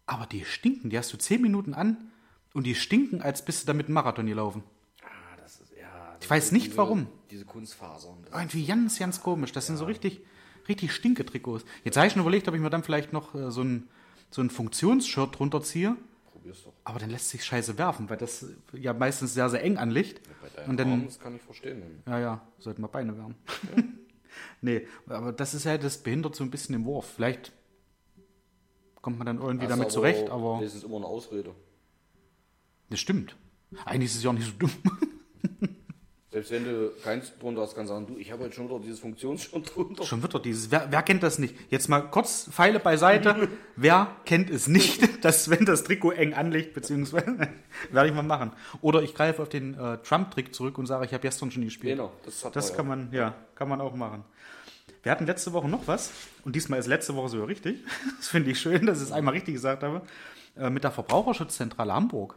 Aber 0.06 0.26
die 0.26 0.44
stinken. 0.44 0.90
Die 0.90 0.98
hast 0.98 1.12
du 1.12 1.16
zehn 1.18 1.42
Minuten 1.42 1.74
an 1.74 2.10
und 2.54 2.64
die 2.66 2.74
stinken, 2.74 3.20
als 3.22 3.44
bist 3.44 3.62
du 3.62 3.66
damit 3.66 3.86
einen 3.86 3.94
Marathon 3.94 4.26
gelaufen. 4.26 4.62
Ah, 5.02 5.36
das 5.38 5.60
ist, 5.60 5.72
ja, 5.72 6.16
Ich 6.20 6.21
weiß 6.32 6.52
nicht, 6.52 6.66
diese, 6.68 6.76
warum. 6.78 7.06
Diese 7.30 7.44
Kunstfasern. 7.44 8.22
Das 8.24 8.32
Irgendwie 8.40 8.64
ganz, 8.66 8.98
ganz 8.98 9.20
komisch. 9.22 9.52
Das 9.52 9.66
sind 9.66 9.76
so 9.76 9.84
richtig, 9.84 10.20
richtig 10.68 10.92
stinke 10.92 11.24
Trikots. 11.26 11.64
Jetzt 11.84 11.96
habe 11.96 12.06
ich 12.06 12.12
schon 12.14 12.22
überlegt, 12.22 12.48
ob 12.48 12.54
ich 12.54 12.60
mir 12.60 12.70
dann 12.70 12.82
vielleicht 12.82 13.12
noch 13.12 13.34
äh, 13.34 13.50
so 13.50 13.62
ein, 13.62 13.88
so 14.30 14.40
ein 14.42 14.50
Funktionsshirt 14.50 15.38
drunter 15.38 15.62
ziehe. 15.62 15.96
probier's 16.32 16.62
doch. 16.64 16.72
Aber 16.84 16.98
dann 16.98 17.10
lässt 17.10 17.28
sich 17.28 17.44
scheiße 17.44 17.76
werfen, 17.78 18.08
weil 18.08 18.16
das 18.16 18.46
ja 18.72 18.92
meistens 18.94 19.34
sehr, 19.34 19.48
sehr 19.50 19.62
eng 19.62 19.76
anliegt. 19.76 20.20
Bei 20.40 20.48
deinem 20.48 20.70
Und 20.70 20.76
dann, 20.80 20.90
Arm, 20.90 21.04
das 21.06 21.18
kann 21.20 21.36
ich 21.36 21.42
verstehen. 21.42 22.02
ja, 22.06 22.18
ja, 22.18 22.40
sollten 22.58 22.82
wir 22.82 22.88
Beine 22.88 23.16
wärmen. 23.16 23.34
nee, 24.62 24.86
aber 25.06 25.32
das 25.32 25.52
ist 25.54 25.64
ja, 25.64 25.76
das 25.78 25.98
behindert 25.98 26.34
so 26.34 26.44
ein 26.44 26.50
bisschen 26.50 26.72
den 26.74 26.84
Wurf. 26.86 27.06
Vielleicht 27.14 27.52
kommt 29.02 29.18
man 29.18 29.26
dann 29.26 29.38
irgendwie 29.40 29.64
Hast 29.66 29.70
damit 29.72 29.84
aber- 29.86 29.92
zurecht, 29.92 30.30
aber 30.30 30.60
Das 30.62 30.74
ist 30.74 30.84
immer 30.84 30.96
eine 30.96 31.06
Ausrede. 31.06 31.54
das 32.90 33.00
stimmt. 33.00 33.36
Eigentlich 33.84 34.10
ist 34.10 34.16
es 34.18 34.22
ja 34.22 34.30
auch 34.30 34.34
nicht 34.34 34.46
so 34.46 34.52
dumm. 34.58 34.70
Selbst 36.32 36.50
wenn 36.50 36.64
du 36.64 36.90
keins 37.04 37.30
drunter 37.38 37.60
hast, 37.60 37.74
kannst 37.74 37.90
du 37.90 37.94
sagen, 37.94 38.06
du, 38.06 38.16
ich 38.16 38.32
habe 38.32 38.44
heute 38.44 38.54
schon 38.54 38.66
wieder 38.66 38.78
dieses 38.78 39.00
Funktionsshirt 39.00 39.74
drunter. 39.74 40.02
Schon 40.04 40.22
wird 40.22 40.32
doch 40.32 40.40
dieses. 40.40 40.70
Wer, 40.70 40.86
wer 40.90 41.02
kennt 41.02 41.22
das 41.22 41.38
nicht? 41.38 41.54
Jetzt 41.68 41.88
mal 41.88 42.00
kurz 42.00 42.48
Pfeile 42.50 42.80
beiseite. 42.80 43.48
wer 43.76 44.16
kennt 44.24 44.48
es 44.48 44.66
nicht, 44.66 45.22
dass 45.24 45.50
wenn 45.50 45.66
das 45.66 45.84
Trikot 45.84 46.12
eng 46.12 46.32
anliegt, 46.32 46.72
beziehungsweise 46.72 47.36
werde 47.90 48.08
ich 48.08 48.14
mal 48.14 48.22
machen. 48.22 48.52
Oder 48.80 49.02
ich 49.02 49.14
greife 49.14 49.42
auf 49.42 49.50
den 49.50 49.74
äh, 49.74 49.98
Trump-Trick 49.98 50.54
zurück 50.54 50.78
und 50.78 50.86
sage, 50.86 51.04
ich 51.04 51.12
habe 51.12 51.20
gestern 51.20 51.50
schon 51.50 51.64
gespielt. 51.64 51.98
Genau, 51.98 52.12
das 52.24 52.42
hat 52.44 52.56
Das 52.56 52.70
man 52.70 52.76
kann 52.76 52.86
man, 52.88 53.12
ja, 53.12 53.34
kann 53.54 53.68
man 53.68 53.82
auch 53.82 53.94
machen. 53.94 54.24
Wir 55.02 55.12
hatten 55.12 55.26
letzte 55.26 55.52
Woche 55.52 55.68
noch 55.68 55.86
was 55.86 56.12
und 56.44 56.56
diesmal 56.56 56.78
ist 56.78 56.86
letzte 56.86 57.14
Woche 57.14 57.28
sogar 57.28 57.48
richtig. 57.48 57.78
Das 58.16 58.28
finde 58.28 58.52
ich 58.52 58.60
schön, 58.60 58.86
dass 58.86 58.98
ich 58.98 59.08
es 59.08 59.12
einmal 59.12 59.34
richtig 59.34 59.54
gesagt 59.54 59.82
habe. 59.82 60.00
Äh, 60.56 60.70
mit 60.70 60.84
der 60.84 60.92
Verbraucherschutzzentrale 60.92 61.92
Hamburg. 61.92 62.36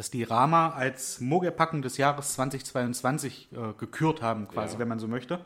Dass 0.00 0.10
die 0.10 0.22
Rama 0.22 0.70
als 0.70 1.20
Mogelpacken 1.20 1.82
des 1.82 1.98
Jahres 1.98 2.32
2022 2.32 3.48
äh, 3.52 3.74
gekürt 3.76 4.22
haben, 4.22 4.48
quasi, 4.48 4.72
Ja. 4.72 4.78
wenn 4.78 4.88
man 4.88 4.98
so 4.98 5.06
möchte. 5.06 5.44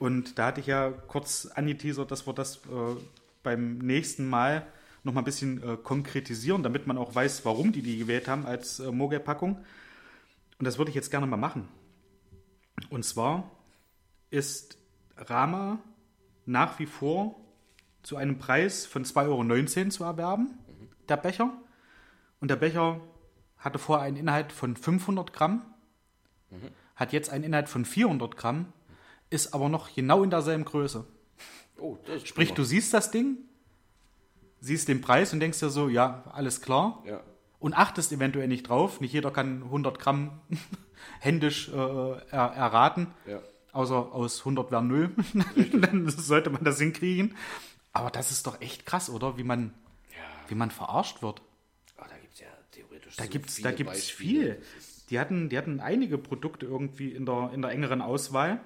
Und 0.00 0.40
da 0.40 0.46
hatte 0.46 0.60
ich 0.60 0.66
ja 0.66 0.90
kurz 0.90 1.46
angeteasert, 1.46 2.10
dass 2.10 2.26
wir 2.26 2.32
das 2.34 2.56
äh, 2.56 2.96
beim 3.44 3.78
nächsten 3.78 4.28
Mal 4.28 4.66
noch 5.04 5.12
mal 5.12 5.20
ein 5.20 5.24
bisschen 5.24 5.62
äh, 5.62 5.76
konkretisieren, 5.76 6.64
damit 6.64 6.88
man 6.88 6.98
auch 6.98 7.14
weiß, 7.14 7.44
warum 7.44 7.70
die 7.70 7.80
die 7.80 7.96
gewählt 7.96 8.26
haben 8.26 8.44
als 8.44 8.80
äh, 8.80 8.90
Mogel-Packung. 8.90 9.64
Und 10.58 10.64
das 10.64 10.78
würde 10.78 10.88
ich 10.88 10.96
jetzt 10.96 11.12
gerne 11.12 11.28
mal 11.28 11.36
machen. 11.36 11.68
Und 12.90 13.04
zwar 13.04 13.48
ist 14.30 14.78
Rama 15.16 15.78
nach 16.44 16.80
wie 16.80 16.86
vor 16.86 17.36
zu 18.02 18.16
einem 18.16 18.38
Preis 18.38 18.84
von 18.84 19.04
2,19 19.04 19.78
Euro 19.78 19.88
zu 19.90 20.02
erwerben, 20.02 20.58
der 21.08 21.18
Becher. 21.18 21.52
Und 22.40 22.50
der 22.50 22.56
Becher 22.56 23.00
hatte 23.58 23.78
vorher 23.78 24.04
einen 24.06 24.16
Inhalt 24.16 24.52
von 24.52 24.76
500 24.76 25.32
Gramm, 25.32 25.62
hat 26.94 27.12
jetzt 27.12 27.30
einen 27.30 27.44
Inhalt 27.44 27.68
von 27.68 27.84
400 27.84 28.36
Gramm, 28.36 28.72
ist 29.30 29.54
aber 29.54 29.68
noch 29.68 29.92
genau 29.94 30.22
in 30.22 30.30
derselben 30.30 30.64
Größe. 30.64 31.04
Oh, 31.78 31.98
Sprich, 32.24 32.34
prima. 32.48 32.54
du 32.54 32.64
siehst 32.64 32.94
das 32.94 33.10
Ding, 33.10 33.36
siehst 34.60 34.88
den 34.88 35.00
Preis 35.00 35.32
und 35.32 35.40
denkst 35.40 35.58
dir 35.60 35.68
so, 35.70 35.88
ja, 35.88 36.24
alles 36.32 36.60
klar. 36.62 37.02
Ja. 37.06 37.20
Und 37.58 37.74
achtest 37.74 38.12
eventuell 38.12 38.48
nicht 38.48 38.68
drauf. 38.68 39.00
Nicht 39.00 39.12
jeder 39.12 39.30
kann 39.30 39.62
100 39.64 39.98
Gramm 39.98 40.40
händisch 41.20 41.68
äh, 41.68 41.72
er, 41.76 42.52
erraten. 42.54 43.08
Ja. 43.26 43.40
Außer 43.72 44.12
aus 44.12 44.40
100 44.40 44.70
wäre 44.70 44.82
0. 44.82 45.10
Dann 45.80 46.08
sollte 46.08 46.50
man 46.50 46.64
das 46.64 46.78
hinkriegen. 46.78 47.34
Aber 47.92 48.10
das 48.10 48.30
ist 48.30 48.46
doch 48.46 48.60
echt 48.60 48.86
krass, 48.86 49.10
oder? 49.10 49.36
Wie 49.38 49.42
man, 49.42 49.74
Ja. 50.12 50.18
wie 50.48 50.54
man 50.54 50.70
verarscht 50.70 51.22
wird. 51.22 51.42
Ah, 51.96 52.04
da 52.08 52.16
gibt 52.18 52.34
es 52.34 52.40
ja 52.40 52.46
theoretisch 52.72 53.05
Da 53.16 53.24
so 53.24 53.30
gibt's, 53.30 53.60
da 53.62 53.72
gibt's 53.72 53.92
Beispiele. 53.92 54.56
viel. 54.56 54.62
Die 55.10 55.18
hatten, 55.18 55.48
die 55.48 55.56
hatten 55.56 55.80
einige 55.80 56.18
Produkte 56.18 56.66
irgendwie 56.66 57.10
in 57.10 57.26
der, 57.26 57.50
in 57.52 57.62
der 57.62 57.70
engeren 57.70 58.02
Auswahl. 58.02 58.60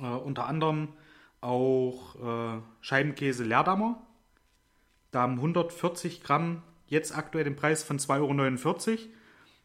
Äh, 0.00 0.06
unter 0.06 0.46
anderem 0.46 0.88
auch 1.40 2.16
äh, 2.16 2.60
Scheibenkäse 2.80 3.44
Leerdammer. 3.44 4.04
Da 5.10 5.22
haben 5.22 5.34
140 5.34 6.22
Gramm 6.22 6.62
jetzt 6.86 7.16
aktuell 7.16 7.44
den 7.44 7.56
Preis 7.56 7.82
von 7.82 7.98
2,49 7.98 8.88
Euro. 8.88 8.98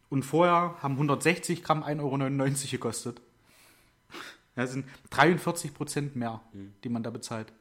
Und 0.09 0.23
vorher 0.23 0.75
haben 0.81 0.93
160 0.93 1.63
Gramm 1.63 1.84
1,99 1.84 1.99
Euro 2.01 2.71
gekostet. 2.71 3.21
Das 4.55 4.71
sind 4.71 4.86
43 5.09 5.73
Prozent 5.73 6.15
mehr, 6.15 6.39
die 6.84 6.89
man 6.89 7.01
da 7.01 7.09
bezahlt. 7.09 7.51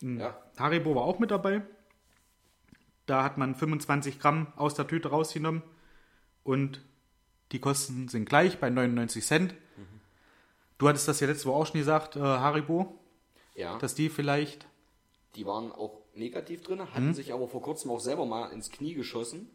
Ja. 0.00 0.40
Haribo 0.56 0.94
war 0.94 1.02
auch 1.02 1.18
mit 1.18 1.32
dabei. 1.32 1.62
Da 3.06 3.24
hat 3.24 3.38
man 3.38 3.54
25 3.54 4.18
Gramm 4.20 4.52
aus 4.56 4.74
der 4.74 4.86
Tüte 4.86 5.08
rausgenommen 5.08 5.62
und 6.44 6.80
die 7.52 7.58
Kosten 7.60 8.08
sind 8.08 8.28
gleich 8.28 8.58
bei 8.60 8.70
99 8.70 9.24
Cent. 9.24 9.54
Du 10.78 10.88
hattest 10.88 11.06
das 11.08 11.20
ja 11.20 11.26
letzte 11.26 11.46
Woche 11.48 11.56
auch 11.62 11.66
schon 11.66 11.78
gesagt, 11.80 12.16
äh, 12.16 12.20
Haribo, 12.20 12.98
ja. 13.54 13.78
dass 13.78 13.94
die 13.94 14.08
vielleicht. 14.08 14.66
Die 15.36 15.46
waren 15.46 15.70
auch 15.72 16.00
negativ 16.14 16.62
drin, 16.62 16.80
hatten 16.80 17.08
Mhm. 17.08 17.14
sich 17.14 17.32
aber 17.32 17.46
vor 17.48 17.62
kurzem 17.62 17.90
auch 17.90 18.00
selber 18.00 18.26
mal 18.26 18.48
ins 18.52 18.70
Knie 18.70 18.94
geschossen. 18.94 19.48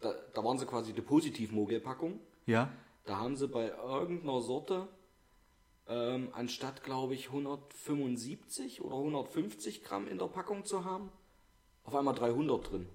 Da, 0.00 0.14
da 0.34 0.44
waren 0.44 0.58
sie 0.58 0.66
quasi 0.66 0.92
die 0.92 1.02
Positiv-Mogel-Packung. 1.02 2.20
Ja, 2.46 2.70
Da 3.04 3.16
haben 3.18 3.36
sie 3.36 3.46
bei 3.48 3.68
irgendeiner 3.68 4.40
Sorte 4.40 4.88
ähm, 5.88 6.28
anstatt, 6.32 6.82
glaube 6.82 7.14
ich, 7.14 7.28
175 7.28 8.82
oder 8.82 8.96
150 8.96 9.84
Gramm 9.84 10.08
in 10.08 10.18
der 10.18 10.26
Packung 10.26 10.64
zu 10.64 10.84
haben, 10.84 11.10
auf 11.86 11.94
einmal 11.94 12.14
300 12.14 12.70
drin. 12.70 12.86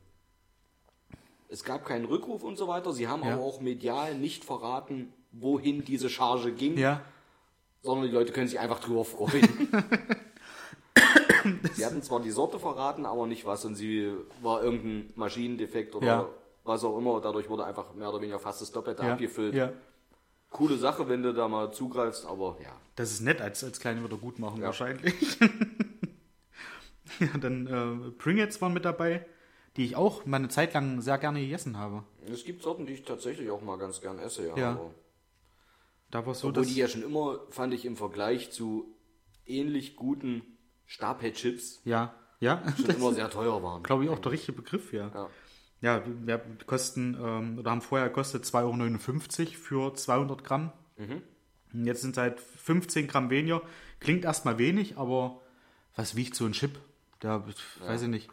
Es 1.49 1.63
gab 1.63 1.85
keinen 1.85 2.05
Rückruf 2.05 2.43
und 2.43 2.57
so 2.57 2.67
weiter. 2.67 2.93
Sie 2.93 3.07
haben 3.07 3.23
Ja. 3.23 3.33
aber 3.33 3.43
auch 3.43 3.59
medial 3.61 4.15
nicht 4.15 4.45
verraten, 4.45 5.11
wohin 5.31 5.83
diese 5.83 6.09
Charge 6.09 6.51
ging, 6.53 6.77
ja, 6.77 7.01
sondern 7.81 8.07
die 8.07 8.13
Leute 8.13 8.31
können 8.31 8.47
sich 8.47 8.59
einfach 8.59 8.79
drüber 8.79 9.03
freuen. 9.05 9.43
sie 11.73 11.85
hatten 11.85 12.01
zwar 12.03 12.19
die 12.21 12.31
Sorte 12.31 12.59
verraten, 12.59 13.05
aber 13.05 13.27
nicht 13.27 13.45
was 13.45 13.65
und 13.65 13.75
sie 13.75 14.13
war 14.41 14.63
irgendein 14.63 15.11
Maschinendefekt 15.15 15.95
oder 15.95 16.07
Ja. 16.07 16.29
was 16.63 16.83
auch 16.83 16.97
immer. 16.97 17.19
Dadurch 17.21 17.49
wurde 17.49 17.65
einfach 17.65 17.93
mehr 17.95 18.09
oder 18.09 18.21
weniger 18.21 18.39
fast 18.39 18.61
das 18.61 18.71
Doppelte 18.71 19.03
ja, 19.03 19.13
abgefüllt. 19.13 19.55
ja. 19.55 19.71
Coole 20.51 20.77
Sache, 20.77 21.07
wenn 21.07 21.23
du 21.23 21.33
da 21.33 21.47
mal 21.47 21.71
zugreifst, 21.71 22.25
aber 22.25 22.57
ja. 22.61 22.69
Das 22.95 23.11
ist 23.11 23.21
nett 23.21 23.41
als, 23.41 23.63
als 23.63 23.79
kleine 23.79 24.03
Wiedergutmachung 24.03 24.59
Ja. 24.59 24.67
wahrscheinlich. 24.67 25.37
ja, 27.19 27.37
dann 27.39 27.67
äh, 27.67 28.11
Pringles 28.11 28.61
waren 28.61 28.73
mit 28.73 28.85
dabei, 28.85 29.25
die 29.77 29.85
ich 29.85 29.95
auch 29.95 30.25
mal 30.25 30.37
eine 30.37 30.49
Zeit 30.49 30.73
lang 30.73 31.01
sehr 31.01 31.17
gerne 31.17 31.41
gegessen 31.41 31.77
habe. 31.77 32.03
Es 32.25 32.43
gibt 32.43 32.63
Sorten, 32.63 32.85
die 32.85 32.93
ich 32.93 33.03
tatsächlich 33.03 33.49
auch 33.49 33.61
mal 33.61 33.77
ganz 33.77 34.01
gern 34.01 34.19
esse, 34.19 34.47
ja. 34.47 34.57
Ja. 34.57 34.71
Aber, 34.71 34.91
Da 36.09 36.25
war 36.25 36.33
so, 36.35 36.49
obwohl 36.49 36.65
die 36.65 36.75
ja 36.75 36.87
schon 36.87 37.03
immer, 37.03 37.39
fand 37.49 37.73
ich 37.73 37.85
im 37.85 37.95
Vergleich 37.95 38.51
zu 38.51 38.95
ähnlich 39.45 39.95
guten 39.95 40.43
Stabhead-Chips 40.85 41.81
ja, 41.85 42.13
ja, 42.39 42.63
schon 42.77 42.95
immer 42.95 43.13
sehr 43.13 43.29
teuer 43.29 43.61
waren. 43.63 43.83
glaube 43.83 44.03
ich 44.03 44.09
auch 44.09 44.19
der 44.19 44.31
richtige 44.33 44.53
Begriff, 44.53 44.93
ja. 44.93 45.09
Ja. 45.13 45.29
Ja, 45.83 46.03
wir 46.05 46.37
kosten, 46.67 47.17
ähm, 47.19 47.57
oder 47.57 47.71
haben 47.71 47.81
vorher 47.81 48.09
gekostet 48.09 48.45
2,59 48.45 49.39
Euro 49.39 49.53
für 49.53 49.93
200 49.95 50.43
Gramm. 50.43 50.71
Und 51.73 51.85
Jetzt 51.85 52.01
sind 52.01 52.11
es 52.11 52.17
halt 52.17 52.39
15 52.39 53.07
Gramm 53.07 53.31
weniger. 53.31 53.63
Klingt 53.99 54.23
erstmal 54.25 54.59
wenig, 54.59 54.97
aber 54.97 55.41
was 55.95 56.15
wiegt 56.15 56.35
so 56.35 56.45
ein 56.45 56.51
Chip? 56.51 56.77
Der, 57.21 57.43
weiß 57.79 58.01
ich 58.03 58.07
nicht. 58.07 58.29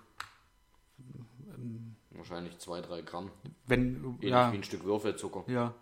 Wahrscheinlich 2.10 2.54
2-3 2.56 3.02
Gramm. 3.02 3.30
Wenn, 3.66 4.04
Ähnlich 4.04 4.30
ja, 4.30 4.52
wie 4.52 4.56
ein 4.56 4.64
Stück 4.64 4.84
Würfelzucker. 4.84 5.44
ja. 5.50 5.74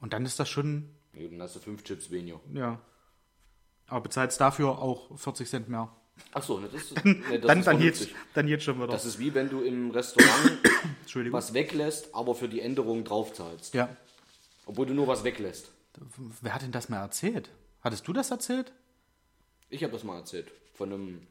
Und 0.00 0.12
dann 0.12 0.26
ist 0.26 0.38
das 0.38 0.50
schon, 0.50 0.90
Ja, 1.14 1.26
dann 1.28 1.40
hast 1.40 1.56
du 1.56 1.60
5 1.60 1.82
Chips 1.84 2.10
weniger. 2.10 2.40
ja. 2.52 2.80
Aber 3.86 4.00
bezahlst 4.00 4.40
dafür 4.40 4.78
auch 4.78 5.16
40 5.18 5.48
Cent 5.48 5.68
mehr. 5.68 5.94
Achso, 6.32 6.58
ne, 6.58 6.68
das, 6.72 6.82
ist- 6.90 7.04
ne, 7.04 7.38
das 7.38 7.46
dann, 7.48 7.58
ist 7.58 7.66
dann, 7.66 7.80
jetzt, 7.82 8.08
dann 8.32 8.48
jetzt 8.48 8.64
schon 8.64 8.76
wieder. 8.78 8.86
Das 8.88 9.04
ist 9.04 9.18
wie 9.18 9.34
wenn 9.34 9.50
du 9.50 9.60
im 9.60 9.90
Restaurant 9.90 10.58
was 11.32 11.52
weglässt, 11.52 12.14
aber 12.14 12.34
für 12.34 12.48
die 12.48 12.60
Änderung 12.60 13.04
draufzahlst. 13.04 13.74
Ja. 13.74 13.94
Obwohl 14.66 14.86
du 14.86 14.94
nur 14.94 15.06
was 15.06 15.22
weglässt. 15.24 15.70
Wer 16.40 16.54
hat 16.54 16.62
denn 16.62 16.72
das 16.72 16.88
mal 16.88 17.00
erzählt? 17.00 17.50
Hattest 17.82 18.08
du 18.08 18.12
das 18.14 18.30
erzählt? 18.30 18.72
Ich 19.68 19.82
habe 19.82 19.92
das 19.92 20.02
mal 20.02 20.16
erzählt. 20.18 20.50
Von 20.74 20.92
einem, 20.92 21.26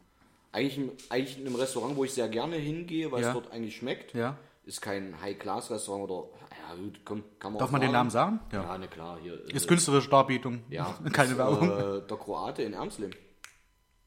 eigentlich, 0.54 0.78
einem- 0.78 0.92
eigentlich 1.10 1.38
einem 1.38 1.56
Restaurant, 1.56 1.96
wo 1.98 2.04
ich 2.06 2.14
sehr 2.14 2.30
gerne 2.30 2.56
hingehe, 2.56 3.12
weil 3.12 3.22
Ja. 3.22 3.28
es 3.30 3.34
dort 3.34 3.52
eigentlich 3.52 3.76
schmeckt. 3.76 4.14
Ja. 4.14 4.38
Ist 4.66 4.82
kein 4.82 5.20
High-Class-Restaurant 5.22 6.10
oder, 6.10 6.30
ja 6.70 6.76
gut, 6.76 7.02
komm, 7.04 7.24
kann 7.40 7.52
man 7.52 7.60
Darf 7.60 7.72
man 7.72 7.82
den 7.82 7.92
Namen 7.92 8.10
sagen? 8.10 8.40
Ja, 8.54 8.64
Ja. 8.64 8.78
na 8.78 8.88
klar, 8.88 9.20
hier. 9.22 9.44
Ist 9.50 9.66
äh, 9.66 9.68
künstlerische 9.68 10.10
Darbietung. 10.10 10.64
Ja, 10.70 10.98
Keine 11.12 11.38
Werbung. 11.38 11.70
Äh, 11.70 12.08
der 12.08 12.18
Kroate 12.18 12.64
in 12.64 12.72
Ermslim. 12.74 13.12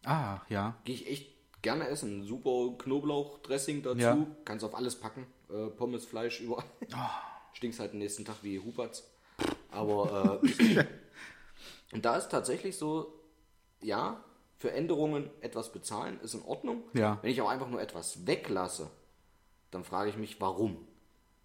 Ah, 0.04 0.40
ja. 0.48 0.76
Gehe 0.84 0.94
ich 0.94 1.10
echt 1.10 1.62
gerne 1.62 1.88
essen. 1.88 2.22
Super 2.24 2.74
Knoblauchdressing 2.78 3.82
dazu. 3.82 3.98
Ja. 3.98 4.26
Kannst 4.46 4.64
auf 4.64 4.74
alles 4.74 4.98
packen. 4.98 5.26
Äh, 5.50 5.66
Pommes, 5.70 6.06
Fleisch, 6.06 6.40
überall. 6.40 6.64
Ah. 6.92 7.10
Stinkst 7.52 7.80
halt 7.80 7.92
den 7.92 7.98
nächsten 7.98 8.24
Tag 8.24 8.36
wie 8.42 8.58
Huberts. 8.60 9.10
Aber 9.70 10.40
äh, 10.42 10.84
und 11.92 12.04
da 12.04 12.16
ist 12.16 12.28
tatsächlich 12.30 12.76
so, 12.78 13.12
ja, 13.82 14.22
für 14.58 14.72
Änderungen 14.72 15.30
etwas 15.40 15.72
bezahlen 15.72 16.18
ist 16.22 16.34
in 16.34 16.42
Ordnung. 16.42 16.82
Ja. 16.94 17.18
Wenn 17.22 17.30
ich 17.30 17.40
auch 17.42 17.48
einfach 17.48 17.68
nur 17.68 17.80
etwas 17.80 18.26
weglasse, 18.26 18.90
dann 19.70 19.84
frage 19.84 20.10
ich 20.10 20.16
mich, 20.16 20.40
warum? 20.40 20.86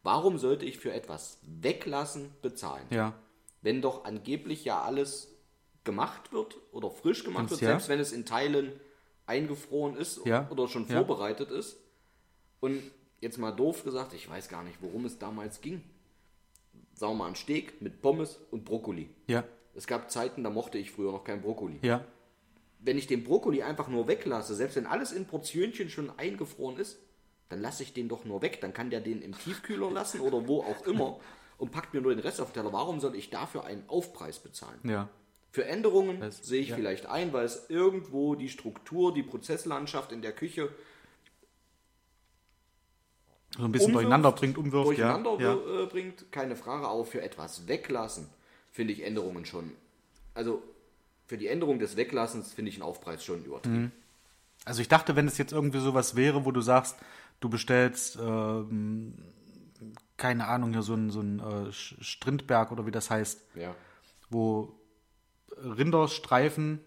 Warum 0.03 0.37
sollte 0.37 0.65
ich 0.65 0.77
für 0.79 0.93
etwas 0.93 1.39
weglassen 1.43 2.33
bezahlen? 2.41 2.85
Ja. 2.89 3.13
wenn 3.63 3.81
doch 3.83 4.05
angeblich 4.05 4.63
ja 4.65 4.81
alles 4.81 5.27
gemacht 5.83 6.33
wird 6.33 6.57
oder 6.71 6.89
frisch 6.89 7.23
gemacht 7.23 7.41
Ganz 7.43 7.51
wird, 7.51 7.61
ja. 7.61 7.67
selbst 7.69 7.89
wenn 7.89 7.99
es 7.99 8.11
in 8.11 8.25
Teilen 8.25 8.71
eingefroren 9.27 9.95
ist 9.95 10.25
Ja. 10.25 10.47
oder 10.49 10.67
schon 10.67 10.87
vorbereitet 10.87 11.51
ist. 11.51 11.77
Und 12.59 12.81
jetzt 13.19 13.37
mal 13.37 13.51
doof 13.51 13.83
gesagt, 13.83 14.13
ich 14.13 14.27
weiß 14.29 14.49
gar 14.49 14.63
nicht, 14.63 14.77
worum 14.81 15.05
es 15.05 15.19
damals 15.19 15.61
ging. 15.61 15.83
Sagen 16.95 17.13
wir 17.13 17.17
mal 17.17 17.27
ein 17.27 17.35
Steak 17.35 17.81
mit 17.81 18.01
Pommes 18.01 18.39
und 18.51 18.65
Brokkoli. 18.65 19.09
Ja. 19.27 19.43
Es 19.75 19.85
gab 19.87 20.09
Zeiten, 20.11 20.43
da 20.43 20.49
mochte 20.49 20.77
ich 20.79 20.91
früher 20.91 21.11
noch 21.11 21.23
kein 21.23 21.41
Brokkoli. 21.41 21.79
Ja. 21.83 22.03
Wenn 22.83 22.97
ich 22.97 23.05
den 23.07 23.23
Brokkoli 23.23 23.61
einfach 23.63 23.87
nur 23.87 24.07
weglasse, 24.07 24.55
selbst 24.55 24.75
wenn 24.75 24.87
alles 24.87 25.11
in 25.11 25.25
Portionchen 25.25 25.89
schon 25.89 26.09
eingefroren 26.17 26.77
ist, 26.77 26.97
dann 27.49 27.61
lasse 27.61 27.83
ich 27.83 27.93
den 27.93 28.09
doch 28.09 28.25
nur 28.25 28.41
weg. 28.41 28.59
Dann 28.61 28.73
kann 28.73 28.89
der 28.89 29.01
den 29.01 29.21
im 29.21 29.37
Tiefkühler 29.37 29.91
lassen 29.91 30.19
oder 30.21 30.47
wo 30.47 30.61
auch 30.61 30.85
immer 30.87 31.19
und 31.57 31.71
packt 31.71 31.93
mir 31.93 32.01
nur 32.01 32.13
den 32.15 32.19
Rest 32.19 32.41
auf 32.41 32.51
den 32.51 32.55
Teller. 32.63 32.73
Warum 32.73 32.99
soll 32.99 33.15
ich 33.15 33.29
dafür 33.29 33.65
einen 33.65 33.83
Aufpreis 33.87 34.39
bezahlen? 34.39 34.79
Ja. 34.83 35.09
Für 35.51 35.65
Änderungen 35.65 36.19
Das- 36.21 36.37
sehe 36.43 36.61
ich 36.61 36.69
ja. 36.69 36.75
vielleicht 36.75 37.05
ein, 37.05 37.33
weil 37.33 37.45
es 37.45 37.69
irgendwo 37.69 38.35
die 38.35 38.49
Struktur, 38.49 39.13
die 39.13 39.21
Prozesslandschaft 39.21 40.11
in 40.11 40.21
der 40.21 40.31
Küche 40.31 40.69
So 43.57 43.65
ein 43.65 43.71
bisschen 43.71 43.87
umwirft, 43.89 43.95
durcheinander 44.05 44.31
bringt, 44.31 44.57
umwirft. 44.57 44.87
durcheinander 44.87 45.37
ja. 45.39 45.83
Äh, 45.83 45.85
bringt, 45.87 46.31
keine 46.31 46.55
Frage. 46.55 46.87
Aber 46.87 47.03
für 47.05 47.21
etwas 47.21 47.67
weglassen 47.67 48.29
finde 48.71 48.93
ich 48.93 49.03
Änderungen 49.03 49.45
schon. 49.45 49.71
Also 50.33 50.63
für 51.31 51.37
die 51.37 51.47
Änderung 51.47 51.79
des 51.79 51.95
Weglassens 51.95 52.51
finde 52.51 52.67
ich 52.71 52.75
einen 52.75 52.83
Aufpreis 52.83 53.23
schon 53.23 53.45
übertrieben. 53.45 53.93
Also 54.65 54.81
ich 54.81 54.89
dachte, 54.89 55.15
wenn 55.15 55.27
es 55.29 55.37
jetzt 55.37 55.53
irgendwie 55.53 55.79
sowas 55.79 56.17
wäre, 56.17 56.43
wo 56.43 56.51
du 56.51 56.59
sagst, 56.59 56.97
du 57.39 57.47
bestellst, 57.47 58.19
ähm, 58.21 59.13
keine 60.17 60.49
Ahnung, 60.49 60.73
hier 60.73 60.81
so 60.81 60.93
ein, 60.93 61.09
so 61.09 61.21
ein 61.21 61.39
äh, 61.39 61.71
Strindberg 61.71 62.73
oder 62.73 62.85
wie 62.85 62.91
das 62.91 63.09
heißt, 63.09 63.45
Ja. 63.55 63.73
wo 64.29 64.73
Rinderstreifen 65.55 66.81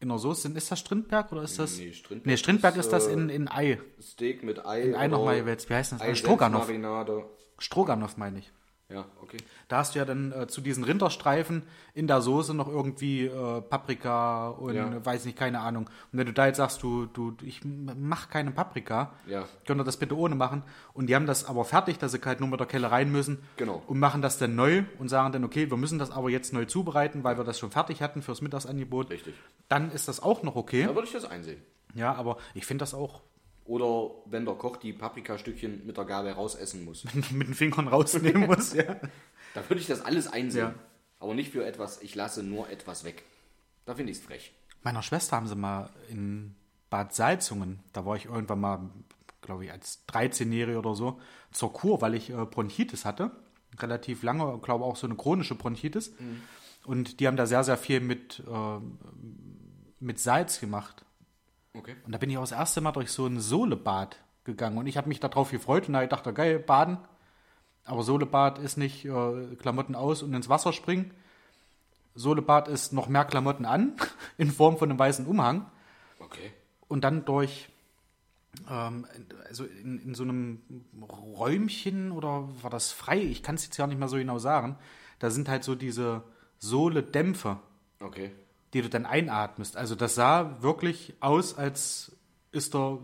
in 0.00 0.08
der 0.08 0.18
Soße 0.18 0.42
sind. 0.42 0.56
Ist 0.56 0.72
das 0.72 0.80
Strindberg 0.80 1.30
oder 1.30 1.44
ist 1.44 1.56
das. 1.60 1.78
Nee, 1.78 1.92
Strindberg 1.92 2.26
nee, 2.26 2.36
Strindberg 2.36 2.74
ist, 2.74 2.86
ist, 2.86 2.90
das 2.92 3.06
in, 3.06 3.28
in 3.28 3.48
Ei. 3.48 3.80
Steak 4.02 4.42
mit 4.42 4.66
Ei. 4.66 4.82
In 4.82 4.94
Ei 4.96 5.06
nochmal. 5.06 5.46
Wie 5.46 5.50
heißt 5.74 5.92
das? 5.92 6.00
Ei, 6.00 6.16
Stroganoff. 6.16 6.66
Marinade. 6.66 7.24
Stroganoff 7.60 8.16
meine 8.16 8.40
ich. 8.40 8.50
Ja, 8.90 9.06
okay. 9.22 9.38
Da 9.68 9.78
hast 9.78 9.94
du 9.94 9.98
ja 9.98 10.04
dann 10.04 10.30
äh, 10.30 10.46
zu 10.46 10.60
diesen 10.60 10.84
Rinderstreifen 10.84 11.62
in 11.94 12.06
der 12.06 12.20
Soße 12.20 12.52
noch 12.52 12.68
irgendwie 12.68 13.24
äh, 13.24 13.62
Paprika 13.62 14.48
und 14.50 14.74
Ja. 14.74 15.04
weiß 15.04 15.24
nicht, 15.24 15.38
keine 15.38 15.60
Ahnung. 15.60 15.88
Und 16.12 16.18
wenn 16.18 16.26
du 16.26 16.34
da 16.34 16.46
jetzt 16.46 16.58
sagst, 16.58 16.82
du, 16.82 17.06
du, 17.06 17.34
ich 17.42 17.62
mach 17.64 18.28
keine 18.28 18.50
Paprika, 18.50 19.12
Ja. 19.26 19.46
könnt 19.66 19.80
ihr 19.80 19.84
das 19.84 19.96
bitte 19.96 20.16
ohne 20.16 20.34
machen. 20.34 20.62
Und 20.92 21.06
die 21.08 21.14
haben 21.14 21.26
das 21.26 21.46
aber 21.46 21.64
fertig, 21.64 21.98
dass 21.98 22.12
sie 22.12 22.20
halt 22.24 22.40
nur 22.40 22.48
mit 22.50 22.60
der 22.60 22.66
Kelle 22.66 22.90
rein 22.90 23.10
müssen. 23.10 23.38
Genau. 23.56 23.82
Und 23.86 23.98
machen 23.98 24.20
das 24.20 24.36
dann 24.36 24.54
neu 24.54 24.84
und 24.98 25.08
sagen 25.08 25.32
dann, 25.32 25.44
okay, 25.44 25.70
wir 25.70 25.78
müssen 25.78 25.98
das 25.98 26.10
aber 26.10 26.28
jetzt 26.28 26.52
neu 26.52 26.66
zubereiten, 26.66 27.24
weil 27.24 27.38
wir 27.38 27.44
das 27.44 27.58
schon 27.58 27.70
fertig 27.70 28.02
hatten 28.02 28.20
fürs 28.20 28.42
Mittagsangebot. 28.42 29.08
Richtig. 29.10 29.34
Dann 29.68 29.90
ist 29.92 30.08
das 30.08 30.20
auch 30.22 30.42
noch 30.42 30.56
okay. 30.56 30.84
Da 30.86 30.94
würde 30.94 31.06
ich 31.06 31.12
das 31.14 31.24
einsehen. 31.24 31.62
Ja, 31.94 32.14
aber 32.14 32.36
ich 32.52 32.66
finde 32.66 32.82
das 32.82 32.92
auch 32.92 33.22
Oder 33.64 34.10
wenn 34.26 34.44
der 34.44 34.54
Koch 34.54 34.76
die 34.76 34.92
Paprikastückchen 34.92 35.86
mit 35.86 35.96
der 35.96 36.04
Gabel 36.04 36.32
rausessen 36.32 36.84
muss. 36.84 37.04
mit 37.30 37.48
den 37.48 37.54
Fingern 37.54 37.88
rausnehmen 37.88 38.46
muss. 38.46 38.74
Ja. 38.74 38.96
Da 39.54 39.68
würde 39.68 39.80
ich 39.80 39.86
das 39.86 40.02
alles 40.04 40.26
einsehen. 40.26 40.68
Ja. 40.68 40.74
Aber 41.18 41.34
nicht 41.34 41.52
für 41.52 41.64
etwas, 41.64 42.02
ich 42.02 42.14
lasse 42.14 42.42
nur 42.42 42.68
etwas 42.68 43.04
weg. 43.04 43.24
Da 43.86 43.94
finde 43.94 44.12
ich 44.12 44.18
es 44.18 44.24
frech. 44.24 44.52
Meiner 44.82 45.02
Schwester 45.02 45.36
haben 45.36 45.46
sie 45.46 45.56
mal 45.56 45.90
in 46.10 46.54
Bad 46.90 47.14
Salzungen, 47.14 47.80
da 47.92 48.04
war 48.04 48.16
ich 48.16 48.26
irgendwann 48.26 48.60
mal, 48.60 48.90
glaube 49.40 49.64
ich, 49.64 49.72
als 49.72 50.06
13-Jährige 50.08 50.78
oder 50.78 50.94
so, 50.94 51.18
zur 51.50 51.72
Kur, 51.72 52.02
weil 52.02 52.14
ich 52.14 52.30
äh, 52.30 52.44
Bronchitis 52.44 53.06
hatte. 53.06 53.30
Relativ 53.78 54.22
lange, 54.22 54.58
glaube 54.58 54.84
auch 54.84 54.96
so 54.96 55.06
eine 55.06 55.16
chronische 55.16 55.54
Bronchitis. 55.54 56.12
Und 56.84 57.18
die 57.18 57.26
haben 57.26 57.36
da 57.36 57.46
sehr, 57.46 57.64
sehr 57.64 57.76
viel 57.76 58.00
mit, 58.00 58.42
äh, 58.46 58.78
mit 59.98 60.20
Salz 60.20 60.60
gemacht. 60.60 61.04
Okay. 61.74 61.96
Und 62.04 62.12
da 62.12 62.18
bin 62.18 62.30
ich 62.30 62.38
auch 62.38 62.42
das 62.42 62.52
erste 62.52 62.80
Mal 62.80 62.92
durch 62.92 63.10
so 63.10 63.26
ein 63.26 63.40
Sohlebad 63.40 64.16
gegangen. 64.44 64.78
Und 64.78 64.86
ich 64.86 64.96
habe 64.96 65.08
mich 65.08 65.20
darauf 65.20 65.50
gefreut 65.50 65.88
und 65.88 65.94
da 65.94 66.06
dachte, 66.06 66.32
geil, 66.32 66.58
baden. 66.58 66.98
Aber 67.84 68.02
Sohlebad 68.02 68.58
ist 68.58 68.76
nicht 68.76 69.04
äh, 69.04 69.56
Klamotten 69.56 69.94
aus 69.94 70.22
und 70.22 70.32
ins 70.34 70.48
Wasser 70.48 70.72
springen. 70.72 71.12
Sohlebad 72.14 72.68
ist 72.68 72.92
noch 72.92 73.08
mehr 73.08 73.24
Klamotten 73.24 73.64
an, 73.64 73.94
in 74.38 74.50
Form 74.50 74.78
von 74.78 74.90
einem 74.90 74.98
weißen 74.98 75.26
Umhang. 75.26 75.70
Okay. 76.20 76.52
Und 76.88 77.02
dann 77.02 77.24
durch, 77.24 77.68
ähm, 78.70 79.06
also 79.48 79.64
in, 79.64 79.98
in 79.98 80.14
so 80.14 80.22
einem 80.22 80.62
Räumchen 81.02 82.12
oder 82.12 82.48
war 82.62 82.70
das 82.70 82.92
frei? 82.92 83.18
Ich 83.18 83.42
kann 83.42 83.56
es 83.56 83.64
jetzt 83.64 83.76
ja 83.76 83.86
nicht 83.86 83.98
mehr 83.98 84.08
so 84.08 84.16
genau 84.16 84.38
sagen. 84.38 84.78
Da 85.18 85.30
sind 85.30 85.48
halt 85.48 85.64
so 85.64 85.74
diese 85.74 86.22
Sohle-Dämpfe 86.58 87.58
Okay. 88.04 88.32
Die 88.74 88.82
du 88.82 88.88
dann 88.90 89.06
einatmest. 89.06 89.76
Also 89.76 89.94
das 89.94 90.14
sah 90.14 90.60
wirklich 90.62 91.14
aus, 91.20 91.56
als 91.56 92.12
ist 92.52 92.74
der, 92.74 92.98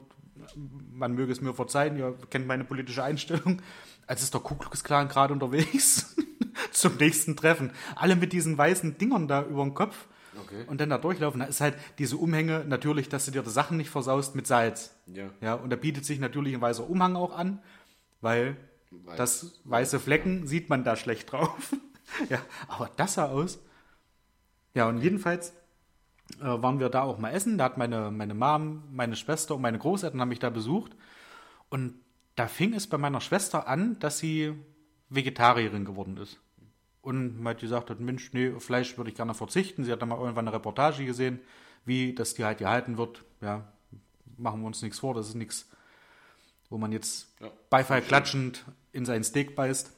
man 0.92 1.14
möge 1.14 1.32
es 1.32 1.40
mir 1.40 1.54
verzeihen, 1.54 1.96
ihr 1.96 2.16
kennt 2.28 2.46
meine 2.46 2.64
politische 2.64 3.02
Einstellung, 3.02 3.62
als 4.06 4.22
ist 4.22 4.34
der 4.34 4.40
Ku 4.40 4.56
Klux 4.56 4.84
Klan 4.84 5.08
gerade 5.08 5.32
unterwegs 5.32 6.16
zum 6.72 6.96
nächsten 6.96 7.36
Treffen. 7.36 7.72
Alle 7.96 8.16
mit 8.16 8.32
diesen 8.32 8.58
weißen 8.58 8.98
Dingern 8.98 9.28
da 9.28 9.42
über 9.44 9.62
den 9.62 9.74
Kopf 9.74 10.06
Okay. 10.44 10.64
und 10.68 10.80
dann 10.80 10.90
da 10.90 10.96
durchlaufen. 10.98 11.40
Da 11.40 11.46
ist 11.46 11.60
halt 11.60 11.74
diese 11.98 12.16
Umhänge 12.16 12.64
natürlich, 12.66 13.08
dass 13.08 13.24
du 13.26 13.32
dir 13.32 13.42
die 13.42 13.50
Sachen 13.50 13.76
nicht 13.76 13.90
versaust 13.90 14.36
mit 14.36 14.46
Salz. 14.46 14.94
Ja. 15.06 15.24
Ja, 15.40 15.54
und 15.54 15.70
da 15.70 15.76
bietet 15.76 16.04
sich 16.04 16.20
natürlich 16.20 16.54
ein 16.54 16.60
weißer 16.60 16.88
Umhang 16.88 17.16
auch 17.16 17.36
an, 17.36 17.60
weil 18.20 18.56
Weiß. 18.90 19.16
das 19.16 19.60
weiße 19.64 19.98
Flecken 19.98 20.46
sieht 20.46 20.68
man 20.70 20.84
da 20.84 20.94
schlecht 20.96 21.32
drauf. 21.32 21.74
ja, 22.30 22.38
aber 22.68 22.90
das 22.96 23.14
sah 23.14 23.26
aus. 23.26 23.58
Ja, 24.72 24.88
und 24.88 24.98
jedenfalls 24.98 25.52
äh, 26.40 26.62
waren 26.62 26.80
wir 26.80 26.88
da 26.88 27.02
auch 27.02 27.18
mal 27.18 27.30
essen. 27.30 27.58
Da 27.58 27.64
hat 27.64 27.78
meine, 27.78 28.10
meine 28.10 28.34
Mom, 28.34 28.82
meine 28.92 29.16
Schwester 29.16 29.56
und 29.56 29.62
meine 29.62 29.78
Großeltern 29.78 30.20
haben 30.20 30.28
mich 30.28 30.38
da 30.38 30.50
besucht. 30.50 30.92
Und 31.68 31.94
da 32.36 32.46
fing 32.46 32.74
es 32.74 32.86
bei 32.86 32.98
meiner 32.98 33.20
Schwester 33.20 33.66
an, 33.68 33.98
dass 33.98 34.18
sie 34.18 34.54
Vegetarierin 35.08 35.84
geworden 35.84 36.16
ist. 36.16 36.40
Und 37.02 37.40
mal 37.40 37.54
gesagt 37.54 37.90
hat, 37.90 38.00
Mensch, 38.00 38.32
nee, 38.32 38.52
auf 38.52 38.64
Fleisch 38.64 38.96
würde 38.96 39.10
ich 39.10 39.16
gerne 39.16 39.34
verzichten. 39.34 39.84
Sie 39.84 39.92
hat 39.92 40.02
dann 40.02 40.10
mal 40.10 40.18
irgendwann 40.18 40.46
eine 40.46 40.56
Reportage 40.56 41.04
gesehen, 41.04 41.40
wie 41.84 42.14
das 42.14 42.34
Tier 42.34 42.46
halt 42.46 42.58
gehalten 42.58 42.98
wird. 42.98 43.24
Ja, 43.40 43.72
machen 44.36 44.60
wir 44.60 44.66
uns 44.66 44.82
nichts 44.82 44.98
vor, 44.98 45.14
das 45.14 45.28
ist 45.28 45.34
nichts, 45.34 45.68
wo 46.68 46.78
man 46.78 46.92
jetzt 46.92 47.28
Ja. 47.40 47.50
Beifall 47.70 48.02
klatschend 48.02 48.64
in 48.92 49.04
sein 49.04 49.24
Steak 49.24 49.56
beißt. 49.56 49.92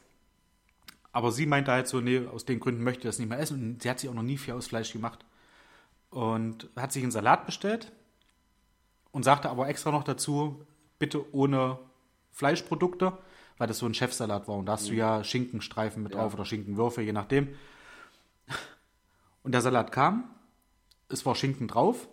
Aber 1.12 1.30
sie 1.30 1.46
meinte 1.46 1.72
halt 1.72 1.88
so, 1.88 2.00
nee, 2.00 2.26
aus 2.26 2.44
den 2.44 2.58
Gründen 2.60 2.82
möchte 2.82 3.00
ich 3.00 3.04
das 3.04 3.18
nicht 3.18 3.28
mehr 3.28 3.38
essen. 3.38 3.62
Und 3.62 3.82
sie 3.82 3.90
hat 3.90 4.00
sich 4.00 4.08
auch 4.08 4.14
noch 4.14 4.22
nie 4.22 4.38
viel 4.38 4.54
aus 4.54 4.68
Fleisch 4.68 4.92
gemacht. 4.92 5.24
Und 6.12 6.68
hat 6.76 6.92
sich 6.92 7.02
einen 7.02 7.10
Salat 7.10 7.46
bestellt 7.46 7.90
und 9.12 9.24
sagte 9.24 9.48
aber 9.50 9.68
extra 9.68 9.90
noch 9.90 10.04
dazu, 10.04 10.62
bitte 10.98 11.34
ohne 11.34 11.78
Fleischprodukte, 12.32 13.16
weil 13.56 13.66
das 13.66 13.78
so 13.78 13.86
ein 13.86 13.94
Chefsalat 13.94 14.46
war. 14.46 14.56
Und 14.56 14.66
da 14.66 14.72
hast 14.72 14.88
du 14.90 14.92
ja 14.94 15.24
Schinkenstreifen 15.24 16.02
mit 16.02 16.12
Ja. 16.12 16.20
drauf 16.20 16.34
oder 16.34 16.44
Schinkenwürfel, 16.44 17.02
je 17.04 17.12
nachdem. 17.12 17.48
Und 19.42 19.52
der 19.52 19.62
Salat 19.62 19.90
kam, 19.90 20.30
es 21.08 21.24
war 21.26 21.34
Schinken 21.34 21.66
drauf. 21.66 22.08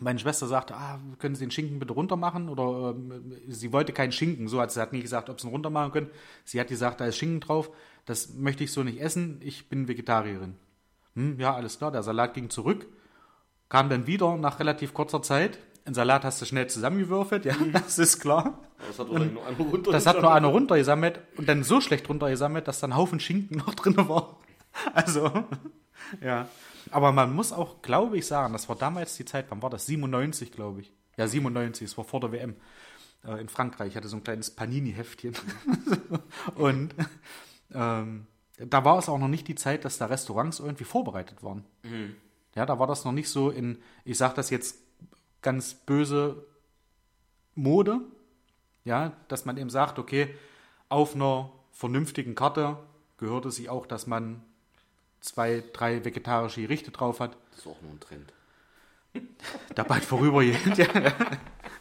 Meine 0.00 0.18
Schwester 0.18 0.46
sagte, 0.46 0.74
ah, 0.76 1.00
können 1.18 1.34
Sie 1.36 1.44
den 1.44 1.50
Schinken 1.52 1.78
bitte 1.78 1.94
runter 1.94 2.16
machen? 2.16 2.48
Oder 2.50 2.90
ähm, 2.90 3.32
sie 3.48 3.72
wollte 3.72 3.92
keinen 3.94 4.12
Schinken. 4.12 4.46
So 4.48 4.60
hat 4.60 4.70
sie 4.72 4.80
hat 4.80 4.92
nie 4.92 5.00
gesagt, 5.00 5.30
ob 5.30 5.40
sie 5.40 5.46
ihn 5.46 5.50
runter 5.52 5.70
machen 5.70 5.92
können. 5.92 6.10
Sie 6.44 6.60
hat 6.60 6.68
gesagt, 6.68 7.00
da 7.00 7.06
ist 7.06 7.16
Schinken 7.16 7.40
drauf. 7.40 7.70
Das 8.04 8.34
möchte 8.34 8.64
ich 8.64 8.72
so 8.72 8.82
nicht 8.82 9.00
essen. 9.00 9.40
Ich 9.42 9.68
bin 9.70 9.88
Vegetarierin. 9.88 10.56
Hm, 11.14 11.40
ja, 11.40 11.54
alles 11.54 11.78
klar. 11.78 11.90
Der 11.92 12.02
Salat 12.02 12.34
ging 12.34 12.50
zurück. 12.50 12.86
Kam 13.68 13.90
dann 13.90 14.06
wieder 14.06 14.36
nach 14.36 14.60
relativ 14.60 14.94
kurzer 14.94 15.22
Zeit. 15.22 15.58
Ein 15.84 15.94
Salat 15.94 16.24
hast 16.24 16.40
du 16.40 16.46
schnell 16.46 16.66
zusammengewürfelt. 16.68 17.44
Ja, 17.44 17.54
das 17.72 17.98
ist 17.98 18.20
klar. 18.20 18.60
Das 18.86 18.98
hat 18.98 19.08
nur 19.08 19.20
einer 19.20 19.56
runter. 19.56 19.92
Das 19.92 20.06
hat 20.06 20.20
nur 20.20 20.32
einer 20.32 20.48
runtergesammelt 20.48 21.20
und 21.36 21.48
dann 21.48 21.62
so 21.62 21.80
schlecht 21.80 22.08
runtergesammelt, 22.08 22.66
dass 22.66 22.80
dann 22.80 22.92
ein 22.92 22.96
Haufen 22.96 23.20
Schinken 23.20 23.58
noch 23.58 23.74
drin 23.74 23.96
war. 24.08 24.38
Also, 24.92 25.32
ja. 26.20 26.50
Aber 26.90 27.10
man 27.10 27.34
muss 27.34 27.50
auch, 27.50 27.80
glaube 27.80 28.18
ich, 28.18 28.26
sagen, 28.26 28.52
das 28.52 28.68
war 28.68 28.76
damals 28.76 29.16
die 29.16 29.24
Zeit, 29.24 29.46
wann 29.48 29.62
war 29.62 29.70
das? 29.70 29.86
97, 29.86 30.52
glaube 30.52 30.82
ich. 30.82 30.92
Ja, 31.16 31.26
97, 31.26 31.88
es 31.88 31.96
war 31.96 32.04
vor 32.04 32.20
der 32.20 32.30
WM 32.32 32.56
äh, 33.26 33.40
in 33.40 33.48
Frankreich. 33.48 33.88
Ich 33.88 33.96
hatte 33.96 34.08
so 34.08 34.16
ein 34.16 34.22
kleines 34.22 34.50
Panini-Heftchen. 34.50 35.34
und 36.56 36.94
ähm, 37.72 38.26
da 38.58 38.84
war 38.84 38.98
es 38.98 39.08
auch 39.08 39.18
noch 39.18 39.28
nicht 39.28 39.48
die 39.48 39.54
Zeit, 39.54 39.84
dass 39.86 39.98
da 39.98 40.06
Restaurants 40.06 40.60
irgendwie 40.60 40.84
vorbereitet 40.84 41.42
waren. 41.42 41.64
Ja, 42.56 42.66
da 42.66 42.78
war 42.78 42.86
das 42.86 43.04
noch 43.04 43.12
nicht 43.12 43.28
so 43.28 43.50
in, 43.50 43.78
ich 44.04 44.18
sage 44.18 44.34
das 44.34 44.50
jetzt 44.50 44.78
ganz 45.42 45.74
böse, 45.74 46.44
Mode. 47.54 48.00
Ja, 48.84 49.12
dass 49.28 49.44
man 49.44 49.56
eben 49.56 49.70
sagt, 49.70 49.98
okay, 49.98 50.34
auf 50.88 51.14
einer 51.14 51.52
vernünftigen 51.72 52.34
Karte 52.34 52.78
gehört 53.18 53.46
es 53.46 53.56
sich 53.56 53.68
auch, 53.68 53.86
dass 53.86 54.06
man 54.06 54.42
zwei, 55.20 55.62
drei 55.72 56.04
vegetarische 56.04 56.62
Gerichte 56.62 56.90
drauf 56.90 57.20
hat. 57.20 57.36
Das 57.50 57.60
ist 57.60 57.66
auch 57.66 57.80
nur 57.82 57.92
ein 57.92 58.00
Trend. 58.00 58.32
Da 59.74 59.82
bald 59.82 60.04
vorübergehend, 60.04 60.78
ja. 60.78 60.86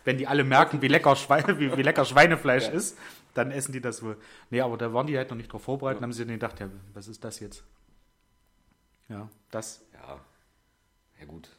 Wenn 0.03 0.17
die 0.17 0.27
alle 0.27 0.43
merken, 0.43 0.81
wie 0.81 0.87
lecker, 0.87 1.15
Schweine, 1.15 1.59
wie, 1.59 1.75
wie 1.75 1.81
lecker 1.81 2.05
Schweinefleisch 2.05 2.69
ist, 2.69 2.97
dann 3.33 3.51
essen 3.51 3.71
die 3.71 3.81
das 3.81 4.01
wohl. 4.03 4.17
Nee, 4.49 4.61
aber 4.61 4.77
da 4.77 4.93
waren 4.93 5.07
die 5.07 5.17
halt 5.17 5.29
noch 5.29 5.37
nicht 5.37 5.51
drauf 5.51 5.63
vorbereitet, 5.63 6.01
haben 6.01 6.13
sie 6.13 6.25
dann 6.25 6.35
gedacht, 6.35 6.59
ja, 6.59 6.69
was 6.93 7.07
ist 7.07 7.23
das 7.23 7.39
jetzt? 7.39 7.63
Ja, 9.09 9.29
das. 9.51 9.85
Ja. 11.19 11.25
Gut. 11.25 11.49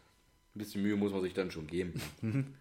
Ein 0.55 0.59
bisschen 0.59 0.83
Mühe 0.83 0.97
muss 0.97 1.13
man 1.13 1.23
sich 1.23 1.35
dann 1.35 1.51
schon 1.51 1.67
geben. 1.67 2.01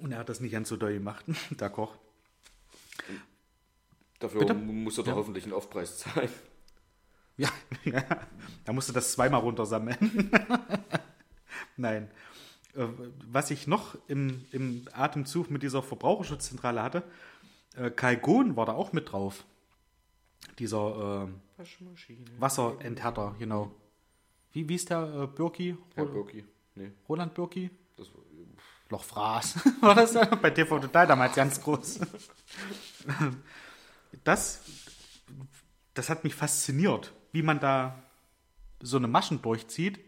Und 0.00 0.10
er 0.12 0.18
hat 0.18 0.28
das 0.28 0.40
nicht 0.40 0.52
ganz 0.52 0.68
so 0.68 0.76
doll 0.76 0.94
gemacht, 0.94 1.24
der 1.50 1.70
Koch. 1.70 1.96
Dafür 4.18 4.40
Bitte? 4.40 4.54
muss 4.54 4.96
er 4.98 5.04
doch 5.04 5.10
Ja. 5.12 5.16
hoffentlich 5.16 5.44
einen 5.44 5.52
Aufpreis 5.52 5.98
zahlen. 5.98 6.30
Ja, 7.38 7.50
ja. 7.84 8.02
da 8.64 8.72
musste 8.72 8.94
das 8.94 9.12
zweimal 9.12 9.42
runtersammeln. 9.42 10.30
Nein. 11.76 12.10
Äh, 12.74 12.86
Was 13.30 13.50
ich 13.50 13.66
noch 13.66 13.94
im, 14.08 14.46
im 14.52 14.88
Atemzug 14.94 15.50
mit 15.50 15.62
dieser 15.62 15.82
Verbraucherschutzzentrale 15.82 16.82
hatte, 16.82 17.02
äh, 17.76 17.90
Kalgon 17.90 18.56
war 18.56 18.64
da 18.64 18.72
auch 18.72 18.94
mit 18.94 19.12
drauf. 19.12 19.44
Dieser 20.58 21.28
äh, 21.28 21.58
Waschmaschine. 21.60 22.24
Wasserenthärter, 22.38 23.36
genau. 23.38 23.70
Wie, 24.56 24.66
wie 24.66 24.76
ist 24.76 24.88
der 24.88 25.02
äh, 25.02 25.26
Birki? 25.26 25.76
Herr 25.94 26.06
Birki. 26.06 26.42
Nee, 26.76 26.90
Roland 27.10 27.34
Birki? 27.34 27.70
das 27.98 28.08
war, 28.14 28.22
Lochfraß. 28.88 29.58
War 29.82 29.94
das 29.94 30.14
ja 30.14 30.24
bei 30.24 30.48
TV 30.48 30.78
Total 30.78 31.06
damals 31.06 31.34
ganz 31.34 31.60
groß. 31.60 32.00
Das, 34.24 34.62
das 35.94 36.08
hat 36.08 36.24
mich 36.24 36.34
fasziniert, 36.34 37.12
wie 37.32 37.42
man 37.42 37.60
da 37.60 38.02
so 38.80 38.96
eine 38.96 39.08
Maschen 39.08 39.42
durchzieht, 39.42 40.00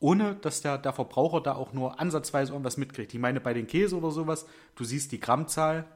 ohne 0.00 0.34
dass 0.34 0.60
der, 0.60 0.76
der 0.76 0.92
Verbraucher 0.92 1.40
da 1.40 1.54
auch 1.54 1.72
nur 1.72 1.98
ansatzweise 1.98 2.52
irgendwas 2.52 2.76
mitkriegt. 2.76 3.14
Ich 3.14 3.20
meine, 3.20 3.40
bei 3.40 3.54
den 3.54 3.66
Käse 3.66 3.96
oder 3.96 4.10
sowas, 4.10 4.46
du 4.74 4.84
siehst 4.84 5.12
die 5.12 5.20
Grammzahl, 5.20 5.86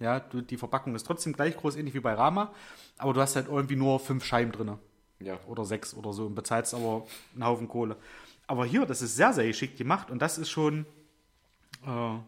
ja, 0.00 0.20
du, 0.20 0.40
die 0.40 0.56
Verpackung 0.56 0.94
ist 0.94 1.06
trotzdem 1.06 1.34
gleich 1.34 1.56
groß, 1.56 1.76
ähnlich 1.76 1.94
wie 1.94 2.00
bei 2.00 2.14
Rama, 2.14 2.52
aber 2.96 3.12
du 3.12 3.20
hast 3.20 3.36
halt 3.36 3.48
irgendwie 3.48 3.76
nur 3.76 4.00
fünf 4.00 4.24
Scheiben 4.24 4.52
drin 4.52 4.78
ja. 5.20 5.38
oder 5.46 5.64
sechs 5.64 5.94
oder 5.94 6.12
so 6.12 6.26
und 6.26 6.34
bezahlst 6.34 6.74
aber 6.74 7.06
einen 7.34 7.44
Haufen 7.44 7.68
Kohle. 7.68 7.96
Aber 8.46 8.64
hier, 8.64 8.84
das 8.86 9.02
ist 9.02 9.16
sehr, 9.16 9.32
sehr 9.32 9.46
geschickt 9.46 9.78
gemacht 9.78 10.10
und 10.10 10.20
das 10.20 10.38
ist 10.38 10.50
schon, 10.50 10.86
äh, 11.86 12.18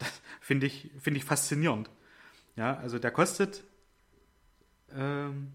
finde 0.40 0.66
ich, 0.66 0.90
finde 1.00 1.18
ich 1.18 1.24
faszinierend. 1.24 1.90
Ja, 2.54 2.76
also 2.76 2.98
der 2.98 3.10
kostet 3.10 3.64
ähm, 4.94 5.52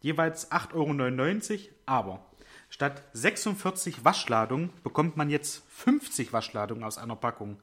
jeweils 0.00 0.50
8,99 0.50 1.52
Euro, 1.52 1.68
aber 1.86 2.26
statt 2.70 3.02
46 3.12 4.04
Waschladungen 4.04 4.70
bekommt 4.82 5.16
man 5.16 5.30
jetzt 5.30 5.62
50 5.70 6.32
Waschladungen 6.32 6.84
aus 6.84 6.98
einer 6.98 7.16
Packung. 7.16 7.60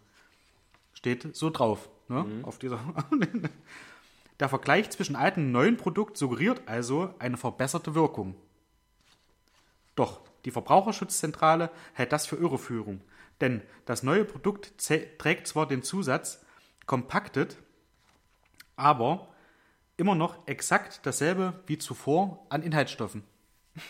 Steht 0.93 1.35
so 1.35 1.49
drauf, 1.49 1.89
ne? 2.07 2.25
Auf 2.43 2.59
dieser. 2.59 2.79
Der 4.39 4.49
Vergleich 4.49 4.89
zwischen 4.89 5.15
altem 5.15 5.45
und 5.45 5.51
neuen 5.51 5.77
Produkt 5.77 6.17
suggeriert 6.17 6.61
also 6.65 7.13
eine 7.19 7.37
verbesserte 7.37 7.93
Wirkung. 7.93 8.35
Doch 9.95 10.21
die 10.45 10.51
Verbraucherschutzzentrale 10.51 11.71
hält 11.93 12.13
das 12.13 12.25
für 12.25 12.37
Irreführung, 12.37 13.01
denn 13.41 13.61
das 13.85 14.03
neue 14.03 14.23
Produkt 14.23 14.73
trägt 14.77 15.47
zwar 15.47 15.67
den 15.67 15.83
Zusatz 15.83 16.45
Compacted, 16.85 17.57
aber 18.77 19.27
immer 19.97 20.15
noch 20.15 20.47
exakt 20.47 21.01
dasselbe 21.03 21.61
wie 21.67 21.77
zuvor 21.77 22.45
an 22.49 22.63
Inhaltsstoffen. 22.63 23.23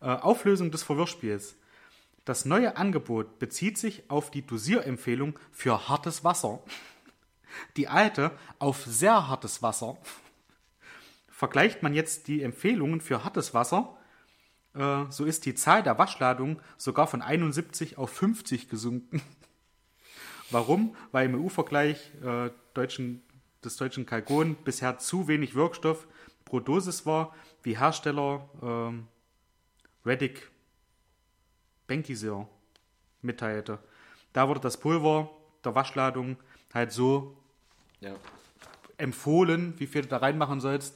Äh, 0.00 0.10
Auflösung 0.10 0.70
des 0.70 0.84
Verwirrspiels. 0.84 1.56
Das 2.24 2.44
neue 2.44 2.76
Angebot 2.76 3.40
bezieht 3.40 3.78
sich 3.78 4.08
auf 4.08 4.30
die 4.30 4.46
Dosierempfehlung 4.46 5.36
für 5.50 5.88
hartes 5.88 6.22
Wasser. 6.22 6.60
Die 7.76 7.88
alte 7.88 8.32
auf 8.58 8.84
sehr 8.84 9.28
hartes 9.28 9.62
Wasser. 9.62 9.96
Vergleicht 11.28 11.82
man 11.82 11.94
jetzt 11.94 12.28
die 12.28 12.42
Empfehlungen 12.42 13.00
für 13.00 13.24
hartes 13.24 13.54
Wasser, 13.54 13.98
äh, 14.74 15.04
so 15.10 15.24
ist 15.24 15.44
die 15.46 15.54
Zahl 15.54 15.82
der 15.82 15.98
Waschladungen 15.98 16.60
sogar 16.76 17.06
von 17.06 17.22
71 17.22 17.98
auf 17.98 18.10
50 18.10 18.68
gesunken. 18.68 19.22
Warum? 20.50 20.94
Weil 21.12 21.26
im 21.26 21.44
EU-Vergleich 21.44 22.12
äh, 22.22 22.50
des 23.64 23.76
deutschen 23.76 24.06
Kalkon 24.06 24.56
bisher 24.64 24.98
zu 24.98 25.28
wenig 25.28 25.54
Wirkstoff 25.54 26.06
pro 26.44 26.60
Dosis 26.60 27.04
war, 27.06 27.34
wie 27.62 27.78
Hersteller 27.78 28.48
ähm, 28.62 29.08
Reddick 30.06 30.50
Benkisir 31.86 32.48
mitteilte. 33.20 33.78
Da 34.32 34.48
wurde 34.48 34.60
das 34.60 34.78
Pulver 34.78 35.30
der 35.64 35.74
Waschladung 35.74 36.36
halt 36.72 36.92
so 36.92 37.36
Ja. 38.00 38.14
empfohlen, 38.96 39.74
wie 39.78 39.86
viel 39.86 40.02
du 40.02 40.08
da 40.08 40.18
reinmachen 40.18 40.60
sollst, 40.60 40.94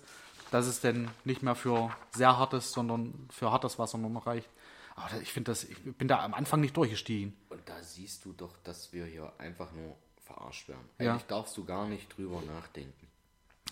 dass 0.50 0.66
es 0.66 0.80
denn 0.80 1.08
nicht 1.24 1.42
mehr 1.42 1.54
für 1.54 1.94
sehr 2.14 2.36
hartes, 2.36 2.72
sondern 2.72 3.28
für 3.32 3.50
hartes 3.50 3.78
Wasser 3.78 3.98
nur 3.98 4.10
noch 4.10 4.26
reicht. 4.26 4.48
Aber 4.94 5.20
ich 5.22 5.32
finde 5.32 5.52
das, 5.52 5.64
ich 5.64 5.78
bin 5.82 6.08
da 6.08 6.22
am 6.22 6.34
Anfang 6.34 6.60
nicht 6.60 6.76
durchgestiegen. 6.76 7.34
Und 7.48 7.66
da 7.66 7.82
siehst 7.82 8.24
du 8.24 8.32
doch, 8.32 8.56
dass 8.64 8.92
wir 8.92 9.06
hier 9.06 9.32
einfach 9.38 9.72
nur 9.72 9.96
verarscht 10.24 10.68
werden. 10.68 10.86
Ja. 11.00 11.12
Eigentlich 11.12 11.26
darfst 11.26 11.56
du 11.56 11.64
gar 11.64 11.88
nicht 11.88 12.14
drüber 12.16 12.42
nachdenken. 12.42 13.06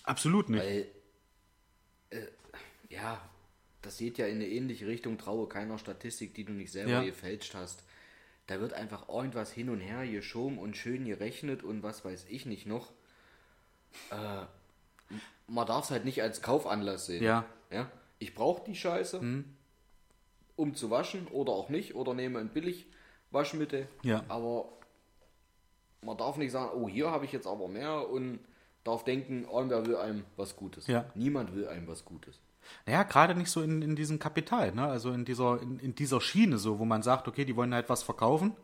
Absolut 0.04 0.48
nicht. 0.48 0.62
Weil, 0.64 0.86
äh, 2.10 2.26
ja, 2.88 3.20
das 3.82 3.98
geht 3.98 4.16
ja 4.18 4.26
in 4.26 4.36
eine 4.36 4.46
ähnliche 4.48 4.86
Richtung. 4.86 5.18
Traue 5.18 5.46
keiner 5.48 5.78
Statistik, 5.78 6.34
die 6.34 6.44
du 6.44 6.52
nicht 6.52 6.72
selber 6.72 6.90
Ja. 6.92 7.02
gefälscht 7.02 7.54
hast. 7.54 7.82
Da 8.46 8.58
wird 8.60 8.72
einfach 8.72 9.08
irgendwas 9.08 9.52
hin 9.52 9.68
und 9.68 9.80
her 9.80 10.06
geschoben 10.06 10.58
und 10.58 10.76
schön 10.76 11.04
gerechnet 11.04 11.62
und 11.62 11.82
was 11.82 12.04
weiß 12.04 12.26
ich 12.28 12.46
nicht 12.46 12.66
noch. 12.66 12.92
Äh, 14.10 15.14
man 15.46 15.66
darf 15.66 15.84
es 15.84 15.90
halt 15.90 16.04
nicht 16.04 16.22
als 16.22 16.42
Kaufanlass 16.42 17.06
sehen. 17.06 17.22
Ja. 17.22 17.44
ja? 17.70 17.90
Ich 18.18 18.34
brauche 18.34 18.64
die 18.64 18.76
Scheiße, 18.76 19.20
um 20.56 20.74
zu 20.74 20.90
waschen 20.90 21.26
oder 21.28 21.52
auch 21.52 21.68
nicht. 21.68 21.94
Oder 21.94 22.14
nehme 22.14 22.38
ein 22.38 22.48
billig 22.48 22.86
Waschmittel. 23.30 23.88
Ja. 24.02 24.24
Aber 24.28 24.68
man 26.02 26.16
darf 26.16 26.36
nicht 26.36 26.52
sagen, 26.52 26.70
oh, 26.74 26.88
hier 26.88 27.10
habe 27.10 27.24
ich 27.24 27.32
jetzt 27.32 27.46
aber 27.46 27.68
mehr 27.68 28.08
und 28.08 28.40
darf 28.84 29.04
denken, 29.04 29.44
irgendwer 29.44 29.86
will 29.86 29.96
einem 29.96 30.24
was 30.36 30.56
Gutes. 30.56 30.86
Ja. 30.86 31.06
Niemand 31.14 31.54
will 31.54 31.68
einem 31.68 31.86
was 31.86 32.04
Gutes. 32.04 32.40
Naja, 32.86 33.02
gerade 33.02 33.34
nicht 33.34 33.50
so 33.50 33.62
in, 33.62 33.82
in 33.82 33.96
diesem 33.96 34.18
Kapital, 34.18 34.72
ne? 34.72 34.86
also 34.86 35.12
in 35.12 35.24
dieser, 35.24 35.60
in, 35.60 35.78
in 35.78 35.94
dieser 35.94 36.20
Schiene 36.20 36.58
so, 36.58 36.78
wo 36.78 36.84
man 36.84 37.02
sagt, 37.02 37.26
okay, 37.26 37.44
die 37.44 37.56
wollen 37.56 37.74
halt 37.74 37.88
was 37.88 38.02
verkaufen 38.02 38.54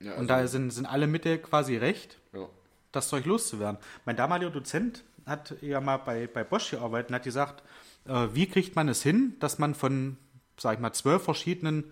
Ja, 0.00 0.12
und 0.12 0.30
also, 0.30 0.42
da 0.42 0.46
sind, 0.46 0.70
sind 0.70 0.86
alle 0.86 1.06
Mittel 1.06 1.38
quasi 1.38 1.76
recht, 1.76 2.18
ja. 2.32 2.48
Das 2.96 3.08
Zeug 3.08 3.24
loszuwerden. 3.26 3.78
Mein 4.04 4.16
damaliger 4.16 4.50
Dozent 4.50 5.04
hat 5.24 5.54
ja 5.60 5.80
mal 5.80 5.98
bei, 5.98 6.26
bei 6.26 6.44
Bosch 6.44 6.70
gearbeitet 6.70 7.10
und 7.10 7.16
hat 7.16 7.24
gesagt, 7.24 7.62
äh, 8.06 8.28
wie 8.32 8.46
kriegt 8.46 8.76
man 8.76 8.88
es 8.88 9.02
hin, 9.02 9.36
dass 9.40 9.58
man 9.58 9.74
von, 9.74 10.16
sag 10.58 10.74
ich 10.74 10.80
mal, 10.80 10.92
zwölf 10.92 11.22
verschiedenen 11.22 11.84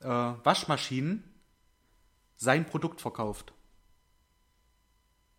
äh, 0.00 0.06
Waschmaschinen 0.08 1.24
sein 2.36 2.66
Produkt 2.66 3.00
verkauft. 3.00 3.52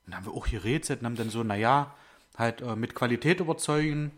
Und 0.05 0.13
dann 0.13 0.17
haben 0.17 0.26
wir 0.26 0.34
auch 0.34 0.47
gerätselt 0.47 0.99
und 0.99 1.05
haben 1.05 1.15
dann 1.15 1.30
so, 1.30 1.43
naja, 1.43 1.95
halt 2.38 2.61
äh, 2.61 2.76
mit 2.76 2.95
Qualität 2.95 3.39
überzeugen, 3.39 4.11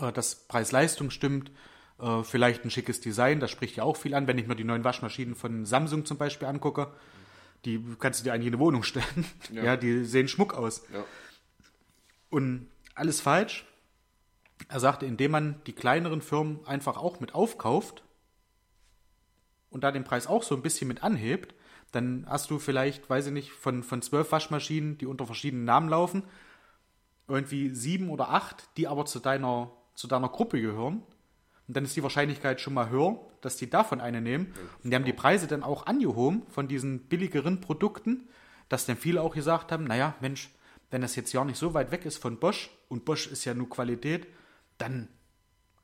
äh, 0.00 0.12
dass 0.12 0.46
Preis-Leistung 0.48 1.10
stimmt, 1.10 1.50
äh, 1.98 2.22
vielleicht 2.22 2.64
ein 2.64 2.70
schickes 2.70 3.00
Design, 3.00 3.40
das 3.40 3.50
spricht 3.50 3.76
ja 3.76 3.84
auch 3.84 3.96
viel 3.96 4.14
an, 4.14 4.26
wenn 4.26 4.38
ich 4.38 4.46
mir 4.46 4.56
die 4.56 4.64
neuen 4.64 4.84
Waschmaschinen 4.84 5.34
von 5.34 5.66
Samsung 5.66 6.04
zum 6.04 6.18
Beispiel 6.18 6.48
angucke. 6.48 6.92
Die 7.64 7.82
kannst 7.98 8.20
du 8.20 8.24
dir 8.24 8.32
eigentlich 8.32 8.48
in 8.48 8.54
eine 8.54 8.62
Wohnung 8.62 8.82
stellen. 8.82 9.24
Ja, 9.52 9.62
Ja. 9.64 9.76
die 9.76 10.04
sehen 10.04 10.28
schmuck 10.28 10.54
aus. 10.54 10.82
Ja. 10.92 11.04
Und 12.30 12.68
alles 12.94 13.20
falsch. 13.20 13.66
Er 14.68 14.80
sagte, 14.80 15.06
indem 15.06 15.32
man 15.32 15.60
die 15.66 15.72
kleineren 15.72 16.22
Firmen 16.22 16.64
einfach 16.66 16.96
auch 16.96 17.20
mit 17.20 17.34
aufkauft 17.34 18.02
und 19.70 19.82
da 19.84 19.90
den 19.92 20.04
Preis 20.04 20.26
auch 20.26 20.42
so 20.42 20.54
ein 20.54 20.62
bisschen 20.62 20.88
mit 20.88 21.02
anhebt, 21.02 21.54
dann 21.90 22.24
hast 22.28 22.50
du 22.50 22.58
vielleicht, 22.58 23.10
weiß 23.10 23.26
ich 23.26 23.32
nicht, 23.32 23.50
von, 23.52 23.82
von 23.82 24.02
zwölf 24.02 24.32
Waschmaschinen, 24.32 24.98
die 24.98 25.06
unter 25.06 25.26
verschiedenen 25.26 25.64
Namen 25.64 25.88
laufen, 25.88 26.22
irgendwie 27.28 27.70
sieben 27.74 28.08
oder 28.08 28.30
acht, 28.30 28.68
die 28.76 28.88
aber 28.88 29.04
zu 29.04 29.18
deiner, 29.20 29.70
zu 29.94 30.06
deiner 30.06 30.28
Gruppe 30.28 30.60
gehören. 30.60 31.02
Und 31.68 31.76
dann 31.76 31.84
ist 31.84 31.96
die 31.96 32.02
Wahrscheinlichkeit 32.02 32.60
schon 32.60 32.74
mal 32.74 32.90
höher, 32.90 33.20
dass 33.40 33.56
die 33.56 33.70
davon 33.70 34.00
eine 34.00 34.20
nehmen. 34.20 34.52
Und 34.82 34.90
die 34.90 34.94
haben 34.94 35.04
die 35.04 35.12
Preise 35.12 35.46
dann 35.46 35.62
auch 35.62 35.86
angehoben 35.86 36.42
von 36.50 36.68
diesen 36.68 37.00
billigeren 37.00 37.60
Produkten, 37.60 38.28
dass 38.68 38.86
dann 38.86 38.96
viele 38.96 39.22
auch 39.22 39.34
gesagt 39.34 39.72
haben, 39.72 39.84
naja, 39.84 40.14
Mensch, 40.20 40.50
wenn 40.90 41.02
das 41.02 41.16
jetzt 41.16 41.32
ja 41.32 41.44
nicht 41.44 41.58
so 41.58 41.74
weit 41.74 41.90
weg 41.90 42.04
ist 42.04 42.18
von 42.18 42.38
Bosch 42.38 42.70
und 42.88 43.04
Bosch 43.04 43.26
ist 43.26 43.44
ja 43.44 43.54
nur 43.54 43.68
Qualität, 43.68 44.26
dann 44.78 45.08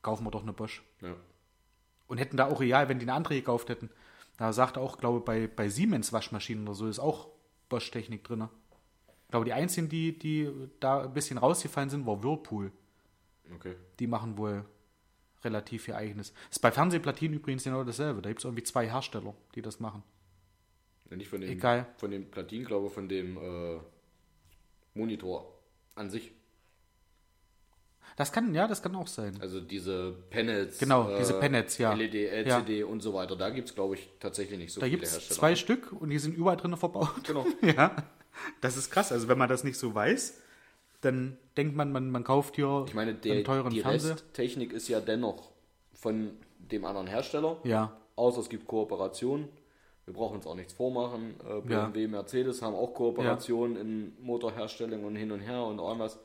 kaufen 0.03 0.25
wir 0.25 0.31
doch 0.31 0.43
eine 0.43 0.53
Bosch. 0.53 0.83
Ja. 1.01 1.15
Und 2.07 2.19
hätten 2.19 2.37
da 2.37 2.47
auch 2.47 2.61
real, 2.61 2.89
wenn 2.89 2.99
die 2.99 3.05
eine 3.05 3.15
andere 3.15 3.35
gekauft 3.35 3.69
hätten. 3.69 3.91
Da 4.37 4.53
sagte 4.53 4.81
auch, 4.81 4.99
glaube 4.99 5.21
bei, 5.21 5.47
bei 5.47 5.69
Siemens 5.69 6.13
Waschmaschinen 6.13 6.67
oder 6.67 6.75
so 6.75 6.87
ist 6.89 6.99
auch 6.99 7.29
Bosch-Technik 7.69 8.25
drin. 8.25 8.49
Ich 9.25 9.31
glaube, 9.31 9.45
die 9.45 9.53
einzigen, 9.53 9.89
die, 9.89 10.19
die 10.19 10.51
da 10.81 11.03
ein 11.03 11.13
bisschen 11.13 11.39
rausgefallen 11.39 11.91
sind, 11.91 12.07
war 12.07 12.23
Whirlpool. 12.23 12.73
Okay. 13.55 13.77
Die 13.99 14.07
machen 14.07 14.39
wohl 14.39 14.65
relativ 15.45 15.89
ihr 15.89 15.97
eigenes. 15.97 16.33
Ist 16.51 16.61
bei 16.61 16.71
Fernsehplatinen 16.71 17.39
übrigens 17.39 17.65
genau 17.65 17.85
dasselbe. 17.85 18.23
Da 18.23 18.29
gibt 18.31 18.41
es 18.41 18.45
irgendwie 18.45 18.65
zwei 18.65 18.89
Hersteller, 18.89 19.35
die 19.55 19.63
das 19.63 19.81
machen. 19.81 20.03
Ja, 21.11 21.17
Nicht 21.17 21.29
von 21.29 21.41
dem, 21.41 21.51
Egal. 21.51 21.87
von 21.97 22.11
dem 22.11 22.31
Platin, 22.31 22.65
glaube 22.65 22.91
von 22.91 23.09
dem 23.09 23.37
äh, 23.37 23.79
Monitor 24.95 25.53
an 25.95 26.11
sich. 26.11 26.33
Das 28.17 28.33
kann, 28.33 28.53
ja, 28.53 28.67
das 28.67 28.83
kann 28.83 28.97
auch 28.97 29.07
sein. 29.07 29.39
Also 29.41 29.61
diese 29.61 30.13
Panels. 30.31 30.79
Genau, 30.79 31.17
diese 31.17 31.35
Panels, 31.39 31.79
ja. 31.79 31.93
LED, 31.93 32.15
LCD 32.15 32.83
und 32.83 33.01
so 33.01 33.15
weiter. 33.15 33.37
Da 33.37 33.51
gibt 33.51 33.69
es, 33.69 33.75
glaube 33.77 33.95
ich, 33.95 34.09
tatsächlich 34.19 34.59
nicht 34.59 34.73
so 34.73 34.81
Da 34.81 34.87
viele 34.87 34.97
gibt 34.97 35.07
es 35.07 35.13
Hersteller. 35.15 35.39
zwei 35.39 35.55
Stück 35.55 35.93
und 35.93 36.11
die 36.11 36.19
sind 36.19 36.37
überall 36.37 36.57
drin 36.57 36.77
verbaut. 36.77 37.23
Genau. 37.25 37.47
ja, 37.63 37.95
das 38.61 38.77
ist 38.77 38.91
krass. 38.91 39.13
Also 39.13 39.29
wenn 39.29 39.39
man 39.39 39.49
das 39.49 39.63
nicht 39.63 39.79
so 39.79 39.95
weiß, 39.95 40.41
dann 41.01 41.39
denkt 41.57 41.77
man, 41.77 41.93
man, 41.93 42.11
man 42.11 42.25
kauft 42.25 42.57
hier 42.57 42.85
Ich 42.87 42.95
meine, 42.95 43.15
der, 43.15 43.35
einen 43.35 43.45
teuren 43.45 43.71
die 43.71 43.81
Fernseher. 43.81 44.15
Resttechnik 44.15 44.73
ist 44.73 44.89
ja 44.89 45.01
dennoch 45.01 45.51
von 45.93 46.33
dem 46.59 46.85
anderen 46.85 47.07
Hersteller. 47.07 47.59
Ja, 47.65 47.97
Außer 48.19 48.41
es 48.41 48.49
gibt 48.49 48.67
Kooperationen. 48.67 49.49
Wir 50.05 50.13
brauchen 50.13 50.37
uns 50.37 50.47
auch 50.47 50.57
nichts 50.57 50.73
vormachen. 50.73 51.37
Äh, 51.49 51.61
BMW, 51.61 52.09
Mercedes 52.09 52.63
haben 52.63 52.75
auch 52.75 52.93
Kooperationen 52.93 53.77
in 53.77 54.13
Motorherstellung 54.21 55.05
und 55.05 55.15
hin 55.15 55.31
und 55.31 55.41
her 55.41 55.63
und 55.63 55.79
irgendwas. 55.79 56.19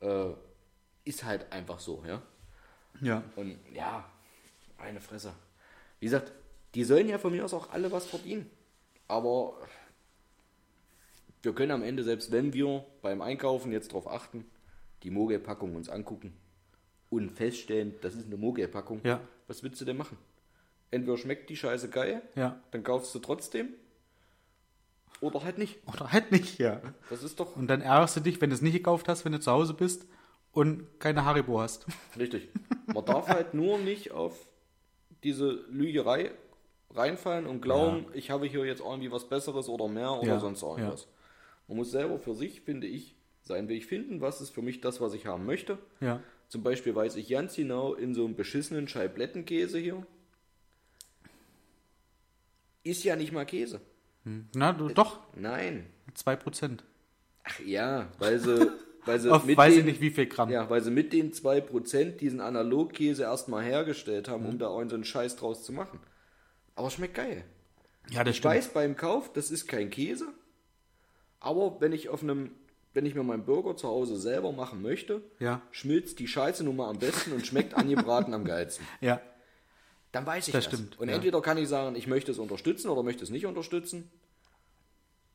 Äh, 0.00 0.28
ist 1.04 1.24
halt 1.24 1.50
einfach 1.50 1.80
so, 1.80 2.04
ja. 2.06 2.22
ja. 3.00 3.24
Und 3.34 3.58
ja, 3.74 4.04
eine 4.78 5.00
Fresse. 5.00 5.32
Wie 5.98 6.06
gesagt, 6.06 6.32
die 6.74 6.84
sollen 6.84 7.08
ja 7.08 7.18
von 7.18 7.32
mir 7.32 7.44
aus 7.44 7.54
auch 7.54 7.70
alle 7.70 7.90
was 7.90 8.06
verdienen. 8.06 8.48
Aber 9.08 9.54
wir 11.46 11.54
können 11.54 11.70
am 11.72 11.82
Ende, 11.82 12.02
selbst 12.04 12.30
wenn 12.32 12.52
wir 12.52 12.84
beim 13.02 13.22
Einkaufen 13.22 13.72
jetzt 13.72 13.88
darauf 13.92 14.06
achten, 14.08 14.44
die 15.02 15.10
Mogel-Packung 15.10 15.74
uns 15.76 15.88
angucken 15.88 16.34
und 17.08 17.30
feststellen, 17.30 17.94
das 18.02 18.14
ist 18.14 18.26
eine 18.26 18.36
Mogel-Packung, 18.36 19.00
Ja. 19.04 19.20
was 19.46 19.62
willst 19.62 19.80
du 19.80 19.84
denn 19.86 19.96
machen? 19.96 20.18
Entweder 20.90 21.16
schmeckt 21.16 21.48
die 21.48 21.56
Scheiße 21.56 21.88
geil, 21.88 22.20
Ja. 22.34 22.60
dann 22.72 22.82
kaufst 22.82 23.14
du 23.14 23.18
trotzdem, 23.20 23.68
oder 25.20 25.42
halt 25.44 25.56
nicht. 25.56 25.78
Oder 25.86 26.12
halt 26.12 26.30
nicht, 26.30 26.58
ja. 26.58 26.80
Das 27.08 27.22
ist 27.22 27.40
doch 27.40 27.56
Und 27.56 27.68
dann 27.68 27.80
ärgerst 27.80 28.16
du 28.16 28.20
dich, 28.20 28.40
wenn 28.40 28.50
du 28.50 28.54
es 28.56 28.60
nicht 28.62 28.74
gekauft 28.74 29.08
hast, 29.08 29.24
wenn 29.24 29.32
du 29.32 29.40
zu 29.40 29.50
Hause 29.50 29.72
bist 29.72 30.06
und 30.52 31.00
keine 31.00 31.24
Haribo 31.24 31.60
hast. 31.60 31.86
richtig. 32.18 32.48
Man 32.86 33.04
darf 33.04 33.28
halt 33.28 33.54
nur 33.54 33.78
nicht 33.78 34.10
auf 34.12 34.36
diese 35.24 35.50
Lügerei 35.70 36.32
reinfallen 36.94 37.46
und 37.46 37.60
glauben, 37.62 38.06
ich 38.12 38.30
habe 38.30 38.46
hier 38.46 38.64
jetzt 38.66 38.80
irgendwie 38.80 39.10
was 39.10 39.28
Besseres 39.28 39.68
oder 39.68 39.88
mehr 39.88 40.12
oder 40.12 40.26
Ja, 40.34 40.38
sonst 40.40 40.62
ja. 40.62 40.94
Man 41.68 41.76
muss 41.78 41.90
selber 41.90 42.18
für 42.18 42.34
sich, 42.34 42.60
finde 42.62 42.86
ich, 42.86 43.14
seinen 43.42 43.68
Weg 43.68 43.84
finden, 43.84 44.20
was 44.20 44.40
ist 44.40 44.50
für 44.50 44.62
mich 44.62 44.80
das, 44.80 45.00
was 45.00 45.14
ich 45.14 45.26
haben 45.26 45.46
möchte. 45.46 45.78
Ja. 46.00 46.20
Zum 46.48 46.62
Beispiel 46.62 46.94
weiß 46.94 47.16
ich 47.16 47.28
ganz 47.28 47.56
genau, 47.56 47.94
in 47.94 48.14
so 48.14 48.24
einem 48.24 48.36
beschissenen 48.36 48.86
Scheiblettenkäse 48.88 49.78
hier 49.78 50.06
ist 52.84 53.02
ja 53.04 53.16
nicht 53.16 53.32
mal 53.32 53.44
Käse. 53.44 53.80
Na, 54.54 54.72
du, 54.72 54.88
doch, 54.88 55.20
Nein. 55.36 55.86
2%. 56.16 56.78
Ach 57.44 57.60
ja, 57.60 58.08
weil 58.18 58.38
sie, 58.40 58.70
weil 59.04 59.20
sie 59.20 59.30
Auf 59.32 59.44
mit 59.44 59.56
weiß 59.56 59.72
ich 59.74 59.78
den, 59.80 59.86
nicht 59.86 60.00
wie 60.00 60.10
viel 60.10 60.26
Gramm. 60.26 60.50
Ja, 60.50 60.68
weil 60.68 60.82
sie 60.82 60.90
mit 60.90 61.12
den 61.12 61.32
2% 61.32 62.16
diesen 62.16 62.40
Analogkäse 62.40 63.22
erstmal 63.22 63.62
hergestellt 63.64 64.28
haben, 64.28 64.42
Mhm. 64.44 64.48
um 64.50 64.58
da 64.58 64.68
auch 64.68 64.84
so 64.88 64.94
einen 64.94 65.04
Scheiß 65.04 65.36
draus 65.36 65.64
zu 65.64 65.72
machen. 65.72 66.00
Aber 66.74 66.90
schmeckt 66.90 67.14
geil. 67.14 67.44
Ja, 68.10 68.22
das 68.24 68.32
Ich 68.32 68.38
stimmt. 68.38 68.54
weiß 68.54 68.68
beim 68.72 68.96
Kauf, 68.96 69.32
das 69.32 69.50
ist 69.50 69.66
kein 69.68 69.90
Käse. 69.90 70.26
Aber 71.40 71.80
wenn 71.80 71.92
ich 71.92 72.08
auf 72.08 72.22
einem, 72.22 72.50
wenn 72.94 73.04
ich 73.06 73.14
mir 73.14 73.22
meinen 73.22 73.44
Burger 73.44 73.76
zu 73.76 73.88
Hause 73.88 74.16
selber 74.16 74.52
machen 74.52 74.82
möchte, 74.82 75.22
Ja. 75.38 75.60
schmilzt 75.70 76.18
die 76.18 76.28
Scheiße 76.28 76.64
nun 76.64 76.76
mal 76.76 76.88
am 76.88 76.98
besten 76.98 77.32
und 77.32 77.46
schmeckt 77.46 77.74
angebraten 77.74 78.32
am 78.34 78.44
geilsten. 78.44 78.86
Ja. 79.00 79.20
Dann 80.12 80.24
weiß 80.24 80.48
ich 80.48 80.52
Das 80.52 80.64
das. 80.64 80.72
stimmt, 80.74 80.98
Und 80.98 81.08
ja. 81.08 81.14
entweder 81.14 81.42
kann 81.42 81.58
ich 81.58 81.68
sagen, 81.68 81.94
ich 81.94 82.06
möchte 82.06 82.30
es 82.32 82.38
unterstützen 82.38 82.88
oder 82.88 83.02
möchte 83.02 83.22
es 83.22 83.28
nicht 83.30 83.44
unterstützen. 83.44 84.10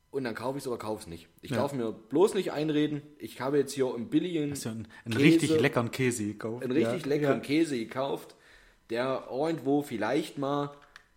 Und 0.10 0.24
dann 0.26 0.34
kaufe 0.36 0.58
ich 0.58 0.64
es 0.64 0.68
oder 0.68 0.78
kaufe 0.78 1.02
es 1.02 1.08
nicht. 1.08 1.28
Ich 1.42 1.52
Ja. 1.52 1.58
darf 1.58 1.72
mir 1.74 1.92
bloß 1.92 2.34
nicht 2.34 2.52
einreden, 2.52 3.02
ich 3.18 3.40
habe 3.40 3.58
jetzt 3.58 3.74
hier 3.74 3.94
einen 3.94 4.10
billigen, 4.10 4.52
Hast 4.52 4.64
ja 4.66 4.72
einen, 4.72 4.88
einen 5.06 5.14
Käse, 5.16 5.24
richtig 5.26 5.60
leckeren 5.62 5.92
Käse 5.92 6.26
gekauft. 6.26 6.64
einen 6.64 6.72
richtig 6.72 7.04
ja. 7.04 7.08
leckeren. 7.08 7.42
Käse 7.44 7.78
gekauft, 7.78 8.36
der 8.90 9.28
irgendwo 9.32 9.84
vielleicht 9.84 10.38
mal 10.38 10.72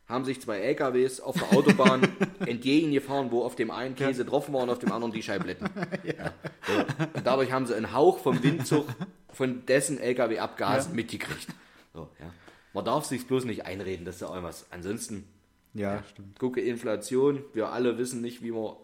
haben 0.09 0.25
sich 0.25 0.41
zwei 0.41 0.59
LKWs 0.59 1.21
auf 1.21 1.35
der 1.37 1.53
Autobahn 1.57 2.03
entgegengefahren, 2.47 3.31
wo 3.31 3.43
auf 3.43 3.57
dem 3.57 3.71
einen 3.71 3.95
Käse 3.95 4.25
drauf 4.25 4.53
war 4.53 4.63
und 4.63 4.71
auf 4.71 4.79
dem 4.79 4.93
anderen 4.93 5.13
die 5.13 5.23
Scheibletten. 5.23 5.69
Ja. 6.05 6.33
So. 6.67 7.07
Und 7.15 7.27
dadurch 7.27 7.53
haben 7.53 7.67
sie 7.67 7.75
einen 7.75 7.93
Hauch 7.93 8.19
vom 8.19 8.43
Windzug 8.43 8.87
von 9.33 9.65
dessen 9.67 9.99
LKW-Abgasen 9.99 10.95
mitgekriegt. 10.95 11.49
So, 11.95 12.09
ja. 12.21 12.27
Man 12.75 12.85
darf 12.85 13.05
sich 13.07 13.27
bloß 13.27 13.45
nicht 13.47 13.65
einreden, 13.65 14.05
dass 14.05 14.19
da 14.19 14.29
irgendwas. 14.29 14.67
Ansonsten, 14.71 15.25
Ja, 15.73 16.03
stimmt. 16.11 16.39
gucke 16.39 16.61
Inflation, 16.61 17.43
wir 17.55 17.71
alle 17.71 17.97
wissen 17.99 18.21
nicht, 18.21 18.43
wie 18.43 18.53
wir. 18.53 18.77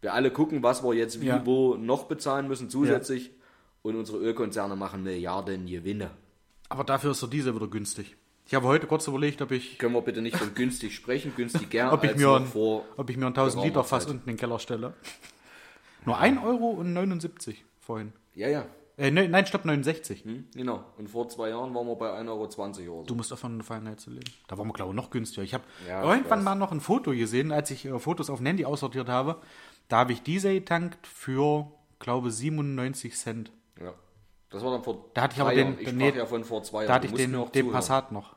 Wir 0.00 0.14
alle 0.14 0.30
gucken, 0.30 0.62
was 0.62 0.82
wir 0.84 0.94
jetzt 0.94 1.20
wie 1.20 1.26
Ja. 1.26 1.44
wo 1.44 1.74
noch 1.74 2.04
bezahlen 2.04 2.48
müssen 2.48 2.70
zusätzlich. 2.70 3.30
Und 3.82 3.96
unsere 3.96 4.18
Ölkonzerne 4.18 4.74
machen 4.76 5.02
Milliarden 5.02 5.66
Gewinne. 5.66 6.10
Aber 6.68 6.82
dafür 6.84 7.12
ist 7.12 7.22
der 7.22 7.28
Diesel 7.28 7.54
wieder 7.54 7.68
günstig. 7.68 8.16
Ich 8.46 8.54
habe 8.54 8.66
heute 8.66 8.86
kurz 8.86 9.06
überlegt, 9.08 9.42
ob 9.42 9.50
ich, 9.50 9.78
Können 9.78 9.94
wir 9.94 10.02
bitte 10.02 10.22
nicht 10.22 10.36
von 10.36 10.54
günstig 10.54 10.94
sprechen, 10.94 11.32
günstiger 11.34 11.92
ob 11.92 12.04
ich, 12.04 12.14
mir, 12.16 12.30
ein, 12.36 12.46
ob 12.96 13.10
ich 13.10 13.16
mir 13.16 13.26
ein 13.26 13.34
1000 13.34 13.54
geraumer 13.54 13.66
Liter 13.66 13.84
Fass 13.84 14.04
Zeit. 14.04 14.12
unten 14.12 14.28
in 14.30 14.36
den 14.36 14.40
Keller 14.40 14.58
stelle. 14.58 14.94
Nur 16.04 16.18
1 16.18 16.40
Euro 16.44 16.70
und 16.70 16.92
79 16.92 17.64
vorhin. 17.80 18.12
Ja, 18.34 18.48
ja. 18.48 18.66
Äh, 18.98 19.10
ne, 19.10 19.28
nein, 19.28 19.44
stopp, 19.44 19.64
69. 19.64 20.24
Hm, 20.24 20.46
genau. 20.54 20.84
Und 20.96 21.10
vor 21.10 21.28
zwei 21.28 21.50
Jahren 21.50 21.74
waren 21.74 21.86
wir 21.86 21.96
bei 21.96 22.08
1,20 22.18 22.28
Euro 22.28 22.38
oder 22.38 23.00
so. 23.00 23.04
Du 23.04 23.14
musst 23.16 23.30
davon 23.32 23.54
eine 23.54 23.62
Feinheit 23.64 24.00
zu 24.00 24.10
leben. 24.10 24.24
Da 24.48 24.56
waren 24.56 24.66
wir, 24.68 24.72
glaube 24.72 24.92
ich, 24.92 24.96
noch 24.96 25.10
günstiger. 25.10 25.42
Ich 25.42 25.52
habe 25.52 25.64
Ja, 25.86 26.02
ich 26.04 26.08
irgendwann 26.10 26.38
weiß. 26.38 26.44
mal 26.44 26.54
noch 26.54 26.72
ein 26.72 26.80
Foto 26.80 27.10
gesehen, 27.10 27.50
als 27.52 27.70
ich 27.72 27.84
äh, 27.84 27.98
Fotos 27.98 28.30
auf 28.30 28.38
dem 28.38 28.46
Handy 28.46 28.64
aussortiert 28.64 29.08
habe. 29.08 29.36
Da 29.88 29.98
habe 29.98 30.12
ich 30.12 30.22
Diesel 30.22 30.54
getankt 30.54 31.06
für, 31.06 31.70
glaube 31.98 32.30
97 32.30 33.16
Cent. 33.16 33.50
Ja. 33.80 33.92
Das 34.50 34.64
war 34.64 34.70
dann 34.70 34.84
vor 34.84 35.10
Da 35.12 35.22
hatte 35.22 35.34
ich 35.34 35.40
aber 35.42 35.50
den- 35.50 35.58
Jahren. 35.72 35.78
Ich 35.80 35.92
nee, 35.92 36.10
ja 36.16 36.24
von 36.24 36.44
vor 36.44 36.62
zwei 36.62 36.84
Jahren. 36.84 36.88
Da 36.88 36.94
hatte 36.94 37.06
ich 37.08 37.12
den, 37.12 37.50
den. 37.52 37.70
Passat 37.72 38.12
noch. 38.12 38.35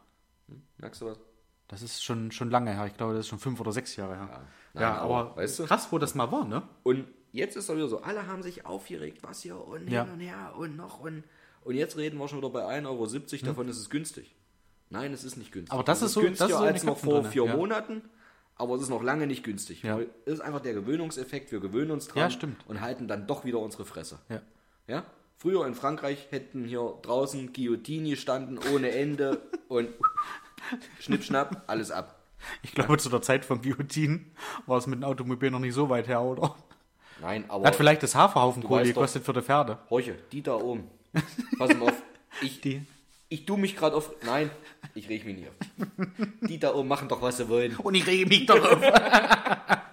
Merkst 0.77 1.01
du 1.01 1.05
was? 1.07 1.19
Das 1.67 1.81
ist 1.81 2.03
schon, 2.03 2.31
schon 2.31 2.49
lange 2.49 2.73
her. 2.73 2.85
Ich 2.87 2.97
glaube, 2.97 3.13
das 3.13 3.21
ist 3.21 3.27
schon 3.29 3.39
fünf 3.39 3.59
oder 3.59 3.71
sechs 3.71 3.95
Jahre 3.95 4.15
her. 4.15 4.29
Ja, 4.73 4.81
Nein, 4.81 4.83
aber, 4.99 5.15
aber, 5.17 5.35
weißt 5.37 5.59
du? 5.59 5.65
krass, 5.65 5.87
wo 5.91 5.97
das 5.99 6.15
mal 6.15 6.31
war, 6.31 6.45
ne? 6.45 6.63
Und 6.83 7.05
jetzt 7.31 7.55
ist 7.57 7.69
er 7.69 7.75
wieder 7.75 7.87
so, 7.87 8.01
alle 8.01 8.25
haben 8.27 8.41
sich 8.41 8.65
aufgeregt, 8.65 9.21
was 9.21 9.41
hier 9.41 9.55
und 9.63 9.87
Ja. 9.89 10.03
hin 10.05 10.13
und 10.13 10.19
her 10.19 10.53
und 10.57 10.75
noch 10.75 10.99
und. 10.99 11.23
Und 11.61 11.75
jetzt 11.75 11.97
reden 11.97 12.17
wir 12.17 12.27
schon 12.27 12.39
wieder 12.39 12.49
bei 12.49 12.65
1,70 12.65 12.87
Euro, 12.87 13.45
davon 13.47 13.67
ist 13.67 13.77
es 13.77 13.89
günstig. 13.89 14.35
Nein, 14.89 15.13
es 15.13 15.23
ist 15.23 15.35
nicht 15.37 15.51
günstig. 15.51 15.71
Hm. 15.71 15.79
Aber 15.79 15.83
das 15.85 15.99
es 16.01 16.07
ist 16.07 16.13
so- 16.13 16.21
günstiger 16.21 16.47
das 16.47 16.55
ist 16.55 16.59
so 16.61 16.65
als 16.65 16.83
noch 16.83 16.97
vor 16.97 17.23
vier 17.25 17.45
ja. 17.45 17.55
Monaten, 17.55 18.01
aber 18.55 18.75
es 18.75 18.81
ist 18.81 18.89
noch 18.89 19.03
lange 19.03 19.27
nicht 19.27 19.43
günstig. 19.43 19.83
Ja. 19.83 19.99
Es 20.25 20.33
ist 20.35 20.39
einfach 20.41 20.61
der 20.61 20.73
Gewöhnungseffekt, 20.73 21.51
wir 21.51 21.59
gewöhnen 21.59 21.91
uns 21.91 22.07
dran 22.07 22.23
Ja, 22.23 22.29
stimmt. 22.31 22.65
und 22.67 22.81
halten 22.81 23.07
dann 23.07 23.27
doch 23.27 23.45
wieder 23.45 23.59
unsere 23.59 23.85
Fresse. 23.85 24.17
Ja. 24.29 24.41
Ja? 24.87 25.03
Früher 25.41 25.65
in 25.65 25.73
Frankreich 25.73 26.27
hätten 26.31 26.65
hier 26.65 26.95
draußen 27.01 27.53
Guillotine 27.53 28.17
standen 28.17 28.59
ohne 28.73 28.91
Ende 28.91 29.41
und 29.69 29.87
schnipp, 30.99 31.23
schnapp, 31.23 31.63
alles 31.67 31.91
ab. 31.91 32.19
Ich 32.61 32.73
glaube, 32.73 32.97
zu 32.97 33.07
der 33.09 33.21
Zeit 33.21 33.45
von 33.45 33.61
Guillotine 33.61 34.25
war 34.65 34.77
es 34.77 34.85
mit 34.87 34.99
dem 34.99 35.05
Automobil 35.05 35.49
noch 35.49 35.59
nicht 35.59 35.73
so 35.73 35.89
weit 35.89 36.09
her, 36.09 36.21
oder? 36.21 36.55
Nein, 37.21 37.45
aber 37.47 37.65
Hat 37.67 37.75
vielleicht 37.75 38.03
das 38.03 38.15
Haferhaufenkohle 38.15 38.81
weißt 38.81 38.89
doch- 38.91 38.95
gekostet 38.95 39.23
für 39.23 39.31
die 39.33 39.41
Pferde. 39.41 39.77
Horche, 39.89 40.15
die 40.31 40.41
da 40.41 40.55
oben. 40.55 40.89
Pass 41.57 41.73
mal 41.73 41.87
auf. 41.89 42.01
Ich, 42.41 42.59
Die. 42.61 42.81
ich 43.29 43.45
tu 43.45 43.55
mich 43.55 43.75
gerade 43.77 43.95
auf. 43.95 44.11
Nein, 44.25 44.49
ich 44.93 45.07
reg 45.07 45.25
mich 45.25 45.37
nicht 45.37 45.47
auf. 45.49 45.55
Die 46.41 46.59
da 46.59 46.73
oben 46.75 46.87
machen 46.89 47.07
doch, 47.07 47.21
was 47.21 47.37
sie 47.37 47.47
wollen. 47.47 47.77
Und 47.77 47.95
ich 47.95 48.05
rege 48.05 48.25
mich 48.27 48.45
darauf. 48.45 48.77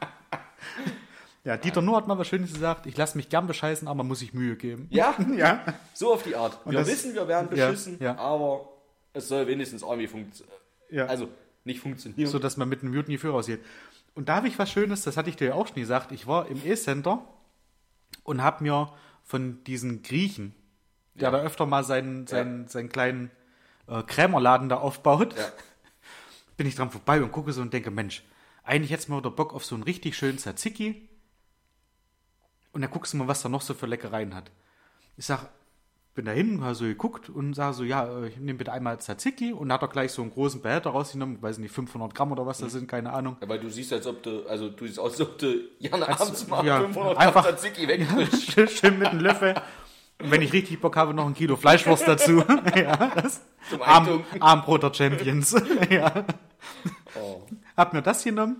ja, 1.47 1.57
Dieter 1.57 1.80
Nuhr 1.80 1.97
hat 1.97 2.07
mal 2.09 2.18
was 2.18 2.26
Schönes 2.28 2.53
gesagt. 2.53 2.86
Ich 2.86 2.97
lasse 2.97 3.16
mich 3.16 3.28
gern 3.28 3.47
bescheißen, 3.47 3.86
aber 3.88 3.99
man 3.99 4.09
muss 4.09 4.18
sich 4.18 4.34
Mühe 4.34 4.57
geben. 4.57 4.86
Ja, 4.90 5.14
Ja. 5.36 5.64
so 5.94 6.12
auf 6.12 6.22
die 6.24 6.34
Art. 6.36 6.59
Wir 6.66 6.80
das- 6.80 6.88
wissen, 6.88 7.14
wir 7.14 7.26
werden 7.28 7.57
Ja, 7.57 7.68
beschissen, 7.70 7.97
ja. 8.01 8.16
aber 8.18 8.68
es 9.12 9.28
soll 9.28 9.47
wenigstens 9.47 9.82
irgendwie 9.82 10.09
funktionieren. 10.09 10.57
Ja. 10.90 11.07
Also, 11.07 11.28
nicht 11.64 11.80
funktionieren. 11.80 12.28
so 12.30 12.38
dass 12.38 12.57
man 12.57 12.68
mit 12.68 12.82
einem 12.82 12.94
Muten 12.94 13.11
Gefühl 13.12 13.30
rausgeht. 13.30 13.61
Und 14.14 14.28
da 14.28 14.36
habe 14.36 14.49
ich 14.49 14.59
was 14.59 14.70
Schönes, 14.70 15.03
das 15.03 15.16
hatte 15.16 15.30
ich 15.30 15.36
dir 15.36 15.49
ja 15.49 15.55
auch 15.55 15.66
schon 15.66 15.76
gesagt. 15.76 16.12
Ich 16.12 16.26
war 16.26 16.49
im 16.49 16.61
E-Center 16.64 17.24
und 18.24 18.42
habe 18.42 18.62
mir 18.62 18.92
von 19.24 19.62
diesen 19.64 20.03
Griechen, 20.03 20.55
der 21.14 21.30
da 21.30 21.38
öfter 21.40 21.66
mal 21.66 21.82
seinen, 21.84 22.26
seinen, 22.26 22.68
seinen 22.68 22.88
kleinen 22.88 23.30
äh, 23.88 24.03
Krämerladen 24.03 24.68
da 24.68 24.76
aufbaut, 24.76 25.34
Ja. 25.36 25.44
bin 26.57 26.66
ich 26.66 26.74
dran 26.76 26.90
vorbei 26.90 27.22
und 27.22 27.32
gucke 27.32 27.53
so 27.53 27.61
und 27.62 27.72
denke, 27.72 27.90
Mensch, 27.90 28.22
eigentlich 28.64 28.90
jetzt 28.90 29.09
mal 29.09 29.18
wieder 29.18 29.30
Bock 29.30 29.53
auf 29.55 29.64
so 29.64 29.74
einen 29.74 29.84
richtig 29.84 30.16
schönen 30.16 30.38
Tzatziki. 30.38 31.09
Und 32.77 32.83
dann 32.83 32.91
guckst 32.91 33.14
du 33.14 33.16
mal, 33.16 33.27
was 33.27 33.41
da 33.41 33.49
noch 33.49 33.62
so 33.62 33.72
für 33.72 33.87
Leckereien 33.87 34.35
hat. 34.35 34.51
Ich 35.16 35.24
sag, 35.24 35.49
bin 36.14 36.27
da 36.27 36.33
hin, 36.33 36.62
habe 36.62 36.74
so 36.74 36.85
geguckt 36.85 37.31
und 37.31 37.55
sage 37.55 37.72
so, 37.72 37.85
ja, 37.85 38.05
äh, 38.05 38.27
ich 38.29 38.37
nehme 38.37 38.59
bitte 38.59 38.70
einmal 38.70 38.99
Tzatziki 39.01 39.55
und 39.55 39.72
hat 39.72 39.81
er 39.81 39.89
gleich 39.89 40.12
so 40.12 40.20
einen 40.20 40.31
großen 40.31 40.61
Behälter 40.61 40.91
rausgenommen, 40.91 41.41
weiß 41.41 41.57
nicht, 41.57 41.72
500 41.72 42.14
Gramm 42.14 42.33
oder 42.33 42.45
was 42.45 42.59
das 42.59 42.72
sind, 42.72 42.87
keine 42.87 43.14
Ahnung. 43.14 43.39
Ja, 43.41 43.49
Weil 43.49 43.61
du 43.61 43.70
siehst, 43.70 43.95
als 43.95 44.07
ob 44.07 44.22
du, 44.22 44.47
also 44.47 44.68
du 44.68 44.87
siehst 44.87 44.99
aus, 44.99 45.12
als 45.12 45.22
ob 45.22 45.39
du 45.39 45.59
gerne 45.81 46.07
abends 46.07 46.47
mal 46.49 46.66
ja, 46.66 46.81
500 46.81 47.16
einfach- 47.16 47.45
Gramm 47.45 47.55
Tzatziki 47.57 47.89
wegdrückst. 47.89 48.53
schön, 48.53 48.68
schön 48.68 48.99
mit 48.99 49.09
einem 49.09 49.20
Löffel. 49.20 49.55
Und 50.20 50.31
wenn 50.31 50.43
ich 50.43 50.53
richtig 50.53 50.79
Bock 50.79 50.97
habe, 50.97 51.14
noch 51.14 51.24
ein 51.27 51.33
Kilo 51.33 51.57
Fleischwurst 51.57 52.07
dazu. 52.07 52.45
ja, 52.77 53.11
das 53.14 53.41
Zum 53.70 53.81
Arm. 53.81 54.22
Armbroter 54.39 54.91
der 54.91 54.95
Champions. 54.95 55.57
ja. 55.89 56.12
Oh. 57.18 57.41
Hab 57.74 57.95
mir 57.95 58.03
das 58.03 58.22
genommen 58.22 58.57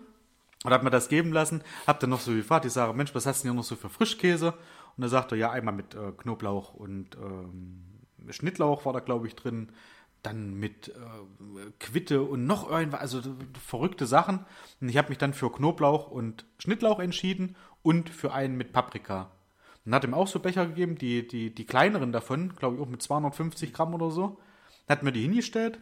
und 0.67 0.73
hab 0.73 0.83
mir 0.83 0.91
das 0.91 1.09
geben 1.09 1.33
lassen. 1.33 1.62
Hab 1.87 2.01
dann 2.01 2.11
noch 2.11 2.21
so 2.21 2.33
gefragt, 2.33 2.64
ich 2.64 2.73
sage, 2.73 2.93
Mensch, 2.93 3.14
was 3.14 3.25
hast 3.25 3.41
du 3.41 3.43
denn 3.45 3.53
hier 3.53 3.57
noch 3.57 3.64
so 3.64 3.77
für 3.77 3.89
Frischkäse? 3.89 4.55
Und 4.97 5.03
er 5.03 5.09
sagte, 5.09 5.37
ja, 5.37 5.51
einmal 5.51 5.75
mit 5.75 5.95
äh, 5.95 6.12
Knoblauch 6.17 6.75
und 6.75 7.17
ähm, 7.17 7.85
Schnittlauch 8.31 8.85
war 8.85 8.93
da, 8.93 9.01
glaube 9.01 9.27
ich, 9.27 9.37
drin. 9.37 9.71
Dann 10.23 10.55
mit 10.55 10.89
äh, 10.89 11.71
Quitte 11.79 12.23
und 12.23 12.47
noch 12.47 12.69
irgendwas, 12.69 13.01
also 13.01 13.23
verrückte 13.64 14.07
Sachen. 14.07 14.45
Und 14.81 14.89
ich 14.89 14.97
habe 14.97 15.11
mich 15.11 15.19
dann 15.19 15.35
für 15.35 15.53
Knoblauch 15.53 16.11
und 16.11 16.47
Schnittlauch 16.59 16.99
entschieden 16.99 17.55
und 17.83 18.11
für 18.11 18.33
einen 18.33 18.57
mit 18.57 18.73
Paprika. 18.73 19.31
Und 19.85 19.95
hat 19.95 20.03
ihm 20.03 20.14
auch 20.14 20.27
so 20.27 20.41
Becher 20.41 20.67
gegeben, 20.67 20.99
die, 20.99 21.29
die, 21.29 21.55
die 21.55 21.64
kleineren 21.64 22.11
davon, 22.11 22.57
glaube 22.57 22.75
ich 22.75 22.83
auch 22.83 22.89
mit 22.89 23.03
250 23.03 23.73
Gramm 23.73 23.95
oder 23.95 24.11
so. 24.11 24.41
Hat 24.89 25.05
mir 25.05 25.12
die 25.12 25.23
hingestellt. 25.23 25.79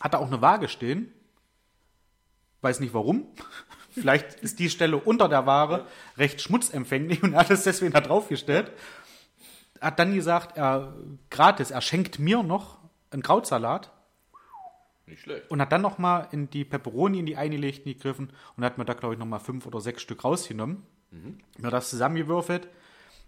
Hat 0.00 0.14
da 0.14 0.18
auch 0.18 0.26
eine 0.26 0.42
Waage 0.42 0.68
stehen. 0.68 1.12
Weiß 2.60 2.80
nicht 2.80 2.94
warum. 2.94 3.26
Vielleicht 3.90 4.34
ist 4.40 4.58
die 4.58 4.68
Stelle 4.68 4.98
unter 4.98 5.28
der 5.28 5.46
Ware 5.46 5.86
recht 6.18 6.40
schmutzempfänglich 6.42 7.22
und 7.22 7.32
er 7.32 7.40
hat 7.40 7.50
es 7.50 7.64
deswegen 7.64 7.92
da 7.92 8.00
draufgestellt. 8.00 8.70
Hat 9.80 9.98
dann 9.98 10.14
gesagt, 10.14 10.56
er 10.56 10.94
gratis, 11.30 11.70
er 11.70 11.80
schenkt 11.80 12.18
mir 12.18 12.42
noch 12.42 12.78
einen 13.10 13.22
Krautsalat 13.22 13.90
Nicht 15.06 15.22
schlecht. 15.22 15.50
und 15.50 15.60
hat 15.62 15.72
dann 15.72 15.80
noch 15.82 15.96
mal 15.98 16.28
in 16.32 16.50
die 16.50 16.64
Peperoni, 16.64 17.20
in 17.20 17.26
die 17.26 17.36
eingelegten 17.36 17.92
gegriffen 17.92 18.30
und 18.56 18.64
hat 18.64 18.76
mir 18.76 18.84
da, 18.84 18.92
glaube 18.94 19.14
ich, 19.14 19.18
noch 19.18 19.26
mal 19.26 19.38
fünf 19.38 19.64
oder 19.66 19.80
sechs 19.80 20.02
Stück 20.02 20.24
rausgenommen. 20.24 20.82
Mir 21.56 21.70
das 21.70 21.88
zusammengewürfelt, 21.88 22.68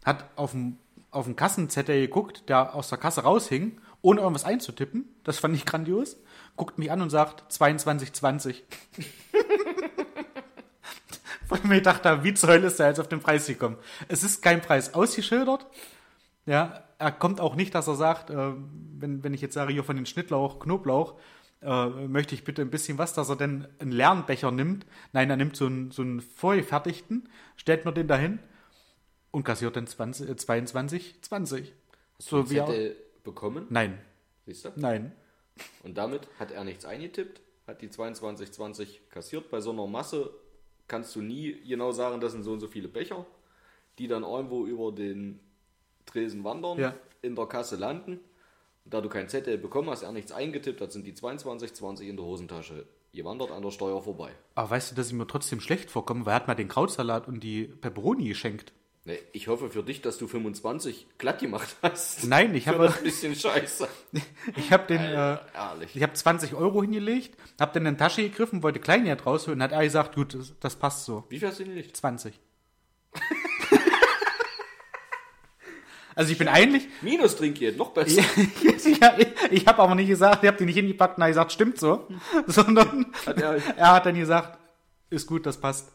hat 0.04 0.26
auf 0.36 0.50
dem, 0.50 0.76
auf 1.10 1.24
dem 1.24 1.36
Kassenzettel 1.36 1.98
geguckt, 2.02 2.48
der 2.50 2.74
aus 2.74 2.90
der 2.90 2.98
Kasse 2.98 3.22
raushing, 3.22 3.80
ohne 4.02 4.20
irgendwas 4.20 4.44
einzutippen. 4.44 5.08
Das 5.24 5.38
fand 5.38 5.54
ich 5.54 5.64
grandios. 5.64 6.18
Guckt 6.58 6.76
mich 6.76 6.92
an 6.92 7.00
und 7.00 7.08
sagt 7.08 7.50
22,20. 7.50 8.56
Weil 11.48 11.58
ich 11.58 11.64
mir 11.64 11.80
dachte, 11.80 12.24
wie 12.24 12.34
zur 12.34 12.50
Hölle 12.50 12.66
ist 12.66 12.80
er 12.80 12.88
jetzt 12.88 13.00
auf 13.00 13.08
den 13.08 13.20
Preis 13.20 13.46
gekommen? 13.46 13.78
Es 14.08 14.22
ist 14.22 14.42
kein 14.42 14.60
Preis 14.60 14.92
ausgeschildert. 14.92 15.66
Ja, 16.44 16.84
er 16.98 17.12
kommt 17.12 17.40
auch 17.40 17.54
nicht, 17.54 17.74
dass 17.74 17.86
er 17.86 17.94
sagt, 17.94 18.30
äh, 18.30 18.52
wenn, 18.98 19.22
wenn 19.22 19.32
ich 19.34 19.40
jetzt 19.40 19.54
sage, 19.54 19.72
hier 19.72 19.84
von 19.84 19.96
den 19.96 20.04
Schnittlauch, 20.04 20.58
Knoblauch, 20.58 21.14
äh, 21.62 21.86
möchte 21.86 22.34
ich 22.34 22.42
bitte 22.44 22.62
ein 22.62 22.70
bisschen 22.70 22.98
was, 22.98 23.14
dass 23.14 23.28
er 23.28 23.36
denn 23.36 23.68
einen 23.78 23.92
leeren 23.92 24.26
Becher 24.26 24.50
nimmt. 24.50 24.84
Nein, 25.12 25.30
er 25.30 25.36
nimmt 25.36 25.56
so 25.56 25.66
einen, 25.66 25.92
so 25.92 26.02
einen 26.02 26.20
vorgefertigten, 26.20 27.28
stellt 27.56 27.84
mir 27.84 27.92
den 27.92 28.08
dahin 28.08 28.40
und 29.30 29.44
kassiert 29.44 29.76
dann 29.76 29.86
20, 29.86 30.28
äh, 30.28 30.36
22, 30.36 31.22
20. 31.22 31.72
So 32.18 32.50
wie 32.50 32.56
er, 32.56 32.92
bekommen, 33.22 33.66
Nein, 33.70 33.98
siehst 34.44 34.64
du? 34.64 34.70
nein. 34.74 35.12
Und 35.82 35.96
damit 35.98 36.28
hat 36.38 36.50
er 36.50 36.64
nichts 36.64 36.84
eingetippt, 36.84 37.40
hat 37.66 37.82
die 37.82 37.90
2220 37.90 39.02
kassiert. 39.10 39.50
Bei 39.50 39.60
so 39.60 39.70
einer 39.70 39.86
Masse 39.86 40.30
kannst 40.86 41.14
du 41.16 41.20
nie 41.22 41.52
genau 41.66 41.92
sagen, 41.92 42.20
das 42.20 42.32
sind 42.32 42.42
so 42.44 42.52
und 42.52 42.60
so 42.60 42.68
viele 42.68 42.88
Becher, 42.88 43.26
die 43.98 44.08
dann 44.08 44.22
irgendwo 44.22 44.66
über 44.66 44.92
den 44.92 45.40
Tresen 46.06 46.44
wandern, 46.44 46.78
Ja. 46.78 46.94
in 47.22 47.34
der 47.34 47.46
Kasse 47.46 47.76
landen. 47.76 48.20
Und 48.84 48.94
da 48.94 49.00
du 49.00 49.08
kein 49.08 49.28
Zettel 49.28 49.58
bekommen 49.58 49.90
hast, 49.90 50.02
er 50.02 50.12
nichts 50.12 50.32
eingetippt 50.32 50.80
hat, 50.80 50.92
sind 50.92 51.06
die 51.06 51.12
2220 51.14 52.08
in 52.08 52.16
der 52.16 52.24
Hosentasche 52.24 52.86
gewandert 53.12 53.50
an 53.50 53.62
der 53.62 53.70
Steuer 53.70 54.00
vorbei. 54.00 54.30
Aber 54.54 54.70
weißt 54.70 54.92
du, 54.92 54.94
dass 54.94 55.08
ich 55.08 55.12
mir 55.14 55.26
trotzdem 55.26 55.60
schlecht 55.60 55.90
vorkomme, 55.90 56.24
weil 56.24 56.32
er 56.32 56.36
hat 56.36 56.48
mir 56.48 56.54
den 56.54 56.68
Krautsalat 56.68 57.26
und 57.28 57.40
die 57.40 57.64
Pepperoni 57.64 58.28
geschenkt. 58.28 58.72
Ich 59.32 59.48
hoffe 59.48 59.70
für 59.70 59.82
dich, 59.82 60.02
dass 60.02 60.18
du 60.18 60.26
25 60.28 61.06
glatt 61.16 61.38
gemacht 61.38 61.76
hast. 61.82 62.24
Nein, 62.24 62.54
ich 62.54 62.68
habe- 62.68 62.84
das 62.88 62.98
bisschen 63.02 63.34
Scheiße. 63.34 63.88
Ich 64.56 64.70
habe 64.72 64.86
den, 64.86 65.00
äh, 65.00 65.38
Ehrlich. 65.54 65.94
ich 65.96 66.02
habe 66.02 66.12
20 66.12 66.54
Euro 66.54 66.82
hingelegt, 66.82 67.34
habe 67.58 67.72
dann 67.72 67.86
in 67.86 67.94
die 67.94 67.98
Tasche 67.98 68.22
gegriffen, 68.22 68.62
wollte 68.62 68.80
Kleingeld 68.80 69.24
rausholen, 69.24 69.62
hat 69.62 69.72
er 69.72 69.82
gesagt, 69.82 70.14
gut, 70.14 70.34
das, 70.34 70.52
das 70.60 70.76
passt 70.76 71.04
so. 71.06 71.24
Wie 71.30 71.38
viel 71.38 71.48
hast 71.48 71.58
du 71.60 71.64
nicht? 71.64 71.96
20. 71.96 72.34
also 76.14 76.32
ich 76.32 76.38
bin 76.38 76.48
eigentlich, 76.48 76.88
Minus 77.00 77.36
Trinkgeld, 77.36 77.76
noch 77.78 77.90
besser. 77.90 78.22
ja, 79.00 79.16
ich, 79.50 79.66
habe 79.66 79.82
aber 79.82 79.94
nicht 79.94 80.08
gesagt, 80.08 80.42
ich 80.42 80.48
habe 80.48 80.58
die 80.58 80.64
nicht 80.66 80.74
hingepackt 80.76 81.16
und 81.16 81.22
er 81.22 81.28
gesagt, 81.28 81.52
stimmt 81.52 81.78
so, 81.78 82.08
sondern 82.46 83.06
Hat 83.24 83.40
er- 83.40 83.56
er 83.76 83.92
hat 83.92 84.04
dann 84.06 84.16
gesagt, 84.16 84.58
ist 85.10 85.26
gut, 85.26 85.46
das 85.46 85.58
passt. 85.60 85.92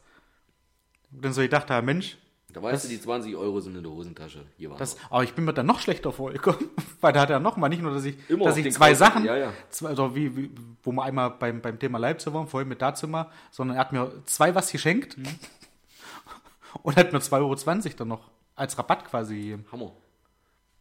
Und 1.12 1.24
dann 1.26 1.34
so 1.34 1.42
ich 1.42 1.50
dachte, 1.50 1.80
Mensch, 1.82 2.18
Da 2.54 2.62
weißt 2.62 2.86
du, 2.86 2.90
die 2.90 3.02
20 3.02 3.36
Euro 3.36 3.60
sind 3.60 3.76
in 3.76 3.84
der 3.84 3.92
Hosentasche. 3.92 4.46
Hier 4.58 4.70
waren 4.70 4.78
das, 4.78 4.96
aber 5.10 5.24
ich 5.24 5.34
bin 5.34 5.44
mir 5.46 5.54
dann 5.54 5.66
noch 5.66 5.80
schlechter 5.80 6.12
vorgekommen, 6.12 6.70
weil 7.02 7.12
da 7.12 7.22
hat 7.22 7.30
er 7.32 7.40
noch 7.40 7.58
mal 7.58 7.68
nicht 7.70 7.82
nur, 7.82 7.92
dass 7.94 8.06
ich, 8.06 8.16
Immer 8.30 8.46
dass 8.46 8.58
ich 8.58 8.72
zwei 8.72 8.90
Kraut- 8.90 8.98
Sachen, 8.98 9.26
ja, 9.26 9.36
ja. 9.36 9.54
Zwei, 9.70 9.90
also 9.90 10.16
wie, 10.16 10.36
wie, 10.38 10.52
wo 10.84 10.92
wir 10.92 11.04
einmal 11.04 11.32
beim, 11.32 11.62
beim 11.62 11.80
Thema 11.80 11.98
Leipzig 11.98 12.32
waren, 12.34 12.48
vorhin 12.48 12.70
mit 12.70 12.82
Dazimmer, 12.82 13.32
sondern 13.52 13.78
er 13.78 13.82
hat 13.82 13.92
mir 13.94 14.12
zwei 14.26 14.54
was 14.56 14.72
geschenkt 14.72 15.18
Mhm. 15.18 15.28
und 16.84 16.96
hat 16.96 17.12
mir 17.14 17.20
2,20 17.20 17.34
Euro 17.42 17.56
dann 17.98 18.08
noch 18.08 18.30
als 18.56 18.78
Rabatt 18.78 19.06
quasi 19.06 19.36
gegeben. 19.36 19.66
Hammer. 19.72 19.92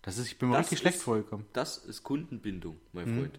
Das 0.02 0.18
ist, 0.18 0.26
ich 0.26 0.38
bin 0.38 0.48
mir 0.48 0.56
Das 0.56 0.66
richtig 0.66 0.80
schlecht 0.80 0.96
ist- 0.96 1.02
vorgekommen. 1.04 1.46
Das 1.52 1.78
ist 1.78 2.02
Kundenbindung, 2.02 2.76
mein 2.92 3.08
Mhm. 3.08 3.18
Freund. 3.20 3.38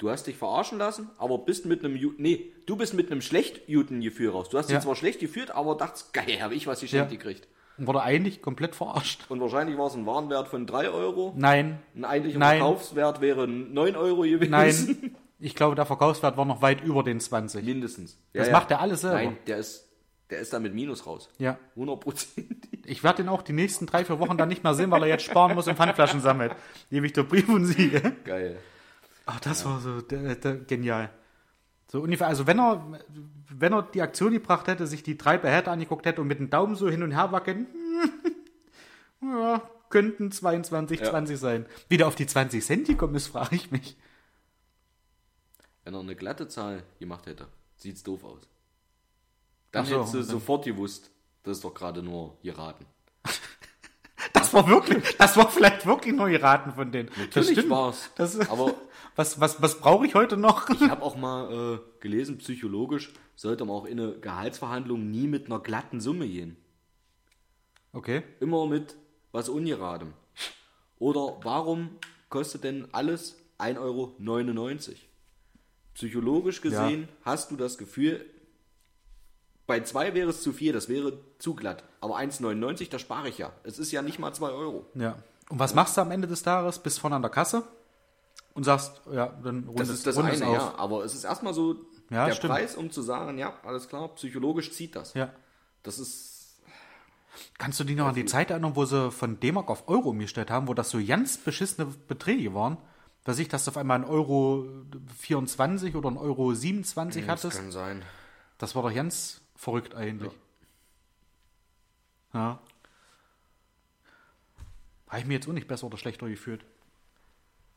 Du 0.00 0.08
hast 0.08 0.26
dich 0.26 0.36
verarschen 0.38 0.78
lassen, 0.78 1.10
aber 1.18 1.36
bist 1.36 1.66
mit 1.66 1.84
einem 1.84 1.92
nee, 2.16 2.52
du 2.64 2.74
bist 2.76 2.94
mit 2.94 3.10
einem 3.12 3.20
schlecht 3.20 3.66
guten 3.66 4.00
Gefühl 4.00 4.30
raus. 4.30 4.48
Du 4.48 4.56
hast 4.56 4.68
dich 4.68 4.74
Ja. 4.74 4.80
zwar 4.80 4.96
schlecht 4.96 5.20
gefühlt, 5.20 5.50
aber 5.50 5.74
dachtest, 5.74 6.14
geil, 6.14 6.40
habe 6.40 6.54
ich 6.54 6.66
was 6.66 6.80
geschenkt 6.80 7.12
Ja. 7.12 7.18
gekriegt. 7.18 7.46
Und 7.76 7.86
wurde 7.86 8.00
eigentlich 8.00 8.40
komplett 8.40 8.74
verarscht. 8.74 9.26
Und 9.28 9.40
wahrscheinlich 9.42 9.76
war 9.76 9.88
es 9.88 9.94
ein 9.94 10.06
Warenwert 10.06 10.48
von 10.48 10.66
3 10.66 10.88
Euro. 10.88 11.34
Nein, 11.36 11.80
Ein 11.94 12.06
eigentlicher 12.06 12.38
Nein. 12.38 12.58
Verkaufswert 12.60 13.20
wäre 13.20 13.46
9 13.46 13.94
Euro 13.94 14.22
gewesen. 14.22 14.50
nein. 14.50 15.14
Ich 15.42 15.54
glaube, 15.54 15.74
der 15.74 15.86
Verkaufswert 15.86 16.36
war 16.36 16.44
noch 16.44 16.60
weit 16.60 16.82
über 16.84 17.02
den 17.02 17.18
20. 17.20 17.64
Mindestens. 17.64 18.18
Das 18.34 18.50
macht 18.50 18.70
er 18.70 18.80
alles 18.80 19.00
selber. 19.02 19.16
Nein, 19.22 19.38
der 19.46 19.56
ist, 19.56 19.86
der 20.28 20.38
ist 20.40 20.52
da 20.52 20.58
mit 20.60 20.74
Minus 20.74 21.06
raus. 21.06 21.30
Ja. 21.38 21.58
100 21.76 21.98
Prozent. 22.00 22.46
Ich 22.84 23.02
werde 23.02 23.22
ihn 23.22 23.28
auch 23.30 23.40
die 23.40 23.54
nächsten 23.54 23.86
drei, 23.86 24.04
vier 24.04 24.18
Wochen 24.18 24.36
dann 24.36 24.48
nicht 24.50 24.64
mehr 24.64 24.74
sehen, 24.74 24.90
weil 24.90 25.02
er 25.04 25.08
jetzt 25.08 25.24
sparen 25.24 25.54
muss 25.54 25.66
und 25.66 25.76
Pfandflaschen 25.76 26.20
sammelt. 26.20 26.52
Gebe 26.90 27.06
ich 27.06 27.12
der 27.14 27.22
Brief 27.22 27.48
und 27.48 27.64
Siege. 27.64 28.12
Geil. 28.24 28.58
Ach, 29.32 29.38
das 29.38 29.64
war 29.64 29.78
so 29.80 30.00
der, 30.00 30.34
der, 30.34 30.56
genial. 30.56 31.10
So 31.86 32.00
ungefähr, 32.00 32.26
also 32.26 32.46
wenn 32.48 32.58
er, 32.58 33.00
wenn 33.48 33.72
er 33.72 33.82
die 33.82 34.02
Aktion 34.02 34.32
gebracht 34.32 34.66
hätte, 34.66 34.88
sich 34.88 35.04
die 35.04 35.16
drei 35.16 35.38
Behälter 35.38 35.70
angeguckt 35.70 36.04
hätte 36.04 36.20
und 36.20 36.26
mit 36.26 36.40
dem 36.40 36.50
Daumen 36.50 36.74
so 36.74 36.90
hin 36.90 37.04
und 37.04 37.12
her 37.12 37.30
wackeln, 37.30 37.68
ja, 39.22 39.62
könnten 39.88 40.32
22, 40.32 41.00
Ja. 41.00 41.10
20 41.10 41.38
sein. 41.38 41.66
Wie 41.88 41.96
der 41.96 42.08
auf 42.08 42.16
die 42.16 42.26
20 42.26 42.64
Cent 42.64 42.86
gekommen 42.88 43.14
ist, 43.14 43.26
frage 43.32 43.54
ich 43.54 43.70
mich. 43.70 43.96
Wenn 45.84 45.94
er 45.94 46.00
eine 46.00 46.16
glatte 46.16 46.48
Zahl 46.48 46.82
gemacht 46.98 47.26
hätte, 47.26 47.46
sieht's 47.76 48.02
doof 48.02 48.24
aus. 48.24 48.48
Dann 49.70 49.86
so, 49.86 49.98
hättest 49.98 50.14
du 50.14 50.22
sofort 50.22 50.64
gewusst, 50.64 51.10
das 51.44 51.58
ist 51.58 51.64
doch 51.64 51.74
gerade 51.74 52.02
nur 52.02 52.36
geraten. 52.42 52.84
Das 54.32 54.52
war 54.54 54.68
wirklich, 54.68 55.16
das 55.16 55.36
war 55.36 55.50
vielleicht 55.50 55.86
wirklich 55.86 56.14
nur 56.14 56.28
geraten 56.28 56.72
von 56.72 56.90
denen. 56.92 57.08
das 57.08 57.18
Natürlich 57.18 57.50
stimmt. 57.52 57.70
war's. 57.70 58.10
Das, 58.16 58.38
Aber 58.50 58.74
was 59.16 59.40
was, 59.40 59.60
was 59.62 59.78
brauche 59.80 60.06
ich 60.06 60.14
heute 60.14 60.36
noch? 60.36 60.68
ich 60.70 60.82
habe 60.82 61.02
auch 61.02 61.16
mal 61.16 61.74
äh, 61.76 62.00
gelesen, 62.00 62.38
psychologisch 62.38 63.12
sollte 63.36 63.64
man 63.64 63.76
auch 63.76 63.86
in 63.86 63.98
eine 64.00 64.12
Gehaltsverhandlung 64.18 65.10
nie 65.10 65.26
mit 65.26 65.46
einer 65.46 65.60
glatten 65.60 66.00
Summe 66.00 66.28
gehen. 66.28 66.56
Okay. 67.92 68.22
Immer 68.40 68.66
mit 68.66 68.96
was 69.32 69.48
Ungeratem. 69.48 70.12
Oder 70.98 71.38
warum 71.42 71.90
kostet 72.28 72.64
denn 72.64 72.88
alles 72.92 73.36
1,99 73.58 73.78
Euro? 73.80 74.14
Psychologisch 75.94 76.60
gesehen 76.60 77.08
hast 77.22 77.50
du 77.50 77.56
das 77.56 77.78
Gefühl, 77.78 78.24
bei 79.70 79.80
2 79.80 80.14
wäre 80.14 80.30
es 80.30 80.42
zu 80.42 80.52
viel, 80.52 80.72
das 80.72 80.88
wäre 80.88 81.12
zu 81.38 81.54
glatt. 81.54 81.84
Aber 82.00 82.16
1,99, 82.18 82.90
da 82.90 82.98
spare 82.98 83.28
ich 83.28 83.38
ja. 83.38 83.52
Es 83.62 83.78
ist 83.78 83.92
ja 83.92 84.02
nicht 84.02 84.18
mal 84.18 84.32
2 84.32 84.48
Euro. 84.50 84.84
Ja. 84.94 85.14
Und 85.48 85.60
was 85.60 85.74
machst 85.74 85.96
du 85.96 86.00
am 86.00 86.10
Ende 86.10 86.26
des 86.26 86.42
Tages? 86.42 86.80
Bist 86.80 86.98
vorne 86.98 87.14
an 87.14 87.22
der 87.22 87.30
Kasse 87.30 87.62
und 88.54 88.64
sagst, 88.64 89.00
ja, 89.12 89.26
dann 89.44 89.62
Das 89.62 89.68
rundest 89.68 89.92
ist 89.92 90.06
das 90.08 90.18
eine, 90.18 90.32
auf. 90.48 90.54
ja. 90.54 90.74
Aber 90.76 91.04
es 91.04 91.14
ist 91.14 91.22
erstmal 91.22 91.54
so 91.54 91.76
Ja, 92.10 92.26
der 92.26 92.34
stimmt. 92.34 92.52
Preis, 92.52 92.74
um 92.74 92.90
zu 92.90 93.00
sagen, 93.00 93.38
ja, 93.38 93.54
alles 93.64 93.86
klar, 93.88 94.08
psychologisch 94.16 94.72
zieht 94.72 94.96
das. 94.96 95.14
Ja. 95.14 95.30
Das 95.84 96.00
ist 96.00 96.28
Kannst 97.58 97.78
du 97.78 97.84
dich 97.84 97.96
noch 97.96 98.08
an 98.08 98.14
die 98.16 98.24
Zeit 98.24 98.50
erinnern, 98.50 98.74
wo 98.74 98.84
sie 98.86 99.12
von 99.12 99.38
D-Mark 99.38 99.70
auf 99.70 99.88
Euro 99.88 100.10
umgestellt 100.10 100.50
haben, 100.50 100.66
wo 100.66 100.74
das 100.74 100.90
so 100.90 100.98
ganz 101.04 101.38
beschissene 101.38 101.86
Beträge 102.08 102.54
waren? 102.54 102.76
Dass 103.24 103.38
ich 103.38 103.48
das 103.48 103.68
auf 103.68 103.76
einmal 103.76 103.98
ein 104.00 104.04
Euro 104.04 104.66
24 105.20 105.94
oder 105.94 106.10
ein 106.10 106.16
Euro 106.16 106.52
27 106.52 107.24
das 107.26 107.30
hattest. 107.44 107.56
kann 107.58 107.70
sein. 107.70 108.02
Das 108.58 108.74
war 108.74 108.82
doch 108.82 108.92
ganz 108.94 109.39
verrückt 109.60 109.94
eigentlich. 109.94 110.32
Ja. 112.32 112.58
Habe 115.08 115.20
ich 115.20 115.26
mir 115.26 115.34
jetzt 115.34 115.48
auch 115.48 115.52
nicht 115.52 115.68
besser 115.68 115.86
oder 115.86 115.98
schlechter 115.98 116.28
gefühlt. 116.28 116.64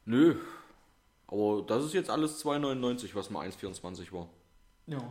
Nö. 0.05 0.39
Aber 1.27 1.63
das 1.67 1.84
ist 1.84 1.93
jetzt 1.93 2.09
alles 2.09 2.43
2,99, 2.43 3.15
was 3.15 3.29
mal 3.29 3.45
1,24 3.45 4.13
war. 4.13 4.29
Ja. 4.88 5.01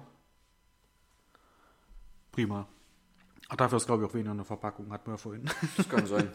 Prima. 2.30 2.66
Ach, 3.48 3.56
dafür 3.56 3.76
ist, 3.76 3.86
glaube 3.86 4.04
ich, 4.04 4.08
auch 4.08 4.14
weniger 4.14 4.30
eine 4.30 4.44
Verpackung, 4.44 4.90
hatten 4.92 5.06
wir 5.08 5.14
ja 5.14 5.18
vorhin. 5.18 5.50
Das 5.76 5.88
kann 5.88 6.06
sein. 6.06 6.32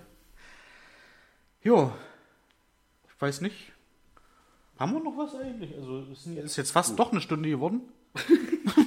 jo. 1.63 1.91
Ich 3.07 3.19
weiß 3.19 3.41
nicht. 3.41 3.71
Haben 4.77 4.93
wir 4.93 4.99
noch 4.99 5.17
was 5.17 5.33
eigentlich? 5.33 5.73
Also, 5.75 6.01
es 6.11 6.27
ist 6.27 6.57
jetzt 6.57 6.71
fast 6.71 6.99
doch 6.99 7.11
eine 7.11 7.21
Stunde 7.21 7.49
geworden. 7.49 7.81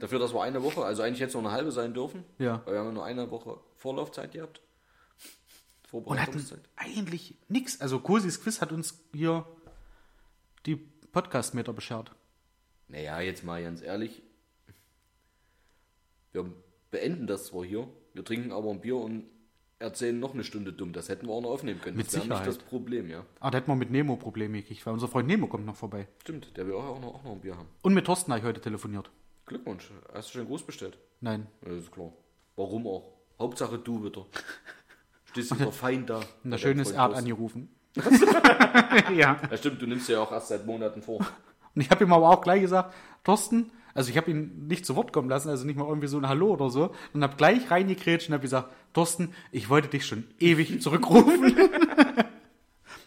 Dafür, 0.00 0.18
dass 0.18 0.34
wir 0.34 0.42
eine 0.42 0.62
Woche, 0.62 0.84
also 0.84 1.02
eigentlich 1.02 1.20
jetzt 1.20 1.34
noch 1.34 1.40
eine 1.40 1.52
halbe 1.52 1.72
sein 1.72 1.94
dürfen. 1.94 2.24
Ja. 2.38 2.62
Weil 2.64 2.74
wir 2.74 2.80
haben 2.80 2.94
nur 2.94 3.04
eine 3.04 3.30
Woche 3.30 3.58
Vorlaufzeit 3.76 4.32
gehabt. 4.32 4.60
Und 5.92 6.04
Vorbereitungszeit. 6.04 6.60
eigentlich 6.74 7.36
nichts. 7.48 7.80
Also, 7.80 8.00
Cosis 8.00 8.42
Quiz 8.42 8.60
hat 8.60 8.72
uns 8.72 8.98
hier 9.14 9.46
die 10.66 10.76
Podcast-Meter 10.76 11.72
beschert. 11.72 12.12
Naja, 12.88 13.20
jetzt 13.20 13.44
mal 13.44 13.62
ganz 13.62 13.82
ehrlich. 13.82 14.22
Wir 16.32 16.52
beenden 16.90 17.26
das 17.26 17.46
zwar 17.46 17.64
hier, 17.64 17.88
wir 18.12 18.24
trinken 18.24 18.52
aber 18.52 18.70
ein 18.70 18.80
Bier 18.80 18.96
und 18.96 19.24
erzählen 19.78 20.18
noch 20.18 20.34
eine 20.34 20.44
Stunde 20.44 20.72
dumm. 20.72 20.92
Das 20.92 21.08
hätten 21.08 21.26
wir 21.26 21.32
auch 21.32 21.40
noch 21.40 21.50
aufnehmen 21.50 21.80
können. 21.80 21.96
Mit 21.96 22.06
das 22.06 22.14
wäre 22.14 22.24
nicht 22.24 22.36
Sicherheit. 22.38 22.48
das 22.48 22.58
Problem, 22.58 23.08
ja. 23.10 23.24
Ah, 23.40 23.50
da 23.50 23.58
hätten 23.58 23.70
wir 23.70 23.76
mit 23.76 23.90
Nemo 23.90 24.16
Probleme 24.16 24.60
gekriegt, 24.60 24.84
weil 24.86 24.94
unser 24.94 25.08
Freund 25.08 25.28
Nemo 25.28 25.46
kommt 25.46 25.66
noch 25.66 25.76
vorbei. 25.76 26.08
Stimmt, 26.22 26.56
der 26.56 26.66
will 26.66 26.74
auch 26.74 27.00
noch, 27.00 27.14
auch 27.14 27.24
noch 27.24 27.32
ein 27.32 27.40
Bier 27.40 27.56
haben. 27.56 27.68
Und 27.82 27.94
mit 27.94 28.06
Thorsten 28.06 28.32
habe 28.32 28.40
ich 28.40 28.46
heute 28.46 28.60
telefoniert. 28.60 29.10
Glückwunsch, 29.46 29.90
hast 30.12 30.34
du 30.34 30.38
schon 30.38 30.46
groß 30.48 30.64
bestellt? 30.64 30.98
Nein. 31.20 31.46
Ja, 31.62 31.68
das 31.70 31.84
ist 31.84 31.92
klar. 31.92 32.12
Warum 32.56 32.86
auch? 32.86 33.12
Hauptsache 33.38 33.78
du 33.78 34.04
wieder. 34.04 34.26
Stehst 35.30 35.52
du 35.52 35.58
wieder 35.58 35.72
fein 35.72 36.04
da. 36.04 36.20
Und 36.42 36.50
das 36.50 36.60
Schöne 36.60 36.82
er 36.82 37.02
hat 37.02 37.14
angerufen. 37.14 37.68
Ja, 39.14 39.38
stimmt, 39.56 39.80
du 39.80 39.86
nimmst 39.86 40.08
ja 40.08 40.20
auch 40.20 40.32
erst 40.32 40.48
seit 40.48 40.66
Monaten 40.66 41.02
vor. 41.02 41.18
Und 41.18 41.80
ich 41.80 41.90
habe 41.90 42.04
ihm 42.04 42.12
aber 42.12 42.30
auch 42.30 42.40
gleich 42.40 42.62
gesagt, 42.62 42.94
Thorsten, 43.24 43.70
also 43.94 44.10
ich 44.10 44.16
habe 44.16 44.30
ihn 44.30 44.66
nicht 44.66 44.84
zu 44.84 44.96
Wort 44.96 45.12
kommen 45.12 45.28
lassen, 45.28 45.48
also 45.48 45.64
nicht 45.64 45.76
mal 45.76 45.86
irgendwie 45.86 46.08
so 46.08 46.18
ein 46.18 46.28
Hallo 46.28 46.52
oder 46.52 46.70
so, 46.70 46.92
und 47.12 47.22
habe 47.22 47.36
gleich 47.36 47.70
reingekrätscht 47.70 48.28
und 48.28 48.34
habe 48.34 48.42
gesagt, 48.42 48.72
Thorsten, 48.94 49.32
ich 49.52 49.68
wollte 49.68 49.88
dich 49.88 50.06
schon 50.06 50.24
ewig 50.38 50.80
zurückrufen. 50.82 51.54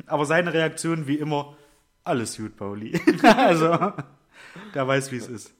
aber 0.06 0.26
seine 0.26 0.54
Reaktion 0.54 1.08
wie 1.08 1.16
immer, 1.16 1.56
alles 2.04 2.38
gut, 2.38 2.56
Pauli. 2.56 3.00
also, 3.24 3.94
der 4.74 4.88
weiß, 4.88 5.12
wie 5.12 5.18
es 5.18 5.28
ist. 5.28 5.54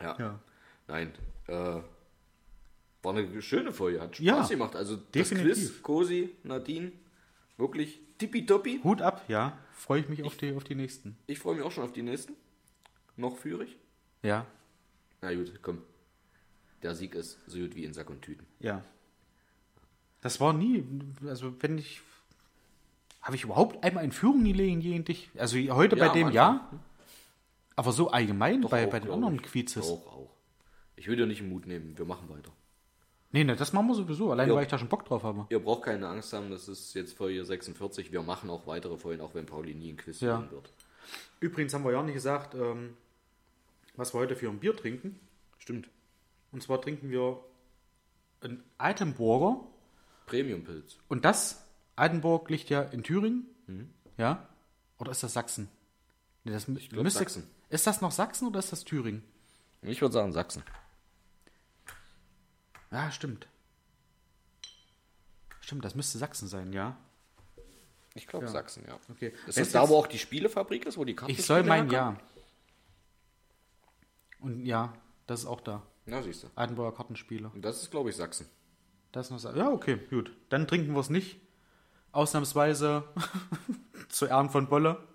Ja. 0.00 0.16
Ja. 0.18 0.38
Nein. 0.86 1.12
Äh, 1.46 1.80
war 3.02 3.14
eine 3.16 3.40
schöne 3.42 3.72
Folge, 3.72 4.00
hat 4.00 4.16
Spaß 4.16 4.24
Ja, 4.26 4.42
gemacht. 4.46 4.74
Also 4.76 4.96
das 4.96 5.10
definitiv. 5.12 5.54
Quiz, 5.54 5.82
Cosi, 5.82 6.30
Nadine, 6.42 6.92
wirklich 7.56 8.00
tippitoppi. 8.18 8.80
Hut 8.82 9.00
ab, 9.02 9.24
ja. 9.28 9.56
Freue 9.72 10.00
ich 10.00 10.08
mich 10.08 10.22
auf 10.24 10.36
die, 10.36 10.52
auf 10.54 10.64
die 10.64 10.74
nächsten. 10.74 11.16
Ich 11.26 11.38
freue 11.38 11.54
mich 11.56 11.64
auch 11.64 11.70
schon 11.72 11.84
auf 11.84 11.92
die 11.92 12.02
nächsten. 12.02 12.34
Noch 13.16 13.36
führig. 13.36 13.76
Ja, 14.22 14.46
Na 15.20 15.32
gut, 15.34 15.52
komm. 15.62 15.82
Der 16.82 16.94
Sieg 16.94 17.14
ist 17.14 17.38
so 17.46 17.58
gut 17.58 17.74
wie 17.76 17.84
in 17.84 17.92
Sack 17.94 18.10
und 18.10 18.22
Tüten. 18.22 18.46
ja. 18.60 18.82
Das 20.20 20.40
war 20.40 20.52
nie, 20.52 20.84
also 21.28 21.54
wenn 21.60 21.78
ich, 21.78 22.00
habe 23.22 23.36
ich 23.36 23.44
überhaupt 23.44 23.84
einmal 23.84 24.02
in 24.02 24.10
Führung 24.10 24.42
gelegen 24.42 24.80
gegen 24.80 25.04
dich? 25.04 25.30
Also 25.38 25.56
heute 25.70 25.96
Ja, 25.96 26.08
bei 26.08 26.12
dem 26.12 26.26
Anfang. 26.26 26.34
ja, 26.34 26.70
aber 27.78 27.92
so 27.92 28.10
allgemein 28.10 28.62
Doch 28.62 28.70
bei, 28.70 28.86
auch, 28.86 28.90
bei 28.90 29.00
den 29.00 29.10
anderen 29.10 29.36
ich. 29.36 29.42
Quizzes. 29.42 29.88
Auch, 29.88 30.06
auch. 30.06 30.30
Ich 30.96 31.06
will 31.06 31.16
dir 31.16 31.26
nicht 31.26 31.40
den 31.40 31.48
Mut 31.48 31.66
nehmen. 31.66 31.96
Wir 31.96 32.04
machen 32.04 32.28
weiter. 32.28 32.50
Nee, 33.30 33.44
ne, 33.44 33.54
das 33.56 33.72
machen 33.72 33.86
wir 33.88 33.94
sowieso, 33.94 34.32
allein 34.32 34.48
Ja. 34.48 34.54
weil 34.54 34.62
ich 34.64 34.68
da 34.68 34.78
schon 34.78 34.88
Bock 34.88 35.04
drauf 35.04 35.22
habe. 35.22 35.46
Ihr 35.50 35.60
braucht 35.60 35.82
keine 35.84 36.08
Angst 36.08 36.32
haben, 36.32 36.50
das 36.50 36.66
ist 36.66 36.94
jetzt 36.94 37.16
Folge 37.16 37.44
46. 37.44 38.10
Wir 38.10 38.22
machen 38.22 38.50
auch 38.50 38.66
weitere 38.66 38.96
Folgen, 38.96 39.22
auch 39.22 39.34
wenn 39.34 39.46
Pauli 39.46 39.74
nie 39.74 39.92
ein 39.92 39.96
Quiz 39.96 40.20
Ja. 40.20 40.50
wird. 40.50 40.72
Übrigens 41.40 41.72
haben 41.74 41.84
wir 41.84 41.92
ja 41.92 42.02
nicht 42.02 42.14
gesagt, 42.14 42.54
ähm, 42.54 42.96
was 43.96 44.14
wir 44.14 44.20
heute 44.20 44.34
für 44.34 44.48
ein 44.48 44.58
Bier 44.58 44.74
trinken. 44.76 45.20
Stimmt. 45.58 45.88
Und 46.52 46.62
zwar 46.62 46.80
trinken 46.80 47.10
wir 47.10 47.38
einen 48.40 48.64
Altenburger. 48.78 49.60
Premium-Pilz. 50.26 50.98
Und 51.08 51.24
das, 51.24 51.64
Altenburg 51.96 52.48
liegt 52.50 52.70
ja 52.70 52.82
in 52.82 53.02
Thüringen. 53.02 53.46
Mhm. 53.66 53.90
Ja? 54.16 54.48
Oder 54.98 55.12
ist 55.12 55.22
das 55.22 55.34
Sachsen? 55.34 55.68
Nee, 56.44 56.52
das 56.52 56.66
ich 56.66 56.88
glaub 56.90 57.08
Sachsen. 57.10 57.44
Ist 57.70 57.86
das 57.86 58.00
noch 58.00 58.12
Sachsen 58.12 58.48
oder 58.48 58.58
ist 58.58 58.72
das 58.72 58.84
Thüringen? 58.84 59.22
Ich 59.82 60.00
würde 60.00 60.12
sagen 60.14 60.32
Sachsen. 60.32 60.62
Ja, 62.90 63.10
stimmt. 63.10 63.46
Stimmt, 65.60 65.84
das 65.84 65.94
müsste 65.94 66.16
Sachsen 66.18 66.48
sein, 66.48 66.72
ja. 66.72 66.96
Ich 68.14 68.26
glaube 68.26 68.48
Sachsen, 68.48 68.84
ja. 68.88 68.98
Okay. 69.10 69.28
Ist 69.46 69.56
Wenn's 69.56 69.70
das 69.70 69.72
da, 69.72 69.88
wo 69.88 69.96
auch 69.98 70.06
die 70.06 70.18
Spielefabrik 70.18 70.86
ist, 70.86 70.96
wo 70.96 71.04
die 71.04 71.14
Karten 71.14 71.30
Ich 71.30 71.44
soll 71.44 71.62
meinen, 71.62 71.90
ja. 71.90 72.16
Und 74.40 74.64
ja, 74.64 74.94
das 75.26 75.40
ist 75.40 75.46
auch 75.46 75.60
da. 75.60 75.82
Na, 76.06 76.22
siehst 76.22 76.44
du. 76.44 76.48
Altenburger 76.54 76.96
Kartenspiele. 76.96 77.50
Und 77.50 77.62
das 77.62 77.82
ist, 77.82 77.90
glaube 77.90 78.08
ich, 78.10 78.16
Sachsen. 78.16 78.48
Das 79.12 79.26
ist 79.26 79.30
noch 79.30 79.38
Sa- 79.38 79.54
Ja, 79.54 79.70
okay, 79.70 79.98
gut. 80.10 80.32
Dann 80.48 80.66
trinken 80.66 80.92
wir 80.94 81.00
es 81.00 81.10
nicht. 81.10 81.38
Ausnahmsweise 82.12 83.04
zu 84.08 84.26
Ehren 84.26 84.48
von 84.48 84.68
Bolle. 84.68 85.06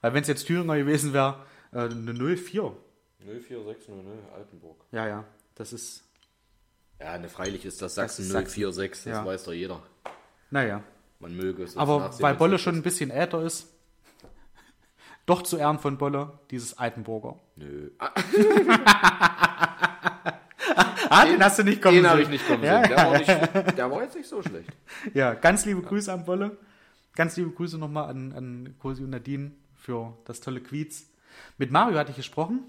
Weil 0.00 0.14
wenn 0.14 0.22
es 0.22 0.28
jetzt 0.28 0.46
Thüringer 0.46 0.76
gewesen 0.76 1.12
wäre, 1.12 1.44
äh, 1.72 1.78
eine 1.80 2.12
04. 2.14 2.72
04600 3.20 4.32
Altenburg. 4.34 4.76
Ja, 4.92 5.06
ja. 5.06 5.24
Das 5.54 5.72
ist. 5.72 6.04
Ja, 7.00 7.18
ne, 7.18 7.28
freilich 7.28 7.64
ist 7.64 7.82
das 7.82 7.94
Das 7.94 8.16
Sachsen 8.16 8.22
ist 8.22 8.30
Sachsen. 8.32 8.60
046, 8.62 9.12
das 9.12 9.18
Ja. 9.20 9.24
weiß 9.26 9.44
doch 9.44 9.52
jeder. 9.52 9.82
Naja. 10.50 10.82
Man 11.20 11.36
möge 11.36 11.64
es. 11.64 11.76
Aber 11.76 12.12
weil 12.20 12.34
Bolle 12.36 12.58
schon 12.58 12.76
ein 12.76 12.82
bisschen 12.82 13.10
älter 13.10 13.42
ist, 13.42 13.68
doch 15.26 15.42
zu 15.42 15.56
Ehren 15.56 15.78
von 15.80 15.98
Bolle, 15.98 16.38
dieses 16.50 16.78
Altenburger. 16.78 17.38
Nö. 17.56 17.90
Ah, 21.10 21.22
Ah, 21.22 21.24
den 21.24 21.42
hast 21.42 21.58
du 21.58 21.64
nicht 21.64 21.80
kommen 21.80 21.96
den 21.96 22.06
habe 22.08 22.20
ich 22.22 22.28
nicht 22.28 22.46
kommen 22.46 22.62
Ja, 22.62 22.80
sehen. 22.84 22.90
Der, 22.90 22.96
war 23.06 23.18
nicht, 23.18 23.78
der 23.78 23.90
war 23.90 24.02
jetzt 24.02 24.14
nicht 24.16 24.28
so 24.28 24.42
schlecht. 24.42 24.68
Ja, 25.14 25.32
ganz 25.34 25.64
liebe 25.64 25.80
Grüße 25.80 26.12
an 26.12 26.24
Bolle. 26.26 26.56
Ganz 27.14 27.36
liebe 27.36 27.50
Grüße 27.50 27.78
nochmal 27.78 28.10
an, 28.10 28.32
an 28.32 28.74
Cosi 28.78 29.02
und 29.04 29.10
Nadine 29.10 29.52
für 29.88 30.12
das 30.26 30.40
tolle 30.40 30.60
Quiz. 30.60 31.06
Mit 31.56 31.70
Mario 31.70 31.96
hatte 31.98 32.10
ich 32.10 32.16
gesprochen. 32.18 32.60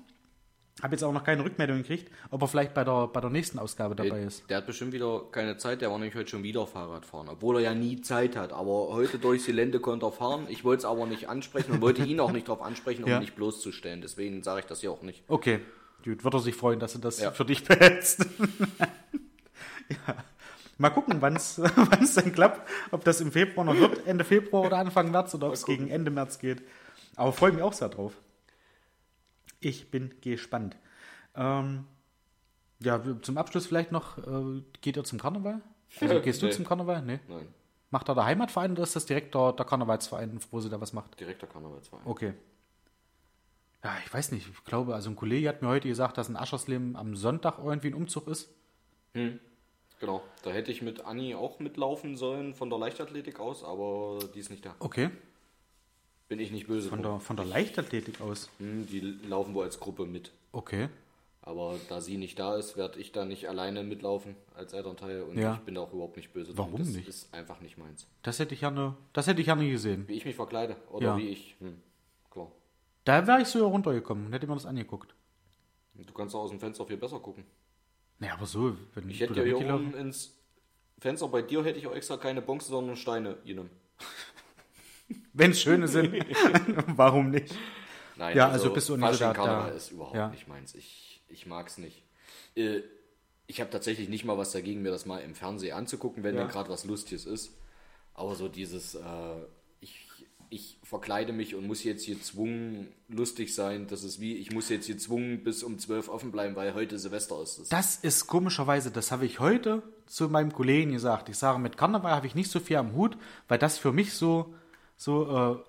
Habe 0.81 0.93
jetzt 0.95 1.03
auch 1.03 1.11
noch 1.11 1.25
keine 1.25 1.43
Rückmeldung 1.43 1.79
gekriegt, 1.79 2.09
ob 2.31 2.41
er 2.41 2.47
vielleicht 2.47 2.73
bei 2.73 2.85
der, 2.85 3.07
bei 3.07 3.19
der 3.19 3.29
nächsten 3.29 3.59
Ausgabe 3.59 3.95
dabei 3.95 4.21
ist. 4.23 4.49
Der 4.49 4.55
hat 4.57 4.65
bestimmt 4.65 4.93
wieder 4.93 5.23
keine 5.33 5.57
Zeit, 5.57 5.81
der 5.81 5.91
war 5.91 5.97
nämlich 5.97 6.15
heute 6.15 6.29
schon 6.29 6.43
wieder 6.43 6.65
Fahrrad 6.65 7.05
fahren, 7.05 7.27
obwohl 7.27 7.57
er 7.57 7.61
ja 7.61 7.75
nie 7.75 7.99
Zeit 7.99 8.37
hat. 8.37 8.53
Aber 8.53 8.87
heute 8.93 9.19
durchs 9.19 9.45
Gelände 9.47 9.81
konnte 9.81 10.05
er 10.05 10.13
fahren. 10.13 10.45
Ich 10.47 10.63
wollte 10.63 10.79
es 10.79 10.85
aber 10.85 11.05
nicht 11.05 11.27
ansprechen 11.27 11.73
und 11.73 11.81
wollte 11.81 12.03
ihn 12.05 12.21
auch 12.21 12.31
nicht 12.31 12.47
darauf 12.47 12.61
ansprechen, 12.61 13.03
um 13.03 13.09
Ja. 13.09 13.17
ihn 13.17 13.23
nicht 13.23 13.35
bloßzustellen. 13.35 13.99
Deswegen 13.99 14.41
sage 14.41 14.61
ich 14.61 14.67
das 14.67 14.79
hier 14.79 14.91
auch 14.91 15.01
nicht. 15.01 15.21
Okay, 15.27 15.59
gut, 16.05 16.23
wird 16.23 16.33
er 16.33 16.39
sich 16.39 16.55
freuen, 16.55 16.79
dass 16.79 16.93
du 16.93 16.99
das 16.99 17.19
Ja. 17.19 17.31
für 17.31 17.43
dich 17.43 17.65
behältst. 17.65 18.25
ja. 19.89 20.15
Mal 20.77 20.91
gucken, 20.91 21.17
wann 21.19 21.35
es 21.35 21.55
dann 22.15 22.31
klappt, 22.31 22.65
ob 22.91 23.03
das 23.03 23.19
im 23.19 23.33
Februar 23.33 23.65
noch 23.65 23.75
wird, 23.75 24.07
Ende 24.07 24.23
Februar 24.23 24.65
oder 24.65 24.77
Anfang 24.77 25.11
März 25.11 25.35
oder 25.35 25.47
ob 25.47 25.53
es 25.53 25.65
gegen 25.65 25.89
Ende 25.89 26.09
März 26.09 26.39
geht. 26.39 26.61
Aber 27.19 27.33
freue 27.33 27.51
mich 27.51 27.61
auch 27.61 27.73
sehr 27.73 27.89
drauf. 27.89 28.13
Ich 29.59 29.91
bin 29.91 30.13
gespannt. 30.21 30.77
Ähm, 31.35 31.85
ja, 32.79 33.01
zum 33.21 33.37
Abschluss 33.37 33.67
vielleicht 33.67 33.91
noch, 33.91 34.17
äh, 34.19 34.61
geht 34.81 34.95
ihr 34.97 35.03
zum 35.03 35.19
Karneval? 35.19 35.61
Also 35.99 36.19
gehst 36.21 36.41
du 36.41 36.45
Nee. 36.45 36.51
zum 36.53 36.65
Karneval? 36.65 37.01
Nee. 37.01 37.19
Nein, 37.27 37.47
Macht 37.91 38.07
da 38.07 38.13
der 38.13 38.25
Heimatverein 38.25 38.71
oder 38.71 38.83
ist 38.83 38.95
das 38.95 39.05
direkt 39.05 39.33
der, 39.35 39.51
der 39.53 39.65
Karnevalsverein, 39.65 40.39
wo 40.51 40.59
sie 40.61 40.69
da 40.69 40.79
was 40.79 40.93
macht? 40.93 41.19
direkter 41.19 41.47
Karnevalsverein. 41.47 42.05
Okay. 42.05 42.33
Ja, 43.83 43.97
ich 44.05 44.13
weiß 44.13 44.31
nicht. 44.31 44.47
Ich 44.49 44.63
glaube, 44.65 44.93
also 44.95 45.09
ein 45.09 45.15
Kollege 45.15 45.49
hat 45.49 45.61
mir 45.61 45.67
heute 45.69 45.87
gesagt, 45.87 46.17
dass 46.17 46.29
in 46.29 46.35
Aschersleben 46.37 46.95
am 46.95 47.15
Sonntag 47.15 47.57
irgendwie 47.63 47.87
ein 47.87 47.93
Umzug 47.95 48.27
ist. 48.27 48.49
Genau, 49.13 50.21
da 50.43 50.51
hätte 50.51 50.71
ich 50.71 50.81
mit 50.81 51.01
Anni 51.05 51.33
auch 51.35 51.59
mitlaufen 51.59 52.15
sollen 52.15 52.53
von 52.53 52.69
der 52.69 52.77
Leichtathletik 52.79 53.39
aus, 53.39 53.63
aber 53.63 54.19
die 54.35 54.39
ist 54.39 54.49
nicht 54.51 54.65
da. 54.65 54.75
Okay. 54.79 55.09
Bin 56.29 56.39
ich 56.39 56.51
nicht 56.51 56.67
böse 56.67 56.87
Von 56.89 57.01
der, 57.01 57.19
von 57.19 57.35
der 57.35 57.45
Leichtathletik 57.45 58.21
aus. 58.21 58.49
Hm, 58.59 58.85
Die 58.87 58.99
laufen 59.27 59.53
wohl 59.55 59.65
als 59.65 59.79
Gruppe 59.79 60.05
mit. 60.05 60.31
Okay. 60.51 60.87
Aber 61.41 61.75
da 61.89 61.99
sie 62.01 62.17
nicht 62.17 62.37
da 62.37 62.55
ist, 62.55 62.77
werde 62.77 62.99
ich 62.99 63.11
da 63.11 63.25
nicht 63.25 63.49
alleine 63.49 63.83
mitlaufen 63.83 64.35
als 64.55 64.73
Elternteil 64.73 65.23
und 65.23 65.37
Ja. 65.37 65.55
ich 65.55 65.59
bin 65.61 65.73
da 65.75 65.81
auch 65.81 65.91
überhaupt 65.91 66.17
nicht 66.17 66.31
böse. 66.31 66.55
Warum 66.55 66.77
das 66.79 66.89
nicht? 66.89 67.07
ist 67.07 67.33
einfach 67.33 67.59
nicht 67.61 67.77
meins. 67.79 68.05
Das 68.21 68.37
hätte 68.37 68.53
ich 68.53 68.59
gerne, 68.59 68.95
das 69.13 69.25
hätte 69.25 69.41
ich 69.41 69.45
gerne 69.47 69.67
gesehen. 69.69 70.07
Wie 70.07 70.13
ich 70.13 70.25
mich 70.25 70.35
verkleide 70.35 70.75
oder 70.91 71.07
Ja. 71.07 71.17
wie 71.17 71.29
ich. 71.29 71.55
Hm, 71.59 71.81
klar. 72.29 72.51
Da 73.05 73.25
wäre 73.25 73.41
ich 73.41 73.47
so 73.47 73.67
runtergekommen 73.67 74.27
und 74.27 74.33
hätte 74.33 74.45
mir 74.45 74.53
das 74.53 74.67
angeguckt. 74.67 75.15
Du 75.95 76.13
kannst 76.13 76.35
auch 76.35 76.41
aus 76.41 76.51
dem 76.51 76.59
Fenster 76.59 76.85
viel 76.85 76.97
besser 76.97 77.19
gucken. 77.19 77.43
Naja, 78.19 78.33
aber 78.35 78.45
so, 78.45 78.77
wenn 78.93 79.09
Ich 79.09 79.19
hätte 79.19 79.33
ja 79.43 79.43
hier 79.57 79.57
oben 79.73 79.95
ins 79.95 80.37
Fenster 80.99 81.27
bei 81.29 81.41
dir 81.41 81.63
hätte 81.63 81.79
ich 81.79 81.87
auch 81.87 81.95
extra 81.95 82.17
keine 82.17 82.41
Bonzen, 82.43 82.69
sondern 82.69 82.95
Steine 82.97 83.37
genommen. 83.45 83.71
Wenn 85.33 85.51
es 85.51 85.61
schöne 85.61 85.87
sind, 85.87 86.13
warum 86.87 87.29
nicht? 87.31 87.55
Nein, 88.17 88.35
Ja, 88.35 88.49
also 88.49 88.71
bist 88.73 88.89
du 88.89 88.97
nicht 88.97 89.05
Fasching 89.05 89.33
Karneval 89.33 89.69
da- 89.71 89.75
ist 89.77 89.91
überhaupt 89.91 90.15
ja. 90.15 90.29
nicht 90.29 90.47
meins. 90.47 90.75
Ich, 90.75 91.21
ich 91.29 91.45
mag 91.45 91.67
es 91.67 91.77
nicht. 91.77 92.03
Äh, 92.55 92.81
ich 93.47 93.61
habe 93.61 93.69
tatsächlich 93.71 94.09
nicht 94.09 94.25
mal 94.25 94.37
was 94.37 94.51
dagegen, 94.51 94.81
mir 94.81 94.91
das 94.91 95.05
mal 95.05 95.19
im 95.19 95.33
Fernsehen 95.35 95.75
anzugucken, 95.75 96.23
wenn 96.23 96.35
Ja. 96.35 96.41
denn 96.41 96.51
gerade 96.51 96.69
was 96.69 96.83
Lustiges 96.85 97.25
ist. 97.25 97.51
Aber 98.13 98.35
so 98.35 98.47
dieses, 98.49 98.95
äh, 98.95 98.99
ich, 99.79 100.05
ich 100.49 100.77
verkleide 100.83 101.31
mich 101.31 101.55
und 101.55 101.65
muss 101.65 101.83
jetzt 101.83 102.05
gezwungen 102.05 102.89
lustig 103.07 103.55
sein, 103.55 103.87
das 103.87 104.03
ist 104.03 104.19
wie, 104.19 104.35
ich 104.35 104.51
muss 104.51 104.67
jetzt 104.69 104.87
gezwungen 104.87 105.43
bis 105.43 105.63
um 105.63 105.79
12 105.79 106.09
offen 106.09 106.31
bleiben, 106.31 106.55
weil 106.57 106.73
heute 106.73 106.99
Silvester 106.99 107.41
ist. 107.41 107.59
Das 107.59 107.69
Das 107.69 107.95
ist 107.95 108.27
komischerweise, 108.27 108.91
das 108.91 109.11
habe 109.11 109.25
ich 109.25 109.39
heute 109.39 109.81
zu 110.05 110.27
meinem 110.27 110.51
Kollegen 110.51 110.91
gesagt. 110.91 111.29
Ich 111.29 111.37
sage, 111.37 111.59
mit 111.59 111.77
Karneval 111.77 112.11
habe 112.11 112.27
ich 112.27 112.35
nicht 112.35 112.51
so 112.51 112.59
viel 112.59 112.75
am 112.77 112.93
Hut, 112.93 113.17
weil 113.47 113.57
das 113.57 113.77
für 113.77 113.93
mich 113.93 114.13
so, 114.13 114.53
so, 114.99 115.63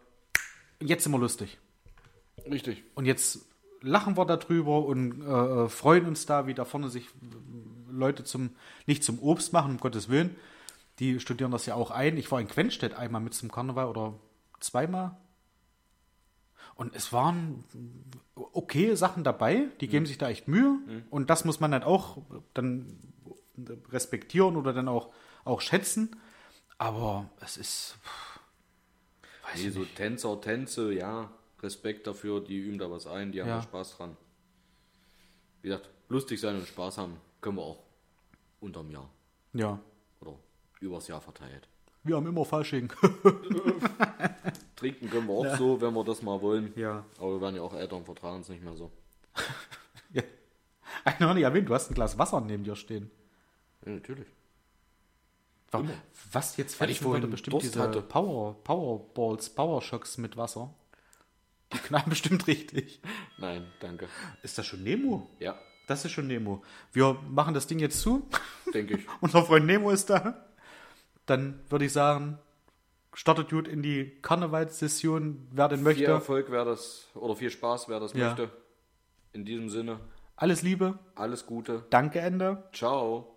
äh, 0.81 0.85
jetzt 0.85 1.05
sind 1.05 1.13
wir 1.13 1.19
lustig. 1.21 1.57
Richtig. 2.51 2.83
Und 2.97 3.05
jetzt 3.05 3.47
lachen 3.81 4.17
wir 4.17 4.27
darüber 4.27 4.85
und 4.85 5.23
äh, 5.23 5.69
freuen 5.69 6.07
uns 6.07 6.27
da, 6.27 6.49
wie 6.49 6.55
da 6.55 6.65
vorne 6.65 6.89
sich 6.89 7.05
äh, 7.05 7.93
Leute 7.93 8.25
zum, 8.25 8.57
nicht 8.87 9.05
zum 9.05 9.21
Obst 9.21 9.53
machen, 9.53 9.71
um 9.71 9.79
Gottes 9.79 10.09
Willen. 10.09 10.35
Die 10.99 11.21
studieren 11.21 11.53
das 11.53 11.65
ja 11.65 11.77
auch 11.77 11.93
ein. 11.93 12.17
Ich 12.17 12.33
war 12.33 12.41
in 12.41 12.49
Quenstedt 12.49 12.95
einmal 12.95 13.21
mit 13.21 13.33
zum 13.35 13.53
Karneval 13.53 13.87
oder 13.87 14.15
zweimal. 14.59 15.17
Und 16.75 16.97
es 16.97 17.13
waren 17.13 17.63
okay 18.35 18.97
Sachen 18.97 19.23
dabei, 19.23 19.69
die 19.81 19.87
geben 19.87 20.07
sich 20.07 20.19
da 20.19 20.29
echt 20.29 20.49
Mühe. 20.49 20.79
Und 21.09 21.31
das 21.31 21.45
muss 21.45 21.61
man 21.61 21.71
dann 21.71 21.85
auch 21.85 22.19
dann 22.53 22.99
respektieren 23.91 24.57
oder 24.57 24.73
dann 24.73 24.89
auch, 24.89 25.13
auch 25.45 25.61
schätzen. 25.61 26.17
Aber 26.79 27.31
es 27.41 27.57
ist. 27.57 27.97
Weiß 29.53 29.63
Nee, 29.63 29.71
so 29.71 29.81
nicht. 29.81 29.97
Tänzer, 29.97 30.41
Tänze, 30.41 30.93
ja, 30.93 31.31
Respekt 31.63 32.07
dafür, 32.07 32.41
die 32.43 32.57
üben 32.59 32.79
da 32.79 32.91
was 32.91 33.07
ein, 33.07 33.33
die 33.33 33.41
haben 33.41 33.49
Ja. 33.49 33.57
da 33.57 33.63
Spaß 33.63 33.97
dran. 33.97 34.17
Wie 35.63 35.69
gesagt, 35.69 35.89
lustig 36.09 36.41
sein 36.41 36.57
und 36.57 36.67
Spaß 36.67 36.99
haben 36.99 37.17
können 37.41 37.57
wir 37.57 37.63
auch 37.63 37.83
unterm 38.61 38.91
Jahr 38.91 39.11
Ja. 39.53 39.79
oder 40.21 40.37
übers 40.81 41.07
Jahr 41.09 41.21
verteilt. 41.21 41.69
Wir 42.03 42.17
haben 42.17 42.27
immer 42.27 42.45
Fasching. 42.47 42.91
Trinken 44.77 45.11
können 45.11 45.27
wir 45.27 45.35
auch 45.35 45.57
so, 45.59 45.81
wenn 45.81 45.93
wir 45.93 46.05
das 46.05 46.23
mal 46.23 46.41
wollen. 46.41 46.73
Ja. 46.77 47.05
Aber 47.19 47.35
wir 47.35 47.41
werden 47.43 47.57
ja 47.57 47.63
auch 47.63 47.75
älter 47.75 47.97
und 47.97 48.05
vertragen 48.05 48.41
es 48.41 48.49
nicht 48.49 48.63
mehr 48.63 48.75
so. 48.77 48.91
Ja. 50.13 50.23
Ich 51.07 51.21
noch 51.21 51.35
nicht 51.35 51.45
erwähnt, 51.45 51.69
du 51.69 51.75
hast 51.75 51.89
ein 51.91 51.95
Glas 51.95 52.19
Wasser 52.19 52.41
neben 52.41 52.65
dir 52.65 52.75
stehen. 52.75 53.11
Ja, 53.87 53.93
natürlich. 53.93 54.27
Wa- 55.73 55.85
Was 56.33 56.57
jetzt 56.57 56.73
ich 56.73 56.77
fertig 56.79 57.03
wurde, 57.03 57.13
vorhin 57.19 57.31
bestimmt 57.31 57.55
Durst 57.55 57.67
diese 57.67 57.81
hatte. 57.83 58.03
Power, 58.03 58.55
Powerballs, 58.65 59.51
Powershocks 59.51 60.19
mit 60.19 60.37
Wasser. 60.37 60.75
Die 61.73 61.79
knallen 61.79 62.05
bestimmt 62.09 62.47
richtig. 62.47 63.01
Nein, 63.39 63.67
danke. 63.81 64.09
Ist 64.43 64.59
das 64.59 64.67
schon 64.67 64.83
Nemo? 64.83 65.29
Ja, 65.39 65.57
Das 65.87 66.05
ist 66.05 66.13
schon 66.13 66.27
Nemo. 66.27 66.63
Wir 66.93 67.15
machen 67.29 67.55
das 67.55 67.67
Ding 67.67 67.79
jetzt 67.79 68.01
zu. 68.01 68.29
denke 68.75 68.97
ich. 68.97 69.07
Unser 69.21 69.45
Freund 69.45 69.67
Nemo 69.67 69.91
ist 69.91 70.11
da. 70.11 70.47
Dann 71.27 71.61
würde 71.69 71.85
ich 71.85 71.93
sagen, 71.93 72.39
startet 73.13 73.51
gut 73.51 73.69
in 73.69 73.83
die 73.83 74.19
Karnevalssession, 74.23 75.47
wer 75.53 75.69
denn 75.69 75.83
möchte. 75.85 76.01
Viel 76.05 76.11
Erfolg, 76.11 76.47
wer 76.51 76.65
das, 76.65 77.07
oder 77.15 77.37
viel 77.37 77.51
Spaß, 77.51 77.89
wer 77.89 78.01
das 78.01 78.13
Ja. 78.15 78.29
möchte. 78.29 78.51
In 79.33 79.45
diesem 79.45 79.69
Sinne, 79.71 80.01
Alles 80.35 80.63
Liebe, 80.63 80.99
alles 81.15 81.47
Gute. 81.47 81.85
danke 81.91 82.19
Ende. 82.19 82.65
Ciao. 82.73 83.37